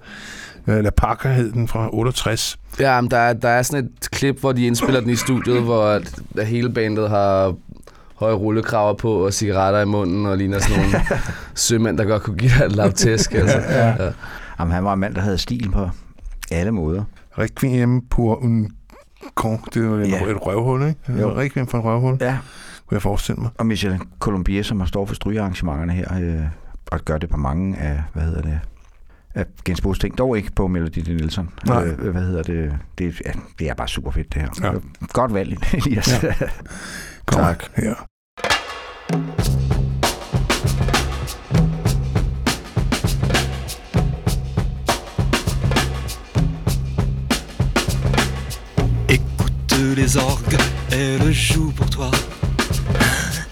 Øh, 0.66 0.84
La 0.84 0.90
Parker 0.90 1.28
hed 1.28 1.52
den 1.52 1.68
fra 1.68 1.88
68. 1.92 2.58
Ja, 2.80 3.00
men 3.00 3.10
der, 3.10 3.16
er, 3.18 3.32
der 3.32 3.48
er 3.48 3.62
sådan 3.62 3.84
et 3.84 4.10
klip, 4.10 4.40
hvor 4.40 4.52
de 4.52 4.66
indspiller 4.66 5.00
den 5.00 5.10
i 5.10 5.16
studiet, 5.16 5.62
hvor 5.62 6.00
hele 6.42 6.70
bandet 6.72 7.10
har 7.10 7.54
høje 8.14 8.34
rullekraver 8.34 8.94
på 8.94 9.12
og 9.26 9.32
cigaretter 9.32 9.80
i 9.80 9.84
munden 9.84 10.26
og 10.26 10.36
ligner 10.36 10.58
sådan 10.58 10.82
nogle 10.82 11.00
sømænd, 11.54 11.98
der 11.98 12.04
godt 12.04 12.22
kunne 12.22 12.36
give 12.36 12.50
dig 12.58 12.64
et 12.64 12.72
lavtæsk. 12.72 13.34
Altså. 13.34 13.58
Ja. 13.68 13.94
Jamen, 14.60 14.74
han 14.74 14.84
var 14.84 14.92
en 14.92 15.00
mand, 15.00 15.14
der 15.14 15.20
havde 15.20 15.38
stil 15.38 15.70
på 15.72 15.88
alle 16.50 16.72
måder. 16.72 17.04
Requiem 17.38 18.00
pour 18.00 18.42
un 18.44 18.68
con, 19.34 19.58
det 19.74 19.80
jo 19.80 19.98
Ja. 19.98 20.06
ja. 20.08 20.24
et 20.30 20.46
røvhul, 20.46 20.82
ikke? 20.88 21.20
Jo. 21.20 21.36
Requiem 21.38 21.66
for 21.66 21.78
en 21.78 21.84
røvhul, 21.84 22.16
Ja. 22.20 22.38
kunne 22.86 22.94
jeg 22.94 23.02
forestille 23.02 23.40
mig. 23.40 23.50
Og 23.58 23.66
Michel 23.66 23.98
Colombier, 24.20 24.62
som 24.62 24.80
har 24.80 24.86
står 24.86 25.06
for 25.06 25.14
strygearrangementerne 25.14 25.92
her, 25.92 26.14
øh, 26.20 26.40
og 26.92 27.00
gør 27.04 27.18
det 27.18 27.30
på 27.30 27.36
mange 27.36 27.78
af, 27.78 28.02
hvad 28.12 28.22
hedder 28.22 28.42
det, 28.42 28.60
af 29.34 29.44
Gainsbourgs 29.64 29.98
ting. 29.98 30.18
Dog 30.18 30.36
ikke 30.36 30.52
på 30.56 30.68
Melody 30.68 30.98
Nielsen. 30.98 31.48
Nej. 31.66 31.84
Øh, 31.84 32.10
hvad 32.10 32.22
hedder 32.22 32.42
det? 32.42 32.78
Det, 32.98 33.22
ja, 33.26 33.32
det 33.58 33.68
er 33.68 33.74
bare 33.74 33.88
super 33.88 34.10
fedt, 34.10 34.34
det 34.34 34.42
her. 34.42 34.48
Ja. 34.62 34.72
Godt 35.12 35.34
valg, 35.34 35.58
Elias. 35.74 36.22
Ja. 36.22 36.32
Kom 37.26 37.40
Tak. 37.40 37.64
her. 37.76 37.94
Écoute 49.08 49.74
les 49.96 50.16
orgues, 50.16 50.56
elle 50.92 51.32
joue 51.32 51.70
pour 51.72 51.88
toi. 51.90 52.10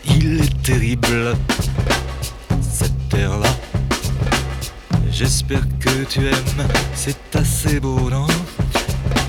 Il 0.06 0.40
est 0.40 0.62
terrible, 0.62 1.34
J'espère 5.16 5.62
que 5.78 6.04
tu 6.04 6.26
aimes, 6.26 6.68
c'est 6.94 7.36
assez 7.36 7.78
beau, 7.78 8.10
non? 8.10 8.26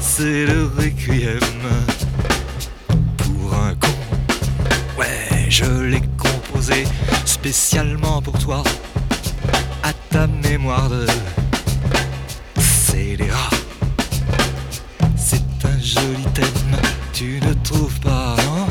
C'est 0.01 0.45
le 0.45 0.65
requiem 0.75 1.39
pour 3.17 3.53
un 3.53 3.75
con. 3.75 3.87
Ouais, 4.97 5.45
je 5.47 5.65
l'ai 5.65 6.01
composé 6.17 6.85
spécialement 7.25 8.21
pour 8.21 8.37
toi, 8.39 8.63
à 9.83 9.93
ta 10.09 10.25
mémoire 10.27 10.89
de 10.89 11.05
scélérat. 12.59 13.51
C'est 15.15 15.65
un 15.65 15.79
joli 15.79 16.25
thème, 16.33 16.79
tu 17.13 17.39
ne 17.41 17.53
trouves 17.63 17.99
pas, 17.99 18.35
non? 18.37 18.65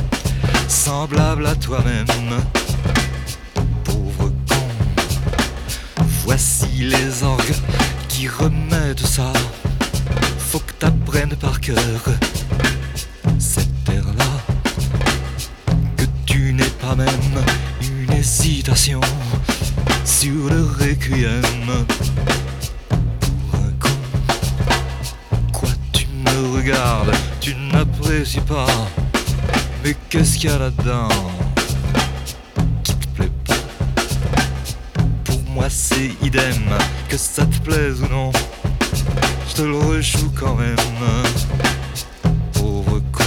Semblable 0.69 1.47
à 1.47 1.55
toi-même, 1.55 2.07
Voici 6.25 6.67
les 6.81 7.23
orgues 7.23 7.55
qui 8.09 8.29
remettent 8.29 9.07
ça. 9.07 9.33
Faut 10.39 10.59
que 10.61 10.73
t'apprennes 10.73 11.37
par 11.37 11.61
cœur 11.61 11.79
cette 13.39 13.85
terre-là. 13.85 14.25
Que 15.97 16.05
tu 16.27 16.53
n'aies 16.53 16.65
pas 16.81 16.95
même 16.95 17.09
une 17.83 18.13
hésitation 18.13 19.01
sur 20.05 20.49
le 20.51 20.63
requiem. 20.63 21.87
Pour 22.89 23.61
un 23.61 23.73
con. 23.79 23.91
Quoi, 25.53 25.69
tu 25.93 26.07
me 26.07 26.57
regardes, 26.57 27.15
tu 27.41 27.55
n'apprécies 27.55 28.41
pas. 28.41 28.67
Mais 29.85 29.95
qu'est-ce 30.09 30.39
qu'il 30.39 30.51
y 30.51 30.53
a 30.53 30.59
là-dedans 30.59 31.09
qui 32.83 32.95
te 32.95 33.07
plaît 33.09 33.31
pas? 33.47 33.55
C'est 35.71 36.13
idem, 36.23 36.53
que 37.09 37.17
ça 37.17 37.45
te 37.47 37.59
plaise 37.61 38.03
ou 38.03 38.09
non. 38.09 38.31
Je 39.49 39.55
te 39.55 39.63
le 39.63 39.77
rejoue 39.77 40.31
quand 40.39 40.55
même. 40.55 40.77
Pauvre 42.53 43.01
con. 43.11 43.25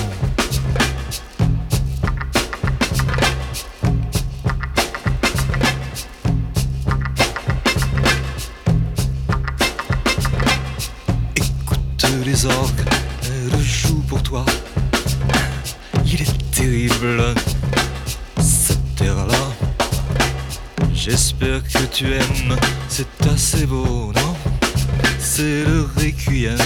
Écoute 11.36 12.06
les 12.26 12.46
orgues, 12.46 12.86
elles 13.24 13.60
jouent 13.62 14.04
pour 14.08 14.22
toi. 14.24 14.46
Il 16.06 16.22
est 16.22 16.52
terrible, 16.52 17.34
J'espère 21.10 21.64
que 21.64 21.86
tu 21.86 22.14
aimes, 22.14 22.58
c'est 22.90 23.08
assez 23.32 23.66
beau, 23.66 24.12
non? 24.14 24.36
C'est 25.18 25.64
le 25.64 25.88
requiem 25.96 26.58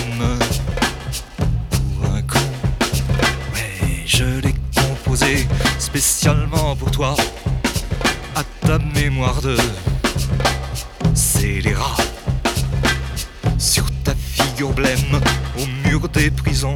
pour 1.70 2.12
un 2.12 2.24
con. 2.24 2.40
Ouais, 3.54 4.02
je 4.04 4.24
l'ai 4.42 4.56
composé 4.76 5.48
spécialement 5.78 6.76
pour 6.76 6.90
toi, 6.90 7.16
à 8.36 8.44
ta 8.66 8.80
mémoire 8.80 9.40
de 9.44 9.56
scélérat. 11.14 11.98
Sur 13.60 13.86
ta 14.04 14.16
figure 14.16 14.74
blême, 14.74 15.22
au 15.60 15.88
mur 15.88 16.10
des 16.10 16.32
prisons, 16.32 16.76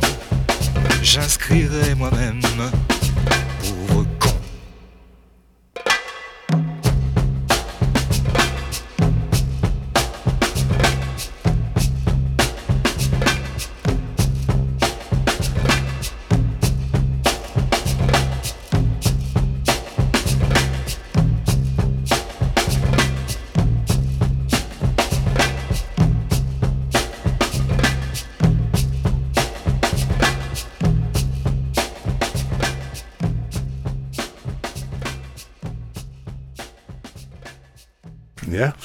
j'inscrirai 1.01 1.95
moi-même. 1.95 2.41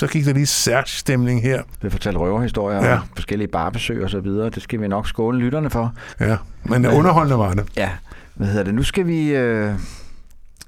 Så 0.01 0.07
gik 0.13 0.25
der 0.27 0.33
lige 0.33 0.47
Serge-stemning 0.47 1.43
her. 1.43 1.63
Vi 1.83 1.91
fortalte 1.91 2.19
røverhistorier 2.19 2.85
Ja. 2.85 2.95
og 2.95 3.01
forskellige 3.15 3.49
barbesøg 3.49 4.05
og 4.05 4.11
så 4.11 4.21
videre. 4.21 4.51
Det 4.51 4.63
skal 4.63 4.81
vi 4.81 4.89
nok 4.89 5.09
skåle 5.09 5.39
lytterne 5.39 5.71
for. 5.71 5.95
Ja, 6.21 6.37
men 6.65 6.87
underholdende 6.87 7.39
var 7.39 7.53
det. 7.55 7.65
Ja, 7.77 7.91
hvad 8.35 8.47
hedder 8.49 8.65
det? 8.65 8.75
Nu 8.75 8.83
skal 8.83 9.07
vi... 9.07 9.29
Øh... 9.35 9.75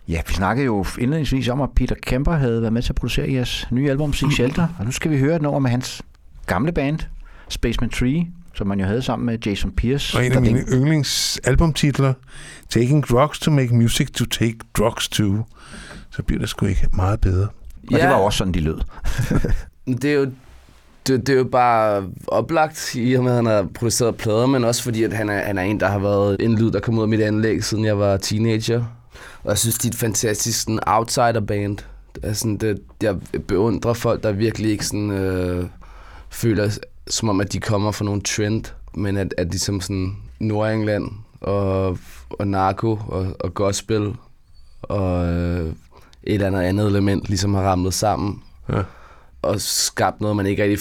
Ja, 0.09 0.21
vi 0.29 0.33
snakkede 0.35 0.67
jo 0.67 0.85
indledningsvis 0.99 1.49
om, 1.49 1.61
at 1.61 1.69
Peter 1.77 1.95
Kemper 2.03 2.33
havde 2.33 2.61
været 2.61 2.73
med 2.73 2.83
til 2.83 2.93
at 2.93 2.97
producere 2.97 3.33
jeres 3.33 3.69
nye 3.71 3.91
album, 3.91 4.13
Sig 4.13 4.33
Shelter. 4.33 4.69
Og 4.79 4.85
nu 4.85 4.91
skal 4.93 5.11
vi 5.11 5.19
høre 5.19 5.37
et 5.37 5.43
nummer 5.43 5.59
med 5.61 5.71
hans 5.71 6.03
gamle 6.47 6.73
band, 6.73 6.99
Spaceman 7.49 7.91
Tree, 7.91 8.27
som 8.55 8.67
man 8.67 8.81
jo 8.81 8.87
havde 8.87 9.03
sammen 9.03 9.27
med 9.27 9.39
Jason 9.47 9.71
Pierce. 9.77 10.19
Og 10.19 10.27
en 10.27 10.33
af 10.33 10.43
mine 10.43 10.59
den- 10.61 10.69
yndlingsalbumtitler, 10.73 12.13
Taking 12.69 13.05
Drugs 13.09 13.39
to 13.39 13.51
Make 13.51 13.75
Music 13.75 14.11
to 14.11 14.25
Take 14.25 14.57
Drugs 14.79 15.09
to, 15.09 15.25
så 16.11 16.23
bliver 16.23 16.41
det 16.41 16.49
sgu 16.49 16.67
ikke 16.67 16.89
meget 16.93 17.21
bedre. 17.21 17.49
Og 17.87 17.99
det 18.01 18.09
var 18.09 18.15
også 18.15 18.37
sådan, 18.37 18.55
de 18.55 18.61
lød. 18.61 18.79
Det 20.03 20.05
er 20.05 20.15
jo, 20.15 20.31
det, 21.07 21.27
det 21.27 21.29
er 21.29 21.37
jo 21.37 21.45
bare 21.45 22.09
oplagt 22.27 22.95
i 22.95 23.15
og 23.15 23.25
med, 23.25 23.31
at 23.31 23.37
han 23.37 23.47
har 23.47 23.69
produceret 23.75 24.17
plader, 24.17 24.47
men 24.47 24.65
også 24.65 24.83
fordi, 24.83 25.03
at 25.03 25.13
han 25.13 25.29
er, 25.29 25.39
han 25.39 25.59
er 25.59 25.63
en, 25.63 25.81
der 25.81 25.89
har 25.89 25.99
været 25.99 26.37
en 26.41 26.59
lyd, 26.59 26.71
der 26.71 26.81
kom 26.81 26.99
ud 26.99 27.03
af 27.03 27.09
mit 27.09 27.21
anlæg, 27.21 27.65
siden 27.65 27.85
jeg 27.85 27.99
var 27.99 28.17
teenager. 28.17 28.85
Og 29.43 29.51
jeg 29.51 29.59
synes, 29.59 29.79
de 29.79 29.89
er 29.89 29.91
et 29.91 29.97
fantastisk 29.97 30.61
sådan, 30.61 30.81
outsider-band. 30.87 31.79
Altså, 32.23 32.57
det, 32.61 32.83
jeg 33.03 33.17
beundrer 33.49 33.93
folk, 33.93 34.23
der 34.23 34.33
virkelig 34.33 34.71
ikke 34.71 34.87
sådan, 34.87 35.11
øh, 35.11 35.67
føler, 36.31 36.79
som 37.09 37.29
om, 37.29 37.41
at 37.41 37.53
de 37.53 37.61
kommer 37.61 37.91
fra 37.91 38.05
nogle 38.05 38.21
trend, 38.21 38.65
men 38.95 39.17
at, 39.17 39.35
at 39.39 39.53
de 39.53 39.59
som 39.59 39.81
sådan 39.81 40.17
Nordengland 40.41 41.09
og, 41.41 41.99
og 42.31 42.49
narko 42.49 42.99
og, 43.09 43.37
og 43.41 43.55
gospel 43.55 44.15
og 44.83 45.33
øh, 45.33 45.73
et 46.25 46.35
eller 46.35 46.47
andet 46.47 46.61
andet 46.61 46.87
element 46.87 47.29
ligesom 47.29 47.55
har 47.55 47.63
ramlet 47.63 47.95
sammen 47.95 48.43
Ja. 48.69 48.83
og 49.43 49.61
skabt 49.61 50.21
noget, 50.21 50.37
man 50.37 50.47
ikke 50.47 50.63
rigtig 50.63 50.79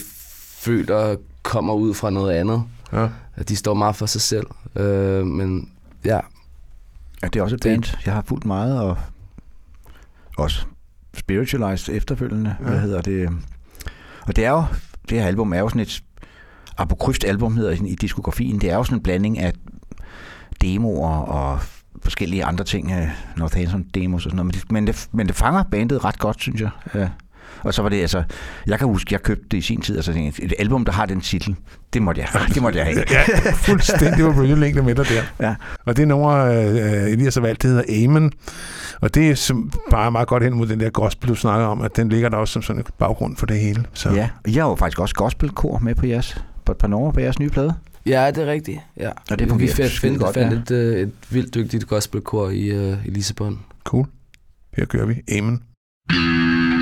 føler 0.56 1.16
kommer 1.44 1.74
ud 1.74 1.94
fra 1.94 2.10
noget 2.10 2.32
andet. 2.32 2.64
Ja. 2.94 3.08
At 3.36 3.50
de 3.50 3.56
står 3.56 3.74
meget 3.74 3.96
for 3.96 4.06
sig 4.06 4.22
selv. 4.22 4.48
Øh, 4.76 5.26
men 5.26 5.70
ja, 6.06 6.20
Ja, 7.24 7.28
det 7.28 7.40
er 7.40 7.44
også 7.44 7.56
et 7.56 7.64
Det- 7.64 7.72
band, 7.72 7.84
jeg 8.06 8.14
har 8.14 8.22
fulgt 8.22 8.46
meget, 8.46 8.80
og 8.82 8.98
også 10.38 10.66
Spiritualized 11.18 11.96
efterfølgende. 11.96 12.56
Ja. 12.60 12.66
Hvad 12.66 12.80
hedder 12.80 13.02
det? 13.02 13.30
Og 14.28 14.36
det 14.36 14.46
er 14.46 14.50
jo, 14.52 14.64
det 15.10 15.20
her 15.20 15.28
album 15.28 15.54
er 15.54 15.60
jo 15.60 15.70
sådan 15.70 15.82
et 15.82 16.04
apokryft 16.78 17.24
album, 17.24 17.56
hedder 17.58 17.72
i 17.72 17.96
diskografien. 17.96 18.62
Det 18.62 18.70
er 18.72 18.76
jo 18.76 18.84
sådan 18.84 18.98
en 18.98 19.04
blanding 19.04 19.40
af 19.40 19.54
demoer 20.62 21.10
og 21.18 21.60
forskellige 22.04 22.46
andre 22.46 22.66
ting, 22.66 22.92
øh, 22.92 23.08
Northampton 23.38 23.86
demos 23.94 24.26
og 24.26 24.32
sådan 24.32 24.36
noget. 24.36 24.46
Men 24.46 24.62
det, 24.62 24.72
men 24.72 24.88
det, 24.88 25.08
men 25.12 25.28
det 25.28 25.36
fanger 25.36 25.64
bandet 25.64 26.06
ret 26.06 26.20
godt, 26.20 26.42
synes 26.42 26.62
jeg. 26.62 26.70
Ja. 26.96 27.08
Og 27.64 27.74
så 27.74 27.82
var 27.82 27.90
det 27.90 28.02
altså, 28.02 28.24
jeg 28.68 28.80
kan 28.80 28.88
huske, 28.88 29.14
jeg 29.14 29.22
købte 29.22 29.46
det 29.52 29.58
i 29.58 29.62
sin 29.62 29.82
tid, 29.82 29.96
altså 29.96 30.32
et 30.40 30.54
album, 30.60 30.86
der 30.86 30.92
har 30.92 31.06
den 31.06 31.22
titel, 31.22 31.56
det 31.94 32.02
måtte 32.02 32.22
jeg, 32.22 32.42
det 32.54 32.62
måtte 32.62 32.80
jeg 32.80 32.86
have. 32.86 33.04
Ja, 33.12 33.52
fuldstændig. 33.52 34.18
Det 34.18 34.26
var 34.26 34.34
bølgelængde 34.34 34.82
med 34.82 34.96
dig 34.96 35.06
der. 35.06 35.48
Ja. 35.48 35.56
Og 35.86 35.98
det 35.98 36.08
nummer, 36.08 36.30
øh, 36.30 37.12
Elias 37.12 37.36
har 37.36 37.42
valgt, 37.42 37.62
det 37.62 37.70
hedder 37.70 38.04
Amen. 38.06 38.32
Og 39.02 39.16
det 39.16 39.30
er 39.30 39.36
som, 39.36 39.72
bare 39.92 40.12
meget 40.12 40.28
godt 40.28 40.44
hen 40.44 40.54
mod 40.54 40.68
den 40.68 40.80
der 40.80 40.90
gospel, 40.90 41.30
du 41.30 41.36
snakker 41.36 41.66
om, 41.66 41.82
at 41.82 41.96
den 41.96 42.10
ligger 42.10 42.30
der 42.30 42.38
også 42.38 42.52
som 42.52 42.62
sådan 42.62 42.80
en 42.80 42.86
baggrund 42.98 43.36
for 43.38 43.46
det 43.46 43.60
hele. 43.60 43.86
Så. 43.94 44.10
Ja, 44.10 44.30
jeg 44.48 44.64
har 44.64 44.70
jo 44.70 44.76
faktisk 44.76 45.00
også 45.00 45.16
gospelkor 45.16 45.80
med 45.80 45.96
på 45.96 46.06
jeres, 46.06 46.42
på 46.66 46.72
et 46.72 46.78
par 46.78 46.88
numre 46.88 47.14
på 47.14 47.20
jeres 47.20 47.40
nye 47.40 47.50
plade. 47.50 47.74
Ja 48.06 48.32
det 48.32 48.44
er 48.44 48.48
rigtigt. 48.48 48.80
Ja. 48.98 49.12
Og 49.32 49.40
det 49.40 49.50
fungerer 49.50 49.76
Vi 49.76 49.90
fandt, 49.90 50.20
godt, 50.20 50.34
fandt 50.34 50.72
ja. 50.72 50.76
et, 50.76 50.96
øh, 50.96 51.00
et 51.02 51.12
vildt 51.30 51.54
dygtigt 51.54 51.88
gospelkor 51.88 52.50
i, 52.50 52.66
øh, 52.66 53.06
i 53.06 53.10
Lissabon. 53.10 53.60
Cool. 53.84 54.06
Her 54.78 54.86
kører 54.86 55.06
vi 55.06 55.22
Amen. 55.38 55.64
Amen. 56.10 56.81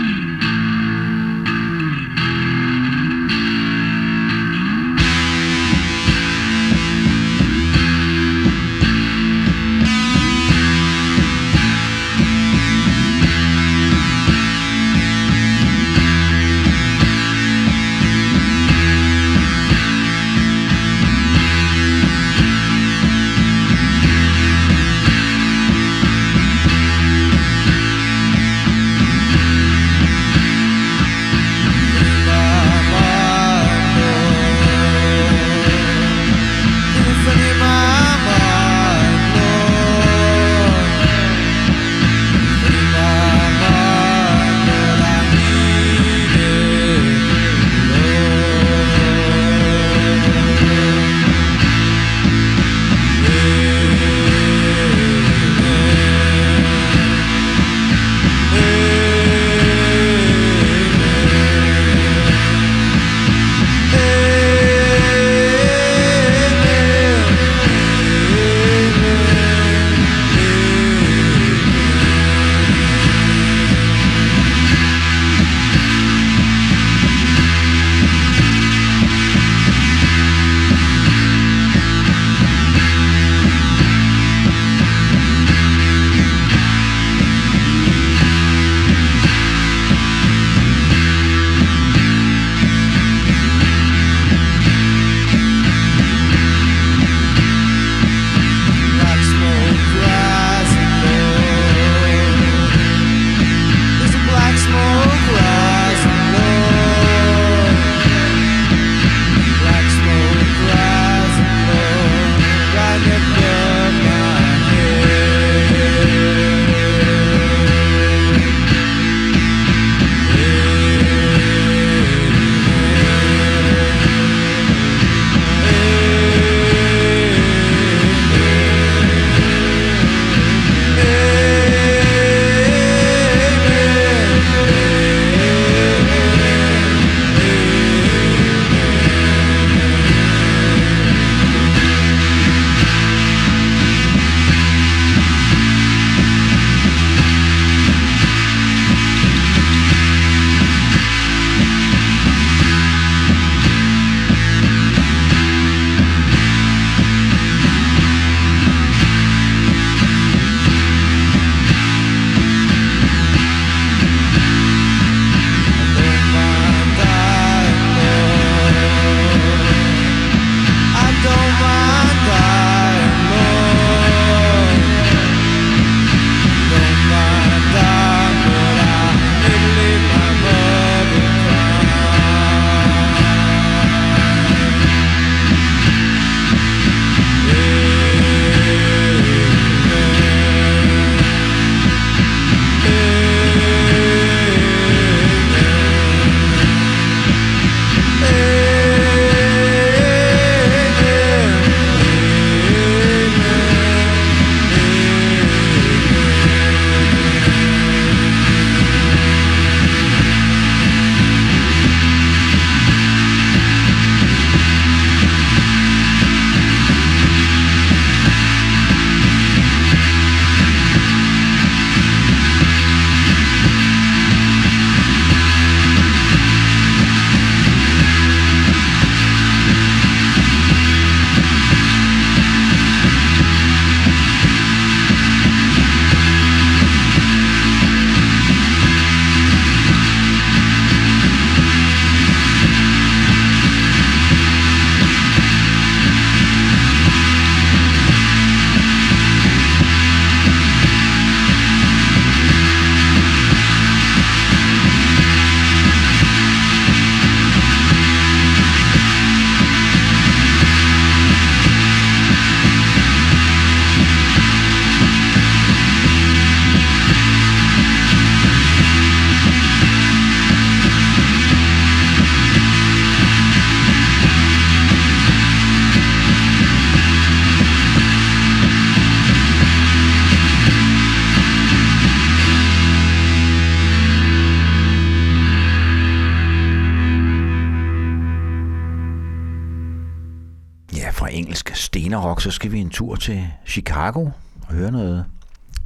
Så 292.51 292.55
skal 292.55 292.71
vi 292.71 292.79
en 292.79 292.89
tur 292.89 293.15
til 293.15 293.47
Chicago 293.65 294.27
og 294.67 294.73
høre 294.73 294.91
noget 294.91 295.25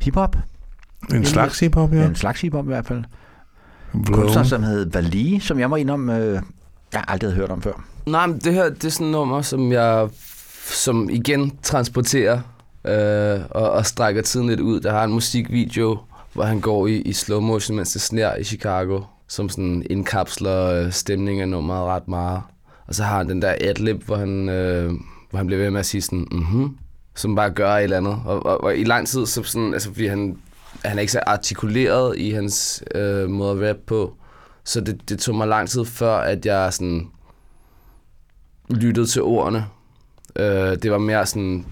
hiphop. 0.01 0.35
En 1.13 1.25
slags 1.25 1.59
hiphop, 1.59 1.93
ja. 1.93 1.97
ja. 1.97 2.07
En 2.07 2.15
slags 2.15 2.41
hiphop 2.41 2.65
i 2.65 2.67
hvert 2.67 2.85
fald. 2.85 3.03
Blown. 3.91 4.21
Kunstner, 4.21 4.43
som 4.43 4.63
hed 4.63 4.91
Vali, 4.91 5.39
som 5.39 5.59
jeg 5.59 5.69
må 5.69 5.75
indom, 5.75 6.09
øh, 6.09 6.41
jeg 6.93 7.03
aldrig 7.07 7.29
havde 7.29 7.35
hørt 7.35 7.49
om 7.49 7.61
før. 7.61 7.85
Nej, 8.05 8.27
men 8.27 8.39
det 8.39 8.53
her 8.53 8.69
det 8.69 8.85
er 8.85 8.89
sådan 8.89 9.07
et 9.07 9.11
nummer, 9.11 9.41
som 9.41 9.71
jeg 9.71 10.09
som 10.65 11.09
igen 11.09 11.57
transporterer 11.63 12.41
øh, 12.85 13.41
og, 13.49 13.71
og 13.71 13.85
strækker 13.85 14.21
tiden 14.21 14.47
lidt 14.47 14.59
ud. 14.59 14.79
Der 14.79 14.91
har 14.91 15.03
en 15.03 15.11
musikvideo, 15.11 15.97
hvor 16.33 16.43
han 16.43 16.59
går 16.59 16.87
i, 16.87 16.95
i 16.95 17.13
slow 17.13 17.39
motion, 17.39 17.77
mens 17.77 17.91
det 17.91 18.01
sner 18.01 18.35
i 18.35 18.43
Chicago, 18.43 19.01
som 19.27 19.49
sådan 19.49 19.85
indkapsler 19.89 20.65
øh, 20.65 20.91
stemningen 20.91 21.41
af 21.41 21.49
nummeret 21.49 21.83
ret 21.83 22.07
meget. 22.07 22.41
Og 22.87 22.95
så 22.95 23.03
har 23.03 23.17
han 23.17 23.29
den 23.29 23.41
der 23.41 23.55
adlib, 23.61 24.03
hvor 24.03 24.15
han, 24.15 24.49
øh, 24.49 24.93
hvor 25.33 25.37
han 25.37 25.47
bliver 25.47 25.61
ved 25.61 25.71
med 25.71 25.79
at 25.79 25.85
sige 25.85 26.01
sådan, 26.01 26.27
mhm, 26.31 26.77
som 27.15 27.35
bare 27.35 27.49
gør 27.49 27.75
et 27.75 27.83
eller 27.83 27.97
andet. 27.97 28.17
Og, 28.25 28.45
og, 28.45 28.63
og 28.63 28.77
i 28.77 28.83
lang 28.83 29.07
tid, 29.07 29.25
så 29.25 29.43
sådan, 29.43 29.73
altså 29.73 29.89
fordi 29.91 30.07
han, 30.07 30.37
han 30.85 30.97
er 30.97 31.01
ikke 31.01 31.11
så 31.11 31.19
artikuleret 31.27 32.17
i 32.17 32.31
hans 32.31 32.83
øh, 32.95 33.29
måde 33.29 33.51
at 33.65 33.69
rap 33.69 33.75
på, 33.85 34.13
så 34.63 34.81
det, 34.81 35.09
det 35.09 35.19
tog 35.19 35.35
mig 35.35 35.47
lang 35.47 35.69
tid 35.69 35.85
før, 35.85 36.15
at 36.17 36.45
jeg 36.45 36.73
sådan 36.73 37.07
lyttede 38.69 39.05
til 39.05 39.21
ordene. 39.21 39.65
Øh, 40.35 40.45
det 40.83 40.91
var 40.91 40.97
mere 40.97 41.25
sådan 41.25 41.65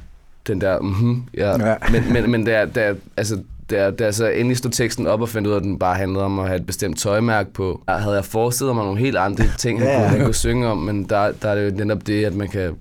den 0.47 0.61
der, 0.61 0.81
mhm, 0.81 1.23
ja. 1.33 1.67
Ja. 1.69 1.75
Men, 1.91 2.13
men, 2.13 2.31
men 2.31 2.45
da, 2.45 2.65
da, 2.65 2.95
altså, 3.17 3.43
da, 3.69 3.91
da 3.91 4.03
jeg 4.03 4.13
så 4.13 4.27
endelig 4.27 4.57
stod 4.57 4.71
teksten 4.71 5.07
op 5.07 5.21
og 5.21 5.29
fandt 5.29 5.47
ud 5.47 5.53
af, 5.53 5.57
at 5.57 5.63
den 5.63 5.79
bare 5.79 5.95
handlede 5.95 6.25
om 6.25 6.39
at 6.39 6.47
have 6.47 6.59
et 6.59 6.65
bestemt 6.65 6.99
tøjmærke 6.99 7.53
på, 7.53 7.83
der 7.87 7.97
havde 7.97 8.15
jeg 8.15 8.25
forestillet 8.25 8.75
mig 8.75 8.85
nogle 8.85 8.99
helt 8.99 9.17
andre 9.17 9.43
ting, 9.59 9.79
han, 9.79 9.87
Ja. 9.87 9.97
kunne, 9.97 10.07
han 10.09 10.25
kunne 10.25 10.33
synge 10.35 10.67
om, 10.67 10.77
men 10.77 11.03
der, 11.03 11.31
der 11.31 11.49
er 11.49 11.55
det 11.55 11.71
jo 11.71 11.85
netop 11.85 12.07
det, 12.07 12.25
at 12.25 12.35
man 12.35 12.47
kan 12.47 12.75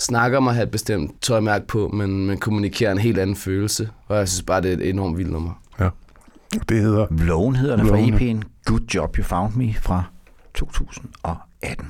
snakke 0.00 0.36
om 0.36 0.48
at 0.48 0.54
have 0.54 0.64
et 0.64 0.70
bestemt 0.70 1.22
tøjmærke 1.22 1.66
på, 1.66 1.88
men 1.88 2.26
man 2.26 2.38
kommunikerer 2.38 2.92
en 2.92 2.98
helt 2.98 3.18
anden 3.18 3.36
følelse, 3.36 3.88
og 4.08 4.18
jeg 4.18 4.28
synes 4.28 4.42
bare, 4.42 4.60
det 4.60 4.72
er 4.72 4.74
et 4.74 4.88
enormt 4.88 5.18
vildt 5.18 5.32
nummer. 5.32 5.52
Det 6.68 6.80
hedder... 6.82 7.06
Vlogen 7.10 7.56
hedder 7.56 7.76
det 7.76 7.86
fra 7.86 7.96
EP'en 7.96 8.42
Good 8.64 8.80
Job 8.94 9.18
You 9.18 9.24
Found 9.24 9.54
Me 9.54 9.74
fra 9.74 10.04
2018. 10.54 11.86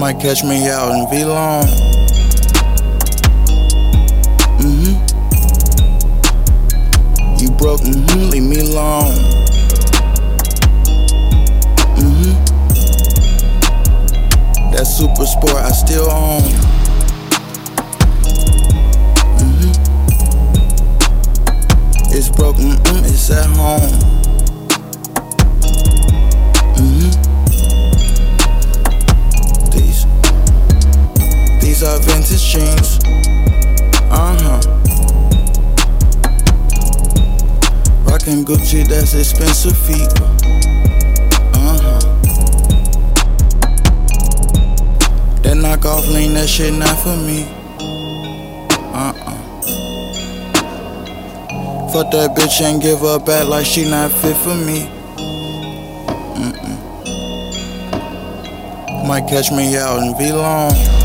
Might 0.00 0.18
catch 0.18 0.42
me 0.42 0.66
out 0.66 0.92
in 0.92 1.06
V-Long. 1.10 1.64
Mm-hmm. 4.56 4.94
You 7.38 7.50
broke, 7.50 7.82
mm-hmm, 7.82 8.30
leave 8.30 8.42
me 8.42 8.60
alone. 8.60 9.12
Mm-hmm. 11.98 12.32
That 14.72 14.86
super 14.86 15.26
sport 15.26 15.56
I 15.56 15.70
still 15.72 16.10
own. 16.10 16.40
Mm-hmm. 19.36 19.72
It's 22.16 22.30
broke, 22.30 22.56
mm-mm, 22.56 23.04
it's 23.04 23.30
at 23.30 23.50
home. 23.50 24.19
These 31.70 31.84
are 31.84 32.00
vintage 32.00 32.42
jeans. 32.50 32.98
Uh 34.10 34.34
huh. 34.42 34.60
Rockin' 38.02 38.44
Gucci, 38.44 38.82
that's 38.88 39.14
expensive 39.14 39.78
feet. 39.78 40.12
Uh 41.54 41.78
huh. 41.84 42.00
That 45.42 45.56
knockoff 45.62 46.12
lean, 46.12 46.34
that 46.34 46.48
shit 46.48 46.74
not 46.74 46.98
for 46.98 47.16
me. 47.16 47.46
Uh 48.92 49.14
uh. 49.14 49.40
Fuck 51.92 52.10
that 52.10 52.34
bitch 52.36 52.60
and 52.62 52.82
give 52.82 52.98
her 52.98 53.20
back 53.20 53.46
like 53.46 53.64
she 53.64 53.88
not 53.88 54.10
fit 54.10 54.36
for 54.38 54.56
me. 54.56 54.88
Mm-mm. 56.34 56.78
Might 59.06 59.28
catch 59.28 59.52
me 59.52 59.76
out 59.76 60.02
in 60.02 60.18
V-Long. 60.18 60.99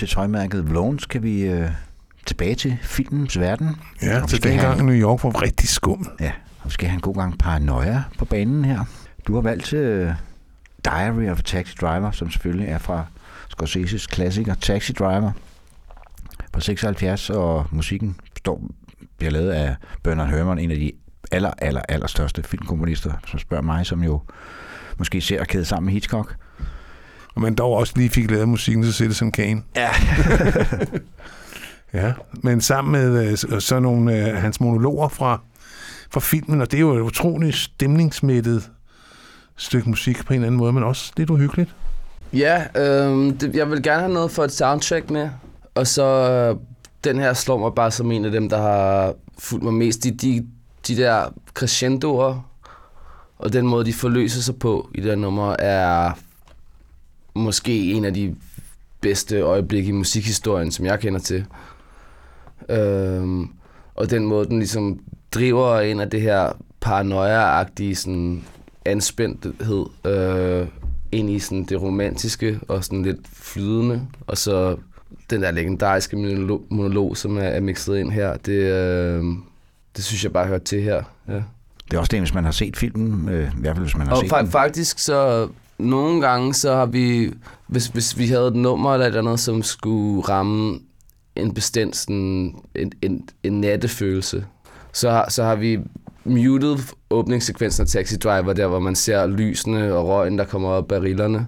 Til 0.00 0.08
tøjmærket 0.08 0.68
Vlogen 0.70 0.98
skal 0.98 1.22
vi 1.22 1.42
øh, 1.42 1.70
tilbage 2.26 2.54
til 2.54 2.78
filmens 2.82 3.40
verden. 3.40 3.76
Ja, 4.02 4.22
Og 4.22 4.28
til 4.28 4.42
dengang 4.42 4.74
have- 4.74 4.86
New 4.86 4.94
York 4.94 5.24
var 5.24 5.42
rigtig 5.42 5.68
skum. 5.68 6.10
Ja, 6.20 6.32
og 6.60 6.64
vi 6.64 6.70
skal 6.70 6.88
have 6.88 6.94
en 6.94 7.00
god 7.00 7.14
gang 7.14 7.38
paranoia 7.38 8.02
på 8.18 8.24
banen 8.24 8.64
her. 8.64 8.84
Du 9.26 9.34
har 9.34 9.40
valgt 9.40 9.72
øh, 9.72 10.12
Diary 10.84 11.28
of 11.30 11.38
a 11.38 11.42
Taxi 11.42 11.74
Driver, 11.80 12.10
som 12.10 12.30
selvfølgelig 12.30 12.68
er 12.68 12.78
fra 12.78 13.04
Scorseses 13.48 14.06
klassiker 14.06 14.54
Taxi 14.54 14.92
Driver 14.92 15.32
fra 16.54 16.60
76, 16.60 17.30
og 17.30 17.66
musikken 17.70 18.16
står, 18.38 18.62
bliver 19.18 19.30
lavet 19.30 19.50
af 19.50 19.76
Bernard 20.02 20.28
Herrmann, 20.28 20.58
en 20.60 20.70
af 20.70 20.76
de 20.78 20.92
aller, 21.32 21.50
aller, 21.58 21.82
aller 21.88 22.06
største 22.06 22.42
filmkomponister, 22.42 23.12
som 23.26 23.38
spørger 23.38 23.62
mig, 23.62 23.86
som 23.86 24.02
jo 24.04 24.20
måske 24.98 25.20
ser 25.20 25.44
kædet 25.44 25.66
sammen 25.66 25.84
med 25.86 25.92
Hitchcock. 25.92 26.36
Men 27.40 27.54
dog 27.54 27.72
også 27.76 27.92
lige 27.96 28.10
fik 28.10 28.30
lavet 28.30 28.48
musikken 28.48 28.82
til 28.84 28.94
Citizen 28.94 29.32
Kane. 29.32 29.62
Ja. 29.76 29.88
ja, 31.94 32.12
men 32.42 32.60
sammen 32.60 32.92
med 32.92 33.30
øh, 33.30 33.36
så- 33.36 33.60
så 33.60 33.80
nogle 33.80 34.16
øh, 34.28 34.36
hans 34.36 34.60
monologer 34.60 35.08
fra, 35.08 35.40
fra 36.10 36.20
filmen, 36.20 36.60
og 36.60 36.70
det 36.70 36.76
er 36.76 36.80
jo 36.80 36.94
et 36.96 37.00
utroligt 37.00 37.56
stemningsmættet 37.56 38.70
stykke 39.56 39.88
musik 39.88 40.26
på 40.26 40.32
en 40.32 40.34
eller 40.34 40.46
anden 40.46 40.58
måde, 40.58 40.72
men 40.72 40.82
også 40.82 41.12
lidt 41.16 41.30
uhyggeligt. 41.30 41.74
Ja, 42.32 42.64
øhm, 42.76 43.36
det, 43.38 43.54
jeg 43.56 43.70
vil 43.70 43.82
gerne 43.82 44.00
have 44.00 44.12
noget 44.14 44.30
for 44.30 44.44
et 44.44 44.52
soundtrack 44.52 45.10
med. 45.10 45.28
Og 45.74 45.86
så 45.86 46.04
øh, 46.04 46.56
den 47.04 47.18
her 47.18 47.32
slår 47.34 47.58
mig 47.58 47.72
bare 47.76 47.90
som 47.90 48.12
en 48.12 48.24
af 48.24 48.30
dem, 48.30 48.48
der 48.48 48.58
har 48.62 49.14
fulgt 49.38 49.64
mig 49.64 49.74
mest. 49.74 50.04
De, 50.04 50.10
de, 50.10 50.46
de 50.88 50.96
der 50.96 51.24
crescendoer, 51.54 52.46
og 53.38 53.52
den 53.52 53.66
måde, 53.66 53.84
de 53.84 53.92
forløser 53.92 54.40
sig 54.40 54.56
på 54.56 54.88
i 54.94 55.00
det 55.00 55.04
her 55.10 55.16
nummer, 55.16 55.56
er 55.58 56.12
måske 57.34 57.92
en 57.92 58.04
af 58.04 58.14
de 58.14 58.34
bedste 59.00 59.40
øjeblikke 59.40 59.88
i 59.88 59.92
musikhistorien, 59.92 60.70
som 60.70 60.86
jeg 60.86 61.00
kender 61.00 61.20
til. 61.20 61.44
Øhm, 62.68 63.48
og 63.94 64.10
den 64.10 64.26
måde, 64.26 64.46
den 64.48 64.58
ligesom 64.58 65.00
driver 65.34 65.80
ind 65.80 66.00
af 66.00 66.10
det 66.10 66.20
her 66.20 66.52
paranoia-agtige 66.86 67.94
sådan 67.94 68.44
anspændthed 68.84 69.86
øh, 70.06 70.66
ind 71.12 71.30
i 71.30 71.38
sådan 71.38 71.64
det 71.64 71.82
romantiske 71.82 72.60
og 72.68 72.84
sådan 72.84 73.02
lidt 73.02 73.18
flydende, 73.32 74.02
og 74.26 74.38
så 74.38 74.76
den 75.30 75.42
der 75.42 75.50
legendariske 75.50 76.16
monolog, 76.16 76.62
monolog 76.70 77.16
som 77.16 77.36
er, 77.36 77.42
er 77.42 77.60
mixet 77.60 77.98
ind 77.98 78.10
her, 78.10 78.36
det, 78.36 78.52
øh, 78.52 79.24
det 79.96 80.04
synes 80.04 80.24
jeg 80.24 80.32
bare 80.32 80.46
hører 80.46 80.58
til 80.58 80.82
her. 80.82 81.02
Ja. 81.28 81.34
Det 81.90 81.96
er 81.96 81.98
også 81.98 82.10
det, 82.10 82.20
hvis 82.20 82.34
man 82.34 82.44
har 82.44 82.50
set 82.52 82.76
filmen, 82.76 83.28
øh, 83.28 83.44
i 83.58 83.60
hvert 83.60 83.76
fald 83.76 83.84
hvis 83.84 83.96
man 83.96 84.06
har 84.06 84.14
Og 84.14 84.20
set 84.20 84.32
fa- 84.32 84.38
den. 84.42 84.50
faktisk 84.50 84.98
så 84.98 85.48
nogle 85.80 86.20
gange 86.20 86.54
så 86.54 86.74
har 86.74 86.86
vi, 86.86 87.32
hvis, 87.66 87.86
hvis 87.86 88.18
vi 88.18 88.26
havde 88.26 88.48
et 88.48 88.56
nummer 88.56 88.92
eller 88.92 89.06
et 89.06 89.08
eller 89.08 89.20
andet, 89.30 89.40
som 89.40 89.62
skulle 89.62 90.22
ramme 90.22 90.78
en 91.36 91.54
bestemt 91.54 91.96
sådan, 91.96 92.54
en, 92.74 92.92
en, 93.02 93.28
en 93.42 93.60
nattefølelse, 93.60 94.44
så, 94.92 95.10
har- 95.10 95.26
så 95.30 95.44
har 95.44 95.54
vi 95.56 95.78
muted 96.24 96.76
åbningssekvensen 97.10 97.82
af 97.82 97.88
Taxi 97.88 98.16
Driver, 98.16 98.52
der 98.52 98.66
hvor 98.66 98.78
man 98.80 98.94
ser 98.94 99.26
lysene 99.26 99.94
og 99.94 100.08
røgen, 100.08 100.38
der 100.38 100.44
kommer 100.44 100.68
op 100.68 100.92
af 100.92 101.00
rillerne. 101.00 101.46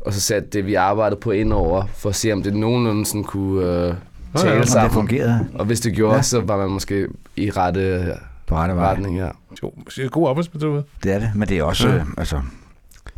Og 0.00 0.12
så 0.12 0.20
satte 0.20 0.48
det, 0.52 0.66
vi 0.66 0.74
arbejdede 0.74 1.20
på 1.20 1.30
ind 1.30 1.52
over, 1.52 1.84
for 1.94 2.08
at 2.08 2.14
se, 2.14 2.32
om 2.32 2.42
det 2.42 2.54
nogenlunde 2.54 3.06
sådan 3.06 3.24
kunne 3.24 3.64
øh, 3.64 3.94
ja, 4.34 4.40
tale 4.40 4.54
om 4.54 4.60
det 4.60 4.68
sammen. 4.68 4.90
fungerede. 4.90 5.46
Og 5.54 5.64
hvis 5.64 5.80
det 5.80 5.94
gjorde, 5.94 6.12
Ja. 6.12 6.16
ja. 6.16 6.22
så 6.22 6.40
var 6.40 6.56
man 6.56 6.70
måske 6.70 7.06
i 7.36 7.50
rette, 7.50 8.14
På 8.46 8.54
rette 8.56 8.74
vej. 8.76 8.90
retning, 8.92 9.16
ja. 9.18 9.28
Jo, 9.62 9.72
det 9.96 10.04
er 10.04 10.08
god 10.08 10.28
arbejdsmetode. 10.28 10.84
Det 11.02 11.12
er 11.12 11.18
det, 11.18 11.30
men 11.34 11.48
det 11.48 11.58
er 11.58 11.62
også, 11.62 11.88
Ja. 11.88 11.94
ja. 11.94 12.00
øh, 12.00 12.06
altså, 12.18 12.40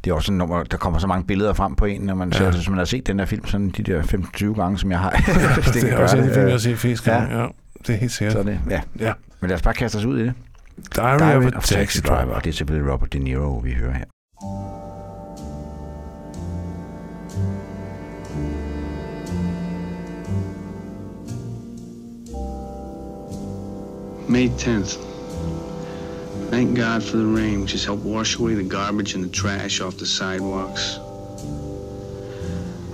det 0.04 0.10
er 0.10 0.14
også 0.14 0.32
en 0.32 0.38
nummer, 0.38 0.62
der 0.62 0.76
kommer 0.76 0.98
så 0.98 1.06
mange 1.06 1.26
billeder 1.26 1.52
frem 1.52 1.74
på 1.74 1.84
en, 1.84 2.00
når 2.00 2.14
man, 2.14 2.32
ja. 2.32 2.50
hvis 2.50 2.68
man 2.68 2.78
har 2.78 2.84
set 2.84 3.06
den 3.06 3.18
der 3.18 3.24
film 3.24 3.46
sådan 3.46 3.70
de 3.70 3.82
der 3.82 4.02
15-20 4.02 4.60
gange, 4.60 4.78
som 4.78 4.90
jeg 4.90 4.98
har. 4.98 5.10
Det, 5.10 5.74
det 5.74 5.92
er 5.92 5.98
også 5.98 6.16
en 6.16 6.24
film, 6.24 6.44
jeg 6.44 6.50
har 6.50 6.58
set 6.58 6.78
flest 6.78 7.04
gange. 7.04 7.38
Ja. 7.38 7.46
Det 7.86 7.94
er 7.94 7.98
helt 7.98 8.12
sikkert. 8.12 8.32
Så 8.32 8.38
er 8.38 8.42
det, 8.42 8.60
ja. 8.70 8.80
Ja. 8.98 9.12
Men 9.40 9.48
lad 9.48 9.56
os 9.56 9.62
bare 9.62 9.74
kaste 9.74 9.96
os 9.96 10.04
ud 10.04 10.18
i 10.18 10.22
det. 10.22 10.34
Diary, 10.96 11.18
Diary 11.18 11.46
of 11.46 11.56
a 11.56 11.60
Taxi 11.60 12.00
Driver. 12.00 12.34
Og 12.34 12.44
det 12.44 12.50
er 12.50 12.54
selvfølgelig 12.54 12.92
Robert 12.92 13.12
De 13.12 13.18
Niro, 13.18 13.58
vi 13.58 13.72
hører 13.72 13.92
her. 13.92 14.04
May 24.28 24.48
10th. 24.48 25.11
Thank 26.52 26.76
God 26.76 27.02
for 27.02 27.16
the 27.16 27.24
rain, 27.24 27.62
which 27.62 27.72
has 27.72 27.82
helped 27.82 28.02
wash 28.04 28.38
away 28.38 28.52
the 28.52 28.62
garbage 28.62 29.14
and 29.14 29.24
the 29.24 29.28
trash 29.30 29.80
off 29.80 29.96
the 29.96 30.04
sidewalks. 30.04 30.96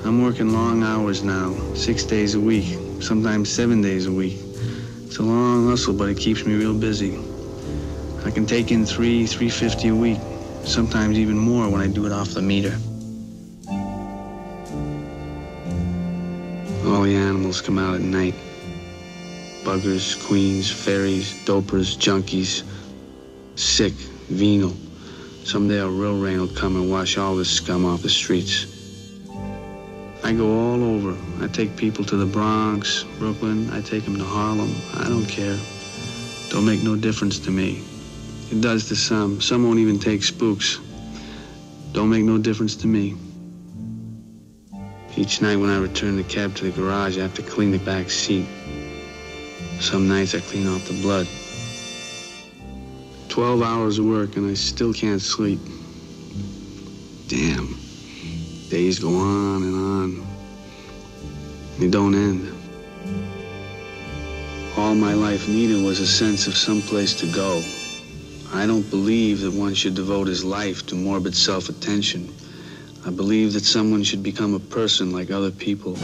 I'm 0.04 0.22
working 0.22 0.52
long 0.52 0.84
hours 0.84 1.24
now, 1.24 1.56
six 1.74 2.04
days 2.04 2.36
a 2.36 2.40
week, 2.40 2.78
sometimes 3.02 3.50
seven 3.50 3.82
days 3.82 4.06
a 4.06 4.12
week. 4.12 4.38
It's 5.06 5.16
a 5.16 5.24
long 5.24 5.68
hustle, 5.68 5.92
but 5.92 6.08
it 6.08 6.18
keeps 6.18 6.46
me 6.46 6.54
real 6.54 6.72
busy. 6.72 7.18
I 8.24 8.30
can 8.30 8.46
take 8.46 8.70
in 8.70 8.86
three, 8.86 9.26
three 9.26 9.50
fifty 9.50 9.88
a 9.88 9.94
week, 9.94 10.20
sometimes 10.62 11.18
even 11.18 11.36
more 11.36 11.68
when 11.68 11.80
I 11.80 11.88
do 11.88 12.06
it 12.06 12.12
off 12.12 12.34
the 12.34 12.42
meter. 12.42 12.78
All 16.86 17.02
the 17.02 17.16
animals 17.16 17.60
come 17.60 17.76
out 17.76 17.96
at 17.96 18.02
night 18.02 18.36
buggers, 19.64 20.16
queens, 20.26 20.70
fairies, 20.70 21.44
dopers, 21.44 21.98
junkies, 21.98 22.62
sick, 23.58 23.92
venal. 24.28 24.74
Someday 25.44 25.78
a 25.78 25.88
real 25.88 26.18
rain 26.18 26.40
will 26.40 26.48
come 26.48 26.76
and 26.76 26.90
wash 26.90 27.18
all 27.18 27.34
this 27.34 27.50
scum 27.50 27.84
off 27.84 28.02
the 28.02 28.08
streets. 28.08 28.66
I 30.22 30.32
go 30.32 30.46
all 30.46 30.84
over. 30.84 31.16
I 31.42 31.48
take 31.48 31.76
people 31.76 32.04
to 32.04 32.16
the 32.16 32.26
Bronx, 32.26 33.04
Brooklyn. 33.18 33.70
I 33.70 33.80
take 33.80 34.04
them 34.04 34.16
to 34.18 34.24
Harlem. 34.24 34.74
I 34.94 35.08
don't 35.08 35.26
care. 35.26 35.58
Don't 36.50 36.66
make 36.66 36.82
no 36.82 36.96
difference 36.96 37.38
to 37.40 37.50
me. 37.50 37.82
It 38.50 38.60
does 38.60 38.88
to 38.88 38.96
some. 38.96 39.40
Some 39.40 39.64
won't 39.64 39.78
even 39.78 39.98
take 39.98 40.22
spooks. 40.22 40.78
Don't 41.92 42.10
make 42.10 42.24
no 42.24 42.38
difference 42.38 42.76
to 42.76 42.86
me. 42.86 43.16
Each 45.16 45.42
night 45.42 45.56
when 45.56 45.70
I 45.70 45.78
return 45.78 46.16
the 46.16 46.24
cab 46.24 46.54
to 46.56 46.64
the 46.64 46.70
garage, 46.70 47.18
I 47.18 47.22
have 47.22 47.34
to 47.34 47.42
clean 47.42 47.72
the 47.72 47.78
back 47.78 48.10
seat. 48.10 48.46
Some 49.80 50.08
nights 50.08 50.34
I 50.34 50.40
clean 50.40 50.68
off 50.68 50.86
the 50.86 51.00
blood. 51.02 51.26
12 53.38 53.62
hours 53.62 53.98
of 54.00 54.04
work 54.04 54.34
and 54.34 54.50
I 54.50 54.54
still 54.54 54.92
can't 54.92 55.22
sleep. 55.22 55.60
Damn. 57.28 57.78
Days 58.68 58.98
go 58.98 59.14
on 59.14 59.62
and 59.62 59.76
on. 59.76 60.26
They 61.78 61.88
don't 61.88 62.16
end. 62.16 62.52
All 64.76 64.92
my 64.96 65.14
life 65.14 65.46
needed 65.46 65.84
was 65.84 66.00
a 66.00 66.06
sense 66.06 66.48
of 66.48 66.56
some 66.56 66.82
place 66.82 67.14
to 67.20 67.32
go. 67.32 67.62
I 68.52 68.66
don't 68.66 68.90
believe 68.90 69.42
that 69.42 69.52
one 69.52 69.72
should 69.72 69.94
devote 69.94 70.26
his 70.26 70.44
life 70.44 70.84
to 70.86 70.96
morbid 70.96 71.36
self-attention. 71.36 72.34
I 73.06 73.10
believe 73.10 73.52
that 73.52 73.64
someone 73.64 74.02
should 74.02 74.24
become 74.24 74.54
a 74.54 74.58
person 74.58 75.12
like 75.12 75.30
other 75.30 75.52
people. 75.52 75.96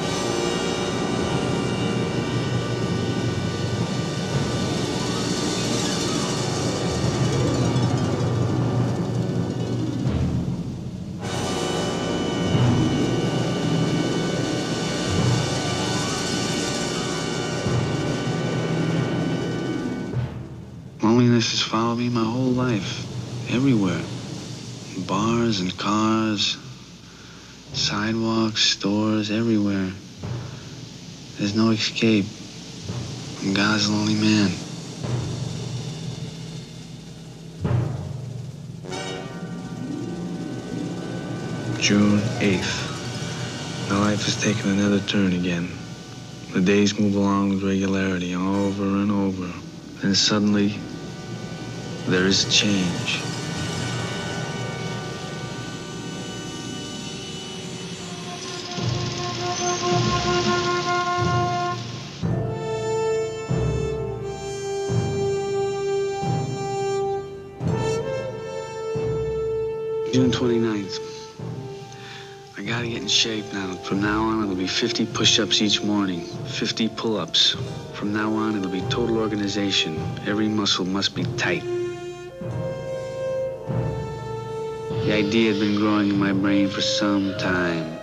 Everywhere. 29.34 29.90
There's 31.38 31.56
no 31.56 31.70
escape. 31.70 32.26
I'm 33.42 33.52
God's 33.52 33.90
lonely 33.90 34.14
man. 34.14 34.50
June 41.80 42.20
8th. 42.38 43.90
My 43.90 43.98
life 43.98 44.24
has 44.24 44.40
taken 44.40 44.70
another 44.70 45.00
turn 45.00 45.32
again. 45.32 45.68
The 46.52 46.60
days 46.60 46.98
move 46.98 47.16
along 47.16 47.50
with 47.50 47.64
regularity 47.64 48.34
over 48.34 48.84
and 48.84 49.10
over. 49.10 49.52
Then 50.00 50.14
suddenly, 50.14 50.78
there 52.06 52.26
is 52.26 52.46
a 52.46 52.50
change. 52.50 53.23
Get 72.94 73.02
in 73.02 73.08
shape 73.08 73.52
now. 73.52 73.74
From 73.82 74.00
now 74.00 74.22
on, 74.22 74.44
it'll 74.44 74.54
be 74.54 74.68
50 74.68 75.06
push 75.06 75.40
ups 75.40 75.60
each 75.60 75.82
morning, 75.82 76.20
50 76.20 76.88
pull 76.90 77.18
ups. 77.18 77.56
From 77.92 78.12
now 78.12 78.32
on, 78.34 78.56
it'll 78.56 78.70
be 78.70 78.82
total 78.82 79.18
organization. 79.18 80.00
Every 80.26 80.48
muscle 80.48 80.84
must 80.84 81.14
be 81.16 81.24
tight. 81.36 81.64
The 85.04 85.12
idea 85.12 85.52
had 85.52 85.60
been 85.60 85.74
growing 85.74 86.10
in 86.10 86.18
my 86.18 86.32
brain 86.32 86.68
for 86.68 86.82
some 86.82 87.36
time. 87.38 87.98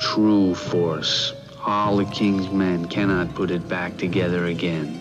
True 0.00 0.54
force. 0.54 1.32
All 1.66 1.96
the 1.96 2.04
king's 2.04 2.48
men 2.48 2.86
cannot 2.86 3.34
put 3.34 3.50
it 3.50 3.68
back 3.68 3.96
together 3.96 4.46
again. 4.46 5.00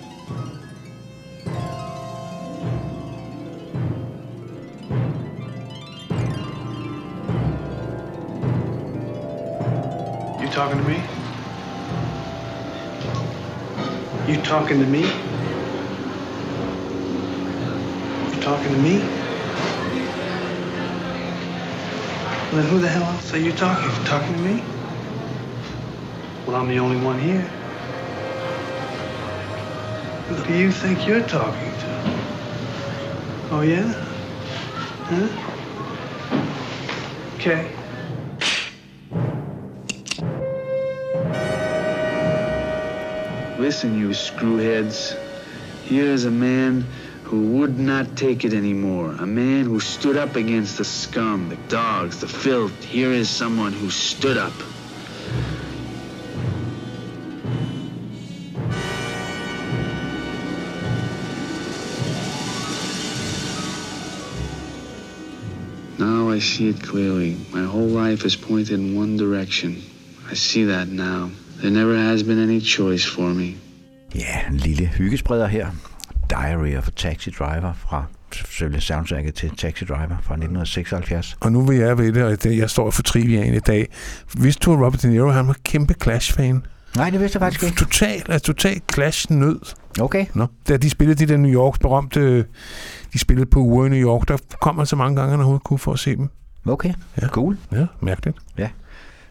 Talking 14.48 14.80
to 14.80 14.86
me? 14.86 15.02
You 18.32 18.40
talking 18.40 18.72
to 18.72 18.78
me? 18.78 19.00
Well, 22.50 22.62
then 22.62 22.70
who 22.70 22.80
the 22.80 22.88
hell 22.88 23.04
else 23.04 23.34
are 23.34 23.40
you 23.40 23.52
talking 23.52 23.92
to? 23.92 24.04
Talking 24.06 24.36
to 24.36 24.40
me? 24.40 24.64
Well, 26.46 26.56
I'm 26.56 26.70
the 26.70 26.80
only 26.80 26.96
one 27.06 27.20
here. 27.20 27.46
Who 30.30 30.42
do 30.42 30.54
you 30.54 30.72
think 30.72 31.06
you're 31.06 31.24
talking 31.24 31.74
to? 31.80 32.22
Oh, 33.52 33.62
yeah? 33.62 33.92
Huh? 35.10 35.28
Okay. 37.36 37.70
Listen, 43.60 43.98
you 43.98 44.10
screwheads. 44.10 45.18
Here 45.86 46.06
is 46.06 46.26
a 46.26 46.32
man 46.32 46.86
who 47.24 47.58
would 47.58 47.80
not 47.80 48.16
take 48.16 48.46
it 48.46 48.54
anymore. 48.54 49.16
A 49.20 49.26
man 49.26 49.66
who 49.66 49.80
stood 49.80 50.16
up 50.16 50.36
against 50.36 50.78
the 50.78 50.86
scum, 50.86 51.50
the 51.50 51.56
dogs, 51.68 52.20
the 52.22 52.28
filth. 52.28 52.84
Here 52.84 53.12
is 53.12 53.30
someone 53.30 53.74
who 53.74 53.90
stood 53.90 54.38
up. 54.38 54.54
Now 65.98 66.30
I 66.30 66.38
see 66.38 66.70
it 66.70 66.84
clearly. 66.84 67.38
My 67.52 67.64
whole 67.64 67.88
life 67.88 68.24
is 68.24 68.36
pointed 68.36 68.80
in 68.80 68.96
one 68.96 69.18
direction. 69.18 69.82
I 70.30 70.36
see 70.36 70.66
that 70.66 70.90
now. 70.90 71.32
There 71.60 71.72
never 71.72 71.98
has 71.98 72.24
been 72.24 72.40
any 72.40 72.62
choice 72.62 73.12
for 73.12 73.34
me. 73.34 73.48
Ja, 74.16 74.48
en 74.50 74.58
lille 74.58 74.86
hyggespreder 74.86 75.48
her. 75.48 75.68
Diary 76.30 76.78
of 76.78 76.88
a 76.88 76.92
Taxi 76.96 77.30
Driver 77.30 77.74
fra 77.74 78.06
selvfølgelig 78.34 78.82
soundtracket 78.82 79.34
til 79.34 79.52
Taxi 79.58 79.86
Driver 79.86 80.18
fra 80.22 80.34
1976. 80.34 81.38
Og 81.40 81.52
nu 81.52 81.62
vil 81.62 81.78
jeg 81.78 81.98
ved 81.98 82.14
det, 82.14 82.24
og 82.24 82.58
jeg 82.58 82.70
står 82.70 82.92
for 82.92 83.02
triviaen 83.02 83.54
i 83.54 83.60
dag. 83.60 83.88
Vidste 84.38 84.66
du, 84.66 84.74
at 84.74 84.80
Robert 84.80 85.02
De 85.02 85.10
Niro 85.10 85.30
han 85.30 85.48
var 85.48 85.56
kæmpe 85.64 85.94
Clash-fan? 86.04 86.66
Nej, 86.96 87.10
det 87.10 87.20
vidste 87.20 87.36
jeg 87.36 87.42
faktisk 87.42 87.64
ikke. 87.64 87.78
Total, 87.78 88.24
altså 88.30 88.46
total 88.46 88.82
Clash-nød. 88.94 89.60
Okay. 90.02 90.26
Nå, 90.34 90.48
da 90.68 90.78
de 90.78 90.90
spillede 90.90 91.26
de 91.26 91.32
der 91.32 91.38
New 91.38 91.52
Yorks 91.52 91.80
berømte... 91.80 92.46
De 93.14 93.20
spillede 93.20 93.46
på 93.46 93.60
uger 93.60 93.86
i 93.86 93.90
New 93.90 94.00
York, 94.00 94.28
der 94.28 94.38
kom 94.62 94.78
han 94.78 94.86
så 94.86 94.96
mange 94.96 95.16
gange, 95.16 95.32
han 95.32 95.40
overhovedet 95.40 95.64
kunne 95.64 95.80
for 95.80 95.94
at 95.94 96.00
se 96.00 96.16
dem. 96.16 96.30
Okay, 96.66 96.94
ja. 97.22 97.28
cool. 97.28 97.58
Ja, 97.72 97.86
mærkeligt. 98.02 98.38
Ja. 98.58 98.70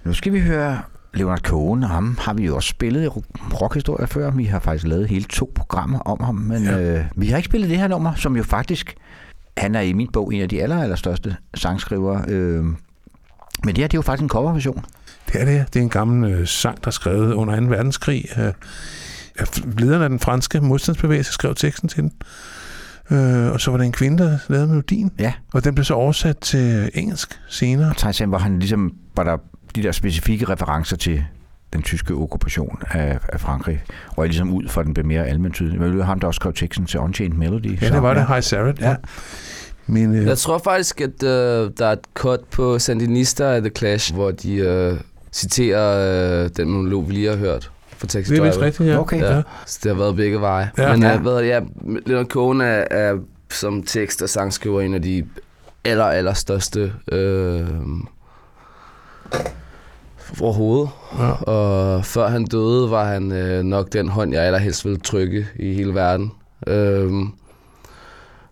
Nu 0.05 0.13
skal 0.13 0.33
vi 0.33 0.41
høre 0.41 0.81
Leonard 1.17 1.41
Cohen. 1.41 1.83
Ham 1.83 2.19
har 2.21 2.35
vi 2.35 2.45
jo 2.45 2.57
også 2.57 2.69
spillet 2.69 3.05
i 3.05 3.09
rockhistorie 3.55 4.07
før. 4.07 4.31
Vi 4.31 4.45
har 4.45 4.61
faktisk 4.61 4.87
lavet 4.87 5.09
hele 5.09 5.25
to 5.25 5.53
programmer 5.55 5.99
om 5.99 6.25
ham, 6.25 6.35
men 6.35 6.65
ja. 6.65 6.81
øh, 6.81 7.05
vi 7.17 7.27
har 7.27 7.37
ikke 7.37 7.47
spillet 7.47 7.71
det 7.71 7.79
her 7.79 7.89
nummer, 7.89 8.15
som 8.15 8.37
jo 8.37 8.43
faktisk... 8.43 8.95
Han 9.57 9.75
er 9.75 9.81
i 9.81 9.93
min 9.93 10.09
bog 10.13 10.35
en 10.35 10.43
af 10.43 10.49
de 10.49 10.63
aller, 10.63 10.83
allerstørste 10.83 11.37
sangskrivere. 11.55 12.25
Øh, 12.29 12.65
men 12.65 12.77
det 13.65 13.79
her, 13.79 13.87
det 13.87 13.95
er 13.95 13.99
jo 13.99 14.03
faktisk 14.03 14.23
en 14.23 14.29
coverversion. 14.29 14.85
Det 15.33 15.41
er 15.41 15.45
det. 15.45 15.75
Det 15.75 15.81
er 15.81 15.83
en 15.83 15.91
gammel 15.91 16.33
øh, 16.33 16.47
sang, 16.47 16.85
der 16.85 16.87
er 16.87 16.91
skrevet 16.91 17.33
under 17.33 17.61
2. 17.61 17.67
verdenskrig. 17.67 18.25
Øh, 18.39 18.53
lederen 19.79 20.03
af 20.03 20.09
den 20.09 20.19
franske 20.19 20.61
modstandsbevægelse 20.61 21.33
skrev 21.33 21.55
teksten 21.55 21.89
til 21.89 22.03
den. 22.03 22.13
Øh, 23.11 23.53
og 23.53 23.61
så 23.61 23.71
var 23.71 23.79
der 23.79 23.85
en 23.85 23.93
kvinde, 23.93 24.23
der 24.23 24.39
lavede 24.49 24.69
melodien. 24.69 25.13
Ja. 25.19 25.33
Og 25.53 25.65
den 25.65 25.75
blev 25.75 25.85
så 25.85 25.95
oversat 25.95 26.39
til 26.39 26.91
engelsk 26.95 27.41
senere. 27.49 27.95
Tarzan, 27.95 28.29
hvor 28.29 28.39
han 28.39 28.59
ligesom, 28.59 28.93
var 29.17 29.25
der 29.25 29.37
de 29.77 29.83
der 29.83 29.93
specifikke 29.93 30.49
referencer 30.49 30.97
til 30.97 31.25
den 31.73 31.83
tyske 31.83 32.15
okkupation 32.15 32.83
af, 32.91 33.19
af 33.29 33.41
Frankrig, 33.41 33.83
og 34.17 34.25
jeg 34.25 34.29
ligesom 34.29 34.53
ud 34.53 34.69
for 34.69 34.83
den 34.83 34.95
blev 34.95 35.07
mere 35.07 35.27
almindeligt 35.27 35.55
tydelig. 35.55 35.81
Men 35.81 35.91
det 35.91 35.99
var 35.99 36.05
ham, 36.05 36.21
der 36.21 36.27
også 36.27 36.39
skrev 36.39 36.53
teksten 36.53 36.87
til 36.87 37.01
Unchained 37.01 37.37
Melody. 37.37 37.83
Ja, 37.83 37.89
det 37.91 38.03
var 38.03 38.15
det. 38.15 38.27
High 38.27 38.43
Sarah. 38.43 38.75
Ja. 38.81 38.97
Men, 39.87 40.15
øh... 40.15 40.27
Jeg 40.27 40.39
tror 40.39 40.59
faktisk, 40.59 41.01
at 41.01 41.23
øh, 41.23 41.71
der 41.79 41.87
er 41.87 41.93
et 41.93 41.99
cut 42.15 42.41
på 42.51 42.79
Sandinista 42.79 43.45
af 43.45 43.61
The 43.61 43.71
Clash, 43.71 44.15
hvor 44.15 44.31
de 44.31 44.55
øh, 44.57 44.99
citerer 45.33 46.45
øh, 46.45 46.51
den 46.57 46.69
monolog, 46.69 47.09
vi 47.09 47.13
lige 47.13 47.29
har 47.29 47.37
hørt 47.37 47.71
fra 47.97 48.07
Texas 48.07 48.29
Det 48.29 48.39
er 48.39 48.45
vist 48.45 48.61
rigtigt, 48.61 48.89
ja. 48.89 48.99
Okay. 48.99 49.21
ja. 49.21 49.43
Så 49.67 49.81
det 49.83 49.91
har 49.93 49.99
været 49.99 50.17
begge 50.17 50.41
veje. 50.41 50.71
Ja. 50.79 50.93
Men 50.93 51.03
Ja. 51.03 51.09
ja. 51.11 51.19
Hvad, 51.19 51.45
ja, 51.45 51.61
Leonard 52.07 52.27
Cohen 52.27 52.61
er, 52.61 52.85
er 52.91 53.17
som 53.51 53.83
tekst- 53.83 54.23
og 54.23 54.29
sangskriver 54.29 54.81
en 54.81 54.95
af 54.95 55.03
de 55.03 55.27
aller, 55.85 56.05
aller 56.05 56.33
største 56.33 56.93
øh, 57.13 57.65
overhovedet. 60.41 60.89
Ja. 61.19 61.31
Og 61.31 62.05
før 62.05 62.29
han 62.29 62.45
døde, 62.45 62.91
var 62.91 63.05
han 63.05 63.33
øh, 63.33 63.63
nok 63.63 63.93
den 63.93 64.09
hånd, 64.09 64.33
jeg 64.33 64.43
allerhelst 64.43 64.85
ville 64.85 64.99
trykke 64.99 65.47
i 65.57 65.75
hele 65.75 65.95
verden. 65.95 66.33
Øh, 66.67 67.11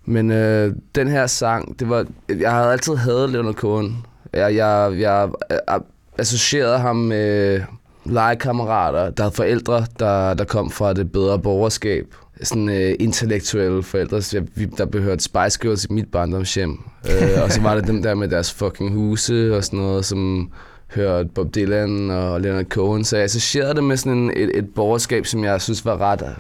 men 0.05 0.31
øh, 0.31 0.75
den 0.95 1.09
her 1.09 1.27
sang, 1.27 1.81
det 1.81 1.89
var, 1.89 2.07
jeg 2.41 2.53
havde 2.53 2.73
altid 2.73 2.95
hadet 2.95 3.31
Leonard 3.31 3.55
Cohen. 3.55 4.07
Jeg, 4.33 4.57
jeg, 4.57 4.93
jeg, 4.99 5.29
jeg 5.51 5.81
associerede 6.19 6.79
ham 6.79 6.97
med 6.97 7.61
legekammerater, 8.05 9.11
der 9.11 9.23
havde 9.23 9.35
forældre, 9.35 9.87
der, 9.99 10.35
der 10.35 10.45
kom 10.45 10.71
fra 10.71 10.93
det 10.93 11.13
bedre 11.13 11.39
borgerskab. 11.39 12.15
Sådan 12.43 12.69
øh, 12.69 12.95
intellektuelle 13.01 13.83
forældre, 13.83 14.23
så 14.23 14.37
jeg, 14.57 14.69
der 14.79 14.85
behørte 14.87 15.25
Spice 15.25 15.59
Girls 15.61 15.85
i 15.85 15.93
mit 15.93 16.11
barndomshjem. 16.13 16.81
øh, 17.11 17.43
og 17.43 17.53
så 17.53 17.61
var 17.61 17.75
det 17.75 17.87
dem 17.93 18.03
der 18.03 18.15
med 18.15 18.29
deres 18.29 18.53
fucking 18.53 18.95
huse 18.95 19.57
og 19.57 19.65
sådan 19.65 19.79
noget, 19.79 20.05
som 20.05 20.51
hørte 20.91 21.29
Bob 21.29 21.55
Dylan 21.55 22.11
og 22.11 22.41
Leonard 22.41 22.65
Cohen. 22.65 23.05
Så 23.05 23.17
jeg 23.17 23.25
associerede 23.25 23.75
det 23.75 23.85
med 23.85 23.97
sådan 23.97 24.19
en, 24.19 24.31
et, 24.37 24.51
et 24.55 24.75
borgerskab, 24.75 25.27
som 25.27 25.45
jeg 25.45 25.63
synes 25.63 25.85
var 25.85 26.01
ret 26.01 26.37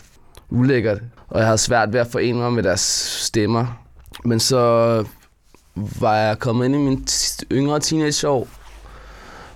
ulækkert. 0.50 0.98
Og 1.28 1.38
jeg 1.38 1.46
havde 1.46 1.58
svært 1.58 1.92
ved 1.92 2.00
at 2.00 2.06
forene 2.06 2.38
mig 2.38 2.52
med 2.52 2.62
deres 2.62 2.80
stemmer. 3.20 3.66
Men 4.24 4.40
så 4.40 4.58
var 5.74 6.16
jeg 6.16 6.38
kommet 6.38 6.64
ind 6.64 6.74
i 6.74 6.78
min 6.78 7.06
yngre 7.52 7.80
teenageår, 7.80 8.48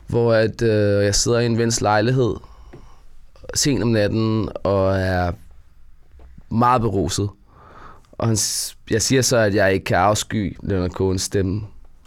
hvor 0.07 0.33
at, 0.33 0.63
øh, 0.63 1.05
jeg 1.05 1.15
sidder 1.15 1.39
i 1.39 1.47
en 1.47 1.59
vens 1.59 1.81
lejlighed 1.81 2.35
sent 3.55 3.83
om 3.83 3.89
natten 3.89 4.49
og 4.63 4.97
er 4.97 5.33
meget 6.51 6.81
beruset. 6.81 7.29
Og 8.13 8.27
han, 8.27 8.37
jeg 8.91 9.03
siger 9.03 9.23
så, 9.23 9.37
at 9.37 9.55
jeg 9.55 9.73
ikke 9.73 9.85
kan 9.85 9.97
afsky 9.97 10.57
Leonard 10.63 10.91
Cohens 10.91 11.23
stemme, 11.23 11.63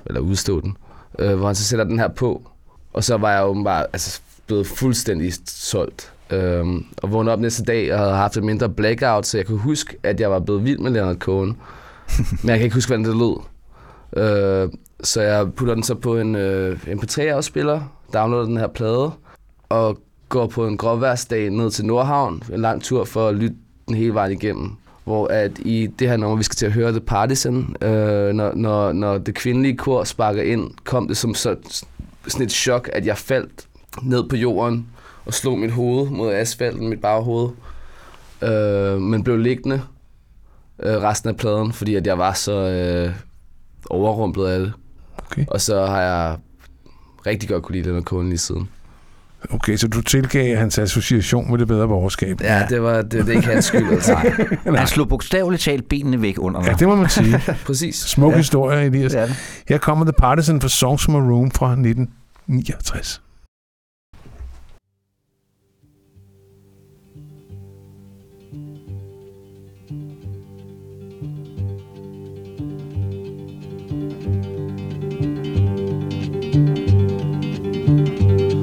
eller 0.05 0.19
udstå 0.19 0.61
den, 0.61 0.77
øh, 1.19 1.35
hvor 1.35 1.45
han 1.45 1.55
så 1.55 1.63
sætter 1.63 1.85
den 1.85 1.99
her 1.99 2.07
på. 2.07 2.50
Og 2.93 3.03
så 3.03 3.17
var 3.17 3.31
jeg 3.31 3.45
åbenbart 3.45 3.85
altså, 3.93 4.21
blevet 4.47 4.67
fuldstændig 4.67 5.33
solgt. 5.45 6.13
Øhm, 6.31 6.85
og 6.97 7.11
vågnede 7.11 7.33
op 7.33 7.39
næste 7.39 7.63
dag 7.63 7.93
og 7.93 7.99
havde 7.99 8.13
haft 8.13 8.37
et 8.37 8.43
mindre 8.43 8.69
blackout, 8.69 9.25
så 9.25 9.37
jeg 9.37 9.45
kunne 9.45 9.59
huske, 9.59 9.97
at 10.03 10.19
jeg 10.19 10.31
var 10.31 10.39
blevet 10.39 10.63
vild 10.63 10.79
med 10.79 10.91
Leonard 10.91 11.17
Cohen. 11.17 11.57
Men 12.41 12.49
jeg 12.49 12.57
kan 12.57 12.63
ikke 12.63 12.75
huske, 12.75 12.89
hvordan 12.89 13.05
det 13.05 13.17
lød. 13.17 13.41
Øh, 14.23 14.69
så 15.03 15.21
jeg 15.21 15.53
putter 15.53 15.73
den 15.73 15.83
så 15.83 15.95
på 15.95 16.17
en 16.17 16.35
øh, 16.35 16.79
MP3-afspiller, 16.87 17.81
downloader 18.13 18.45
den 18.45 18.57
her 18.57 18.67
plade, 18.67 19.11
og 19.69 19.97
går 20.29 20.47
på 20.47 20.67
en 20.67 20.77
gråværsdag 20.77 21.49
ned 21.49 21.71
til 21.71 21.85
Nordhavn, 21.85 22.43
en 22.53 22.61
lang 22.61 22.81
tur 22.81 23.05
for 23.05 23.27
at 23.27 23.35
lytte 23.35 23.55
den 23.87 23.95
hele 23.95 24.13
vejen 24.13 24.31
igennem. 24.31 24.71
Hvor 25.03 25.27
at 25.27 25.59
i 25.59 25.87
det 25.99 26.09
her 26.09 26.17
nummer, 26.17 26.37
vi 26.37 26.43
skal 26.43 26.55
til 26.55 26.65
at 26.65 26.71
høre 26.71 26.91
The 26.91 26.99
Partisan, 26.99 27.75
øh, 27.81 28.33
når, 28.33 28.55
når, 28.55 28.91
når 28.91 29.17
det 29.17 29.35
kvindelige 29.35 29.77
kor 29.77 30.03
sparker 30.03 30.43
ind, 30.43 30.71
kom 30.83 31.07
det 31.07 31.17
som 31.17 31.35
så, 31.35 31.55
sådan 32.27 32.45
et 32.45 32.51
chok, 32.51 32.89
at 32.93 33.05
jeg 33.05 33.17
faldt 33.17 33.67
ned 34.01 34.29
på 34.29 34.35
jorden 34.35 34.87
og 35.25 35.33
slog 35.33 35.59
mit 35.59 35.71
hoved 35.71 36.09
mod 36.09 36.33
asfalten, 36.33 36.89
mit 36.89 37.01
baghoved, 37.01 37.49
øh, 38.41 39.01
men 39.01 39.23
blev 39.23 39.37
liggende 39.37 39.81
øh, 40.79 40.97
resten 40.97 41.29
af 41.29 41.37
pladen, 41.37 41.73
fordi 41.73 41.95
at 41.95 42.07
jeg 42.07 42.17
var 42.17 42.33
så 42.33 42.51
øh, 42.51 43.15
overrumplet 43.89 44.47
af 44.47 44.59
det. 44.59 44.73
Okay. 45.31 45.45
Og 45.47 45.61
så 45.61 45.85
har 45.85 46.01
jeg 46.01 46.37
rigtig 47.25 47.49
godt 47.49 47.63
kunne 47.63 47.75
lide 47.75 47.89
den 47.89 47.95
her 47.95 48.03
Cohen 48.03 48.29
lige 48.29 48.37
siden. 48.37 48.69
Okay, 49.49 49.77
så 49.77 49.87
du 49.87 50.01
tilgav 50.01 50.57
hans 50.57 50.79
association 50.79 51.51
med 51.51 51.59
det 51.59 51.67
bedre 51.67 51.87
borgerskab. 51.87 52.41
Ja, 52.41 52.65
det, 52.69 52.81
var, 52.81 53.01
det, 53.01 53.11
det 53.11 53.29
er 53.29 53.31
ikke 53.35 53.47
hans 53.47 53.65
skyld. 53.65 53.91
Altså. 53.91 54.15
Han 54.77 54.87
slog 54.87 55.09
bogstaveligt 55.09 55.63
talt 55.63 55.89
benene 55.89 56.21
væk 56.21 56.35
under 56.39 56.63
Ja, 56.65 56.73
det 56.73 56.87
må 56.87 56.95
man 56.95 57.09
sige. 57.09 57.41
Præcis. 57.65 57.95
Smuk 57.95 58.29
Ja. 58.29 58.35
ja. 58.35 58.37
historie, 58.37 58.85
Elias. 58.85 59.11
Det 59.11 59.27
det. 59.27 59.35
Her 59.67 59.77
kommer 59.77 60.05
The 60.05 60.13
Partisan 60.13 60.61
for 60.61 60.67
Songs 60.67 61.03
from 61.05 61.15
a 61.15 61.19
Room 61.19 61.51
fra 61.51 61.71
1969. 61.71 63.21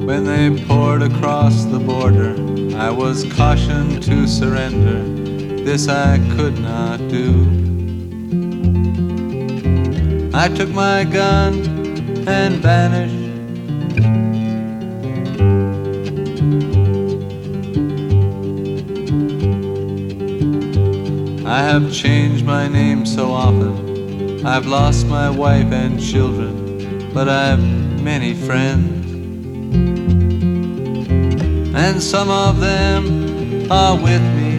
When 0.09 0.23
they 0.23 0.49
poured 0.65 1.03
across 1.03 1.65
the 1.65 1.77
border, 1.77 2.33
I 2.75 2.89
was 2.89 3.31
cautioned 3.33 4.01
to 4.01 4.25
surrender. 4.25 5.03
This 5.63 5.87
I 5.87 6.17
could 6.35 6.59
not 6.59 6.97
do. 7.09 7.45
I 10.33 10.47
took 10.49 10.69
my 10.69 11.03
gun 11.03 11.53
and 12.27 12.55
vanished. 12.55 13.13
I 21.45 21.61
have 21.61 21.93
changed 21.93 22.47
my 22.47 22.67
name 22.67 23.05
so 23.05 23.31
often. 23.31 24.43
I've 24.43 24.65
lost 24.65 25.05
my 25.05 25.29
wife 25.29 25.71
and 25.71 26.01
children, 26.01 27.13
but 27.13 27.29
I've 27.29 27.61
many 28.01 28.33
friends. 28.33 28.98
And 31.75 32.01
some 32.01 32.29
of 32.29 32.59
them 32.59 33.71
are 33.71 33.95
with 33.95 34.21
me. 34.21 34.57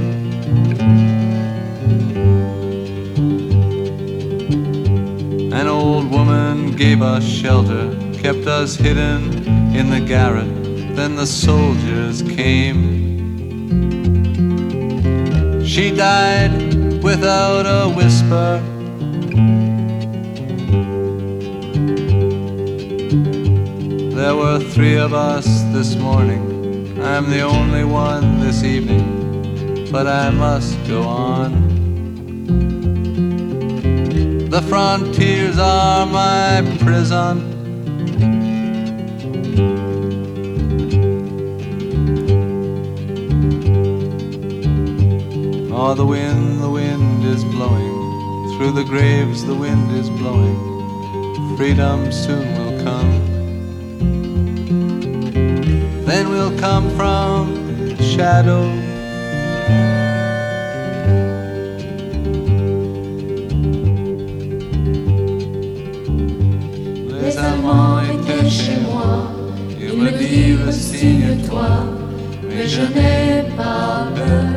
An 5.53 5.67
old 5.67 6.11
woman 6.11 6.77
gave 6.77 7.03
us 7.03 7.25
shelter, 7.25 7.95
kept 8.15 8.47
us 8.47 8.77
hidden 8.77 9.47
in 9.75 9.91
the 9.91 10.01
garret. 10.01 10.49
Then 10.97 11.17
the 11.17 11.27
soldiers 11.27 12.23
came. 12.23 12.99
She 15.65 15.91
died 15.95 17.03
without 17.03 17.67
a 17.67 17.89
whisper. 17.89 18.80
There 24.21 24.37
were 24.37 24.61
three 24.61 24.99
of 24.99 25.15
us 25.15 25.47
this 25.73 25.97
morning. 25.97 26.43
I'm 27.01 27.31
the 27.31 27.41
only 27.41 27.85
one 27.85 28.39
this 28.39 28.63
evening, 28.63 29.91
but 29.91 30.07
I 30.07 30.29
must 30.29 30.77
go 30.87 31.05
on. 31.05 31.51
The 34.51 34.61
frontiers 34.69 35.59
are 35.59 36.05
my 36.05 36.61
prison. 36.81 37.41
Oh, 45.73 45.95
the 45.95 46.05
wind, 46.05 46.61
the 46.63 46.69
wind 46.69 47.25
is 47.25 47.43
blowing. 47.45 48.59
Through 48.59 48.73
the 48.73 48.85
graves, 48.85 49.47
the 49.47 49.55
wind 49.55 49.91
is 49.93 50.11
blowing. 50.11 51.57
Freedom 51.57 52.13
soon 52.13 52.47
will 52.59 52.85
come. 52.85 53.20
Then 56.11 56.29
we'll 56.29 56.59
come 56.59 56.91
from 56.97 57.55
shadow. 58.01 58.65
Les 67.23 67.39
Allemands 67.39 68.01
étaient 68.01 68.51
chez 68.51 68.81
moi. 68.81 69.31
Ils 69.81 69.97
me 70.03 70.11
disent 70.11 70.75
signe-toi, 70.75 71.69
mais 72.43 72.67
je 72.67 72.81
n'ai 72.81 73.45
pas 73.57 74.09
peur. 74.17 74.50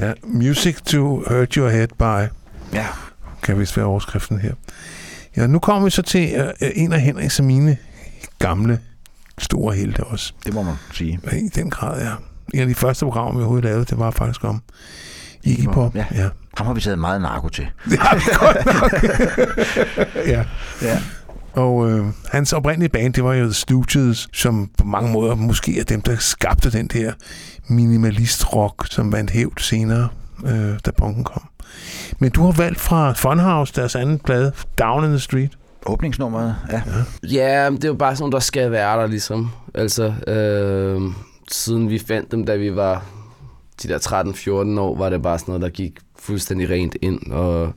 Ja, 0.00 0.12
Music 0.24 0.76
to 0.80 1.24
Hurt 1.28 1.54
Your 1.54 1.68
Head 1.68 1.88
by. 1.98 2.32
Ja. 2.72 2.86
Kan 3.42 3.58
vist 3.58 3.76
være 3.76 3.86
overskriften 3.86 4.38
her. 4.38 4.52
Ja, 5.36 5.46
nu 5.46 5.58
kommer 5.58 5.84
vi 5.84 5.90
så 5.90 6.02
til 6.02 6.40
uh, 6.40 6.68
en 6.74 6.92
af 6.92 7.00
Henriks 7.00 7.38
og 7.38 7.44
mine 7.44 7.76
gamle 8.38 8.80
store 9.38 9.74
helte 9.74 10.04
også. 10.04 10.32
Det 10.46 10.54
må 10.54 10.62
man 10.62 10.74
sige. 10.92 11.20
I 11.32 11.48
den 11.48 11.70
grad, 11.70 12.02
ja. 12.02 12.12
En 12.54 12.60
af 12.60 12.66
de 12.66 12.74
første 12.74 13.04
programmer, 13.04 13.32
vi 13.32 13.38
overhovedet 13.38 13.64
lavede, 13.64 13.84
det 13.84 13.98
var 13.98 14.10
faktisk 14.10 14.44
om 14.44 14.62
Iggy 15.42 15.66
Pop. 15.72 15.94
Ja. 15.94 16.06
ja. 16.14 16.28
Ham 16.56 16.66
har 16.66 16.74
vi 16.74 16.80
taget 16.80 16.98
meget 16.98 17.20
narko 17.20 17.48
til. 17.48 17.66
Vi 17.90 17.96
godt 17.96 18.66
nok. 18.66 19.02
ja. 20.34 20.44
ja. 20.82 20.98
Og 21.52 21.90
øh, 21.90 22.06
hans 22.28 22.52
oprindelige 22.52 22.88
band, 22.88 23.14
det 23.14 23.24
var 23.24 23.34
jo 23.34 23.44
The 23.44 23.54
Stooges, 23.54 24.28
som 24.32 24.70
på 24.78 24.84
mange 24.84 25.12
måder 25.12 25.34
måske 25.34 25.80
er 25.80 25.84
dem, 25.84 26.00
der 26.00 26.16
skabte 26.16 26.70
den 26.72 26.86
der 26.86 27.12
minimalist-rock, 27.68 28.86
som 28.90 29.12
vandt 29.12 29.30
hævd 29.30 29.58
senere, 29.58 30.08
øh, 30.46 30.78
da 30.86 30.90
punken 30.90 31.24
kom. 31.24 31.42
Men 32.18 32.30
du 32.30 32.44
har 32.44 32.52
valgt 32.52 32.80
fra 32.80 33.12
Funhouse, 33.12 33.72
deres 33.74 33.96
anden 33.96 34.18
plade, 34.18 34.52
Down 34.78 35.04
in 35.04 35.10
the 35.10 35.18
Street. 35.18 35.50
Åbningsnummeret, 35.86 36.56
ja. 36.72 36.82
Ja, 37.22 37.70
men 37.70 37.76
det 37.76 37.84
er 37.84 37.88
jo 37.88 37.94
bare 37.94 38.16
sådan, 38.16 38.32
der 38.32 38.38
skal 38.38 38.70
være 38.70 39.00
der, 39.00 39.06
ligesom. 39.06 39.50
Altså, 39.74 40.14
øh, 40.26 41.00
siden 41.50 41.90
vi 41.90 41.98
fandt 41.98 42.32
dem, 42.32 42.46
da 42.46 42.56
vi 42.56 42.76
var 42.76 43.04
de 43.82 43.88
der 43.88 43.98
13-14 44.76 44.80
år, 44.80 44.96
var 44.96 45.10
det 45.10 45.22
bare 45.22 45.38
sådan 45.38 45.52
noget, 45.52 45.62
der 45.62 45.68
gik 45.68 45.98
fuldstændig 46.18 46.70
rent 46.70 46.96
ind, 47.02 47.32
og 47.32 47.72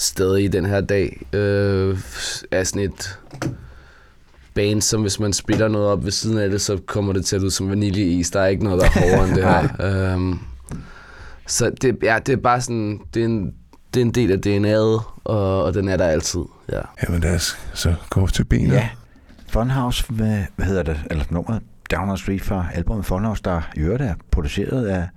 stadig 0.00 0.44
i 0.44 0.48
den 0.48 0.66
her 0.66 0.80
dag 0.80 1.26
øh, 1.32 1.98
er 2.50 2.64
sådan 2.64 2.82
et 2.82 3.18
band, 4.54 4.82
som 4.82 5.00
hvis 5.00 5.20
man 5.20 5.32
spiller 5.32 5.68
noget 5.68 5.88
op 5.88 6.04
ved 6.04 6.12
siden 6.12 6.38
af 6.38 6.50
det, 6.50 6.60
så 6.60 6.78
kommer 6.86 7.12
det 7.12 7.24
til 7.24 7.36
at 7.36 7.42
lyde 7.42 7.50
som 7.50 7.70
vaniljeis. 7.70 8.30
Der 8.30 8.40
er 8.40 8.46
ikke 8.46 8.64
noget, 8.64 8.80
der 8.80 8.86
er 8.86 9.00
hårdere 9.00 9.28
end 9.28 9.36
det 9.36 9.44
her. 9.44 10.14
Um, 10.14 10.40
så 11.46 11.70
det, 11.82 11.96
ja, 12.02 12.18
det 12.26 12.32
er 12.32 12.36
bare 12.36 12.60
sådan, 12.60 13.00
det 13.14 13.20
er 13.20 13.24
en, 13.24 13.54
det 13.94 14.00
er 14.00 14.04
en 14.04 14.10
del 14.10 14.32
af 14.32 14.38
DNA'et, 14.46 15.20
og, 15.24 15.64
og 15.64 15.74
den 15.74 15.88
er 15.88 15.96
der 15.96 16.06
altid. 16.06 16.40
Ja. 16.72 16.80
Jamen 17.02 17.20
lad 17.20 17.34
os 17.34 17.58
så 17.74 17.94
gå 18.10 18.26
til 18.26 18.44
benet. 18.44 18.72
Ja. 18.72 18.88
Funhouse, 19.48 20.04
hvad, 20.08 20.38
hvad 20.56 20.66
hedder 20.66 20.82
det, 20.82 21.00
eller 21.10 21.24
nummeret 21.30 21.62
Down 21.90 22.02
on 22.02 22.16
the 22.16 22.22
Street 22.22 22.42
fra 22.42 22.66
albumet 22.74 23.06
Funhouse, 23.06 23.42
der 23.42 23.60
i 23.76 23.80
øvrigt 23.80 24.02
er 24.02 24.14
produceret 24.30 24.86
af 24.86 25.08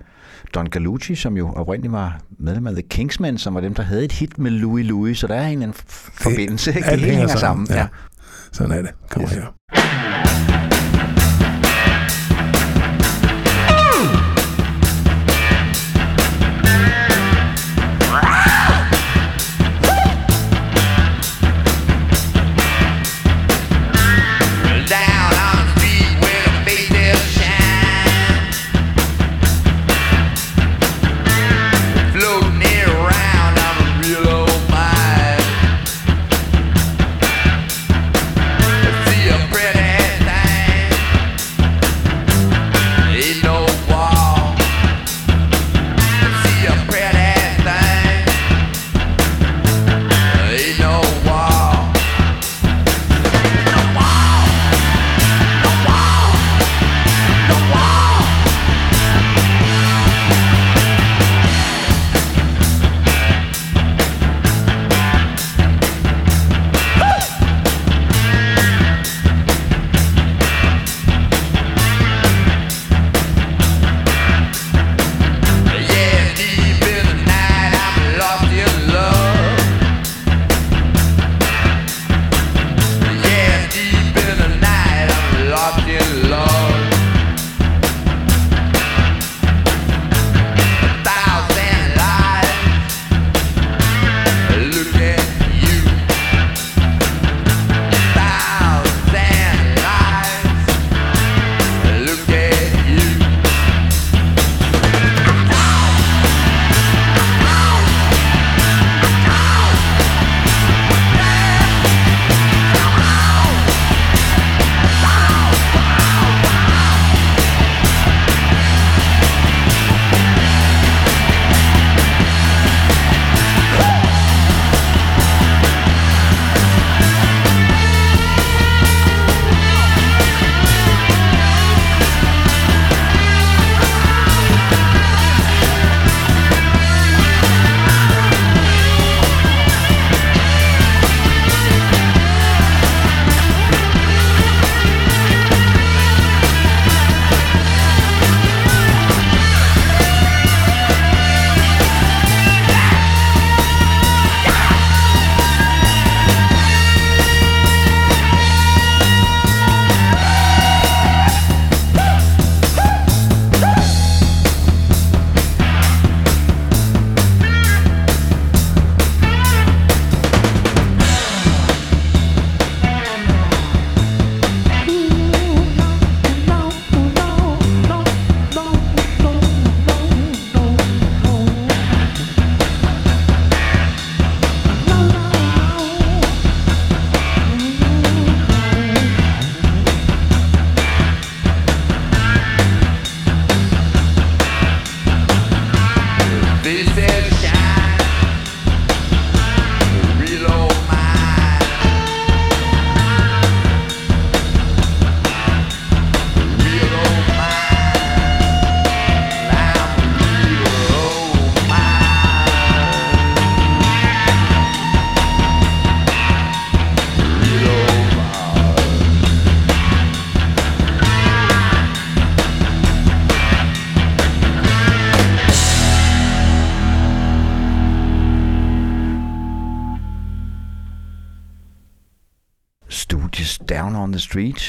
Don 0.54 0.70
Gallucci, 0.70 1.16
som 1.16 1.38
jo 1.38 1.54
oprindeligt 1.54 1.92
var 1.92 2.20
medlem 2.40 2.68
af 2.68 2.74
The 2.74 2.82
Kingsmen, 2.82 3.38
som 3.38 3.56
var 3.56 3.62
dem, 3.62 3.74
der 3.74 3.84
havde 3.84 4.06
et 4.06 4.12
hit 4.12 4.38
med 4.38 4.52
Louis 4.52 4.86
Louis, 4.88 5.18
så 5.18 5.28
der 5.28 5.36
er 5.36 5.48
en 5.48 5.52
eller 5.52 5.64
anden 5.64 5.78
forbindelse. 6.14 6.74
det 6.74 6.84
hele 6.84 7.06
hænger 7.06 7.28
sammen, 7.28 7.68
sammen. 7.68 7.80
ja. 7.80 7.88
Sådan 8.52 8.72
er 8.72 8.82
det. 8.82 8.92
Kommer 9.10 9.30
yes. 9.30 9.36
her. 9.36 10.53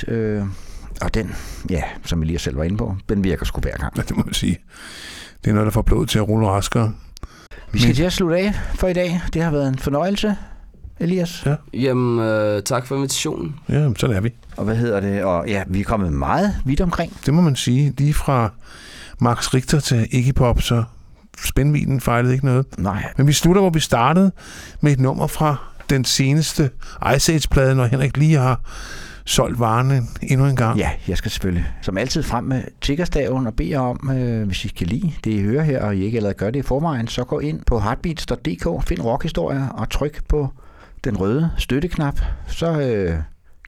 Øh, 0.08 0.42
og 1.00 1.14
den, 1.14 1.34
ja, 1.70 1.82
som 2.04 2.22
Elias 2.22 2.42
selv 2.42 2.56
var 2.56 2.64
inde 2.64 2.76
på, 2.76 2.96
den 3.08 3.24
virker 3.24 3.44
sgu 3.44 3.60
hver 3.60 3.76
gang. 3.76 3.96
Ja, 3.96 4.02
det 4.02 4.16
må 4.16 4.22
man 4.24 4.34
sige. 4.34 4.58
Det 5.44 5.50
er 5.50 5.54
noget, 5.54 5.66
der 5.66 5.72
får 5.72 5.82
blodet 5.82 6.08
til 6.08 6.18
at 6.18 6.28
rulle 6.28 6.48
raskere. 6.48 6.92
Vi 7.72 7.78
skal 7.78 7.94
til 7.94 8.02
at 8.02 8.12
slutte 8.12 8.36
af 8.36 8.54
for 8.74 8.88
i 8.88 8.92
dag. 8.92 9.20
Det 9.32 9.42
har 9.42 9.50
været 9.50 9.68
en 9.68 9.78
fornøjelse, 9.78 10.36
Elias. 11.00 11.46
Ja. 11.46 11.54
Jamen, 11.74 12.18
øh, 12.20 12.62
tak 12.62 12.86
for 12.86 12.96
invitationen. 12.96 13.54
Ja, 13.68 13.88
så 13.96 14.06
er 14.06 14.20
vi. 14.20 14.30
Og 14.56 14.64
hvad 14.64 14.76
hedder 14.76 15.00
det? 15.00 15.24
Og 15.24 15.48
ja, 15.48 15.62
vi 15.66 15.80
er 15.80 15.84
kommet 15.84 16.12
meget 16.12 16.56
vidt 16.64 16.80
omkring. 16.80 17.12
Det 17.26 17.34
må 17.34 17.40
man 17.40 17.56
sige. 17.56 17.94
Lige 17.98 18.14
fra 18.14 18.50
Max 19.20 19.54
Richter 19.54 19.80
til 19.80 20.06
Iggy 20.10 20.34
Pop, 20.34 20.62
så 20.62 20.84
spændvinen 21.44 22.00
fejlede 22.00 22.32
ikke 22.32 22.44
noget. 22.44 22.66
Nej. 22.78 23.12
Men 23.16 23.26
vi 23.26 23.32
slutter, 23.32 23.60
hvor 23.60 23.70
vi 23.70 23.80
startede 23.80 24.32
med 24.80 24.92
et 24.92 25.00
nummer 25.00 25.26
fra 25.26 25.56
den 25.90 26.04
seneste 26.04 26.70
Ice 27.16 27.32
Age-plade, 27.32 27.74
når 27.74 27.86
Henrik 27.86 28.16
lige 28.16 28.36
har 28.36 28.60
solgt 29.24 29.60
varerne 29.60 30.02
endnu 30.22 30.46
en 30.46 30.56
gang. 30.56 30.78
Ja, 30.78 30.90
jeg 31.08 31.16
skal 31.16 31.30
selvfølgelig 31.30 31.66
som 31.82 31.98
altid 31.98 32.22
frem 32.22 32.44
med 32.44 32.62
tiggerstaven 32.80 33.46
og 33.46 33.54
bede 33.54 33.70
jer 33.70 33.80
om, 33.80 34.10
øh, 34.10 34.46
hvis 34.46 34.64
I 34.64 34.68
kan 34.68 34.86
lide 34.86 35.12
det, 35.24 35.30
I 35.30 35.42
hører 35.42 35.62
her, 35.62 35.82
og 35.82 35.96
I 35.96 36.04
ikke 36.04 36.16
allerede 36.16 36.34
gør 36.34 36.50
det 36.50 36.58
i 36.58 36.62
forvejen, 36.62 37.08
så 37.08 37.24
gå 37.24 37.38
ind 37.38 37.60
på 37.66 37.78
heartbeats.dk, 37.78 38.88
find 38.88 39.00
rockhistorier 39.00 39.68
og 39.68 39.90
tryk 39.90 40.24
på 40.28 40.48
den 41.04 41.16
røde 41.16 41.50
støtteknap. 41.58 42.20
Så 42.46 42.80
øh, 42.80 43.18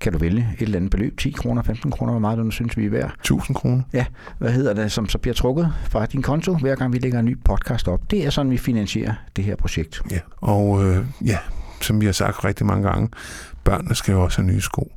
kan 0.00 0.12
du 0.12 0.18
vælge 0.18 0.48
et 0.58 0.62
eller 0.62 0.76
andet 0.76 0.90
beløb, 0.90 1.18
10 1.18 1.30
kroner, 1.30 1.62
15 1.62 1.90
kroner, 1.90 2.12
hvor 2.12 2.20
meget 2.20 2.38
du 2.38 2.42
nu 2.42 2.50
synes, 2.50 2.76
vi 2.76 2.86
er 2.86 2.90
værd. 2.90 3.14
1000 3.20 3.54
kroner. 3.54 3.82
Ja, 3.92 4.04
hvad 4.38 4.52
hedder 4.52 4.74
det, 4.74 4.92
som 4.92 5.08
så 5.08 5.18
bliver 5.18 5.34
trukket 5.34 5.72
fra 5.88 6.06
din 6.06 6.22
konto, 6.22 6.54
hver 6.54 6.74
gang 6.74 6.92
vi 6.92 6.98
lægger 6.98 7.18
en 7.18 7.24
ny 7.24 7.38
podcast 7.44 7.88
op. 7.88 8.10
Det 8.10 8.26
er 8.26 8.30
sådan, 8.30 8.50
vi 8.50 8.56
finansierer 8.56 9.14
det 9.36 9.44
her 9.44 9.56
projekt. 9.56 10.02
Ja, 10.10 10.18
og 10.36 10.84
øh, 10.84 11.04
ja, 11.24 11.38
som 11.80 12.00
vi 12.00 12.06
har 12.06 12.12
sagt 12.12 12.44
rigtig 12.44 12.66
mange 12.66 12.88
gange, 12.88 13.08
børnene 13.64 13.94
skal 13.94 14.12
jo 14.12 14.22
også 14.22 14.42
have 14.42 14.52
nye 14.52 14.60
sko. 14.60 14.92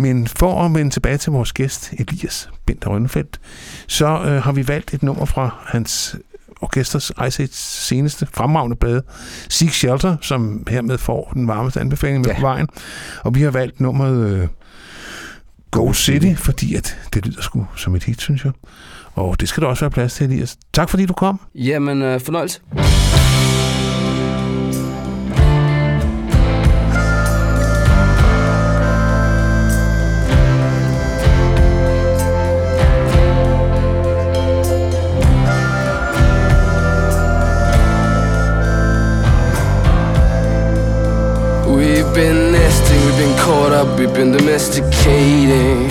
Men 0.00 0.26
for 0.26 0.64
at 0.64 0.74
vende 0.74 0.90
tilbage 0.90 1.18
til 1.18 1.32
vores 1.32 1.52
gæst, 1.52 1.92
Elias 1.98 2.48
Binder 2.66 2.90
Rønnefeldt, 2.90 3.40
så 3.86 4.06
øh, 4.06 4.42
har 4.42 4.52
vi 4.52 4.68
valgt 4.68 4.94
et 4.94 5.02
nummer 5.02 5.24
fra 5.24 5.54
hans 5.66 6.16
orkesters 6.60 7.12
Ice 7.26 7.42
Age 7.42 7.48
seneste 7.52 8.26
fremragende 8.32 8.76
plade, 8.76 9.02
Seek 9.48 9.72
Shelter, 9.72 10.16
som 10.20 10.66
hermed 10.68 10.98
får 10.98 11.30
den 11.34 11.48
varmeste 11.48 11.80
anbefaling 11.80 12.20
med 12.20 12.30
ja. 12.30 12.34
på 12.34 12.40
vejen. 12.40 12.68
Og 13.24 13.34
vi 13.34 13.42
har 13.42 13.50
valgt 13.50 13.80
nummeret 13.80 14.30
øh, 14.30 14.48
Go 15.70 15.92
City, 15.92 16.34
fordi 16.34 16.74
at 16.74 16.98
det 17.14 17.26
lyder 17.26 17.42
sgu 17.42 17.66
som 17.76 17.94
et 17.94 18.04
hit, 18.04 18.20
synes 18.20 18.44
jeg. 18.44 18.52
Og 19.14 19.40
det 19.40 19.48
skal 19.48 19.62
der 19.62 19.68
også 19.68 19.84
være 19.84 19.90
plads 19.90 20.14
til, 20.14 20.26
Elias. 20.26 20.56
Tak 20.72 20.90
fordi 20.90 21.06
du 21.06 21.12
kom. 21.12 21.40
Jamen, 21.54 22.02
øh, 22.02 22.20
fornøjelse. 22.20 22.60
Been 42.20 42.52
nesting, 42.52 43.00
we've 43.06 43.16
been 43.16 43.38
caught 43.38 43.72
up, 43.72 43.98
we've 43.98 44.12
been 44.12 44.30
domesticating. 44.30 45.90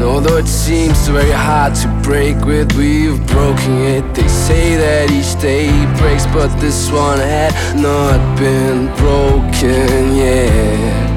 Although 0.00 0.38
it 0.38 0.46
seems 0.46 1.08
very 1.08 1.30
hard 1.30 1.74
to 1.82 1.88
break 2.02 2.36
with, 2.46 2.72
we've 2.72 3.20
broken 3.26 3.76
it. 3.96 4.14
They 4.14 4.28
say 4.28 4.76
that 4.76 5.10
each 5.10 5.38
day 5.42 5.68
breaks, 5.98 6.24
but 6.26 6.48
this 6.58 6.90
one 6.90 7.18
had 7.18 7.52
not 7.76 8.18
been 8.38 8.86
broken 8.96 10.16
yet. 10.16 11.07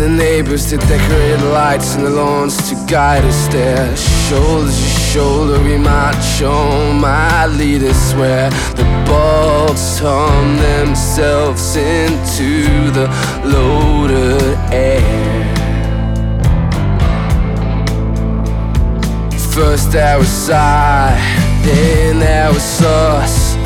The 0.00 0.08
neighbors, 0.08 0.70
to 0.70 0.78
decorate 0.78 1.38
the 1.38 1.50
lights 1.50 1.94
in 1.94 2.04
the 2.04 2.10
lawns 2.10 2.56
to 2.70 2.74
guide 2.86 3.24
us 3.24 3.48
there. 3.48 3.94
Shoulder 3.96 4.66
to 4.66 4.88
shoulder, 5.12 5.62
we 5.62 5.76
march 5.76 6.42
on. 6.42 7.00
My 7.00 7.46
leaders 7.46 7.96
swear 8.10 8.48
the 8.76 8.84
bulbs 9.06 9.98
hum 9.98 10.56
themselves 10.56 11.76
into 11.76 12.90
the 12.92 13.06
loaded 13.44 14.58
air. 14.72 15.60
First 19.52 19.92
there 19.92 20.18
was 20.18 20.50
I, 20.50 21.14
then 21.62 22.20
there 22.20 22.50
was 22.52 22.82
us. 22.82 23.56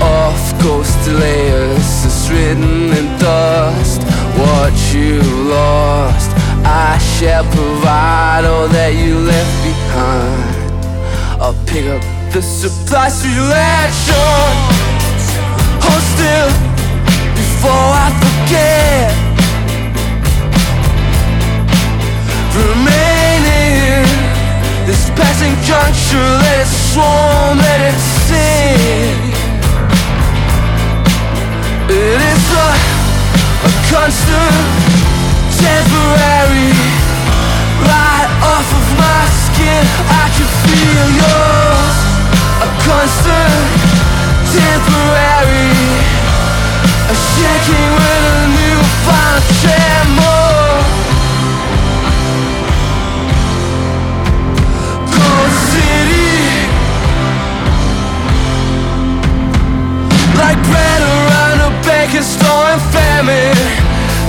Off 0.00 0.58
the 1.04 1.12
layers, 1.12 2.04
it's 2.04 2.28
written 2.30 2.90
in 2.98 3.18
dust. 3.18 3.97
What 4.38 4.94
you 4.94 5.20
lost, 5.50 6.30
I 6.62 6.96
shall 6.98 7.42
provide 7.50 8.44
all 8.44 8.68
that 8.68 8.94
you 8.94 9.18
left 9.18 9.54
behind. 9.66 11.42
I'll 11.42 11.58
pick 11.66 11.86
up 11.86 12.02
the 12.32 12.40
supplies 12.40 13.26
you 13.26 13.34
latch 13.34 14.06
on. 14.14 14.54
Hold 15.82 16.04
still 16.14 16.50
before 17.34 17.90
I 18.04 18.08
forget. 18.22 19.10
Remaining 22.54 23.74
in 23.90 24.06
this 24.86 25.10
passing 25.18 25.54
juncture, 25.66 26.30
let 26.46 26.62
it 26.62 26.70
swarm, 26.94 27.58
let 27.58 27.80
it 27.90 27.98
sing. 28.30 29.18
It 31.90 32.20
is 32.22 32.44
a 32.54 32.97
constant, 33.90 34.52
temporary, 35.56 36.72
right 37.88 38.28
off 38.44 38.68
of 38.78 38.86
my 39.00 39.22
skin. 39.44 39.82
I 40.12 40.28
can 40.36 40.48
feel 40.64 41.06
yours. 41.22 41.96
A 42.60 42.68
constant, 42.84 43.64
temporary, 44.52 45.72
a 47.08 47.16
shaking 47.32 47.90
with 47.96 48.24
a 48.28 48.40
new 48.56 48.78
found 49.08 49.42
tremor. 49.60 50.52
Cold 55.16 55.52
City, 55.72 56.36
like 60.36 60.60
bread 60.68 60.97
around 62.14 62.16
a 62.16 62.72
in 62.72 62.80
famine. 62.90 63.56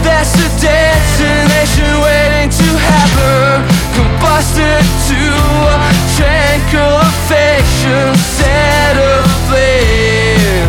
That's 0.03 0.33
a 0.35 0.49
destination 0.59 2.01
waiting 2.01 2.49
to 2.49 2.67
happen. 2.77 3.63
Combusted 3.95 4.83
to 5.07 5.21
a 5.63 5.91
tranquil 6.15 6.99
affection 7.07 8.15
set 8.35 8.95
aflame. 8.97 10.67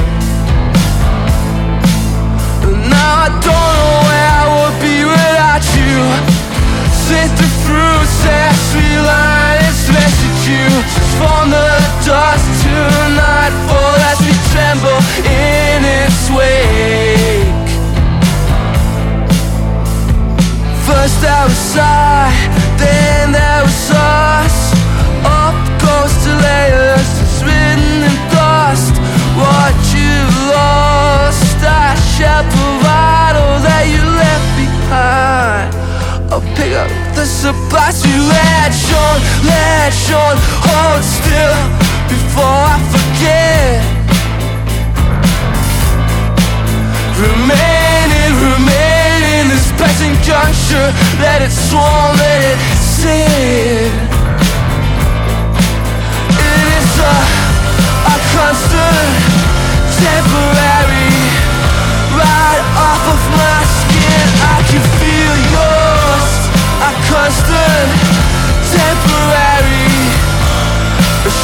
Now 2.91 3.27
I 3.27 3.31
don't 3.43 3.75
know 3.79 3.97
where 4.07 4.31
I 4.31 4.47
would 4.55 4.77
be 4.81 5.05
without 5.05 5.65
you. 5.75 5.99
Slit 6.95 7.31
the 7.39 7.49
fruits 7.67 8.25
as 8.27 8.75
we 8.75 8.87
line 9.03 9.59
its 9.67 9.83
residue 9.91 10.71
From 11.19 11.51
the 11.51 11.71
dust 12.07 12.47
to 12.63 12.75
nightfall 13.19 13.99
as 14.11 14.40
tremble 14.53 15.01
in 15.23 15.81
its 15.85 16.31
wake. 16.31 17.71
First 20.87 21.17
there 21.23 21.45
was 21.47 21.77
I, 21.79 22.31
then 22.79 23.33
there 23.33 23.63
was 23.63 23.91
us. 23.91 24.57
Up 25.25 25.57
goes 25.79 26.15
the 26.25 26.35
layers, 26.47 27.11
it's 27.23 27.39
written 27.47 28.03
in 28.09 28.17
dust. 28.35 28.95
What 29.39 29.77
you 29.95 30.15
lost, 30.51 31.59
I 31.63 31.95
shall 32.15 32.45
provide 32.57 33.35
all 33.43 33.59
that 33.63 33.85
you 33.87 34.03
left 34.23 34.51
behind. 34.59 35.71
I'll 36.33 36.47
pick 36.59 36.73
up 36.75 36.91
the 37.15 37.27
supplies 37.27 38.05
you 38.07 38.19
latch 38.29 38.83
on, 39.07 39.19
latch 39.47 40.07
on 40.13 40.37
Hold 40.67 41.03
still 41.03 41.59
before 42.09 42.63
I 42.75 42.79
forget 42.95 44.00
Remaining, 47.21 48.33
remaining 48.41 49.53
this 49.53 49.69
passing 49.77 50.17
juncture. 50.25 50.89
Let 51.21 51.43
it 51.45 51.53
swarm, 51.53 52.17
let 52.17 52.41
it 52.41 52.59
sit 52.81 53.93
It 56.33 56.67
is 56.81 56.93
a, 56.97 57.17
a 58.09 58.17
constant 58.33 59.13
Temporary 60.01 61.13
Right 62.17 62.65
off 62.89 63.05
of 63.13 63.23
my 63.37 63.61
skin. 63.69 64.25
I 64.41 64.65
can 64.73 64.85
feel 64.97 65.35
yours. 65.53 66.29
A 66.89 66.93
constant 67.05 67.89
Temporary 68.73 69.93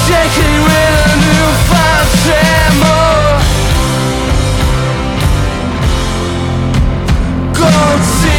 Shaking 0.08 0.56
with 0.64 1.04
a 1.04 1.16
newfound 1.20 2.08
tremor 2.24 2.95
don't 7.96 8.04
see 8.04 8.35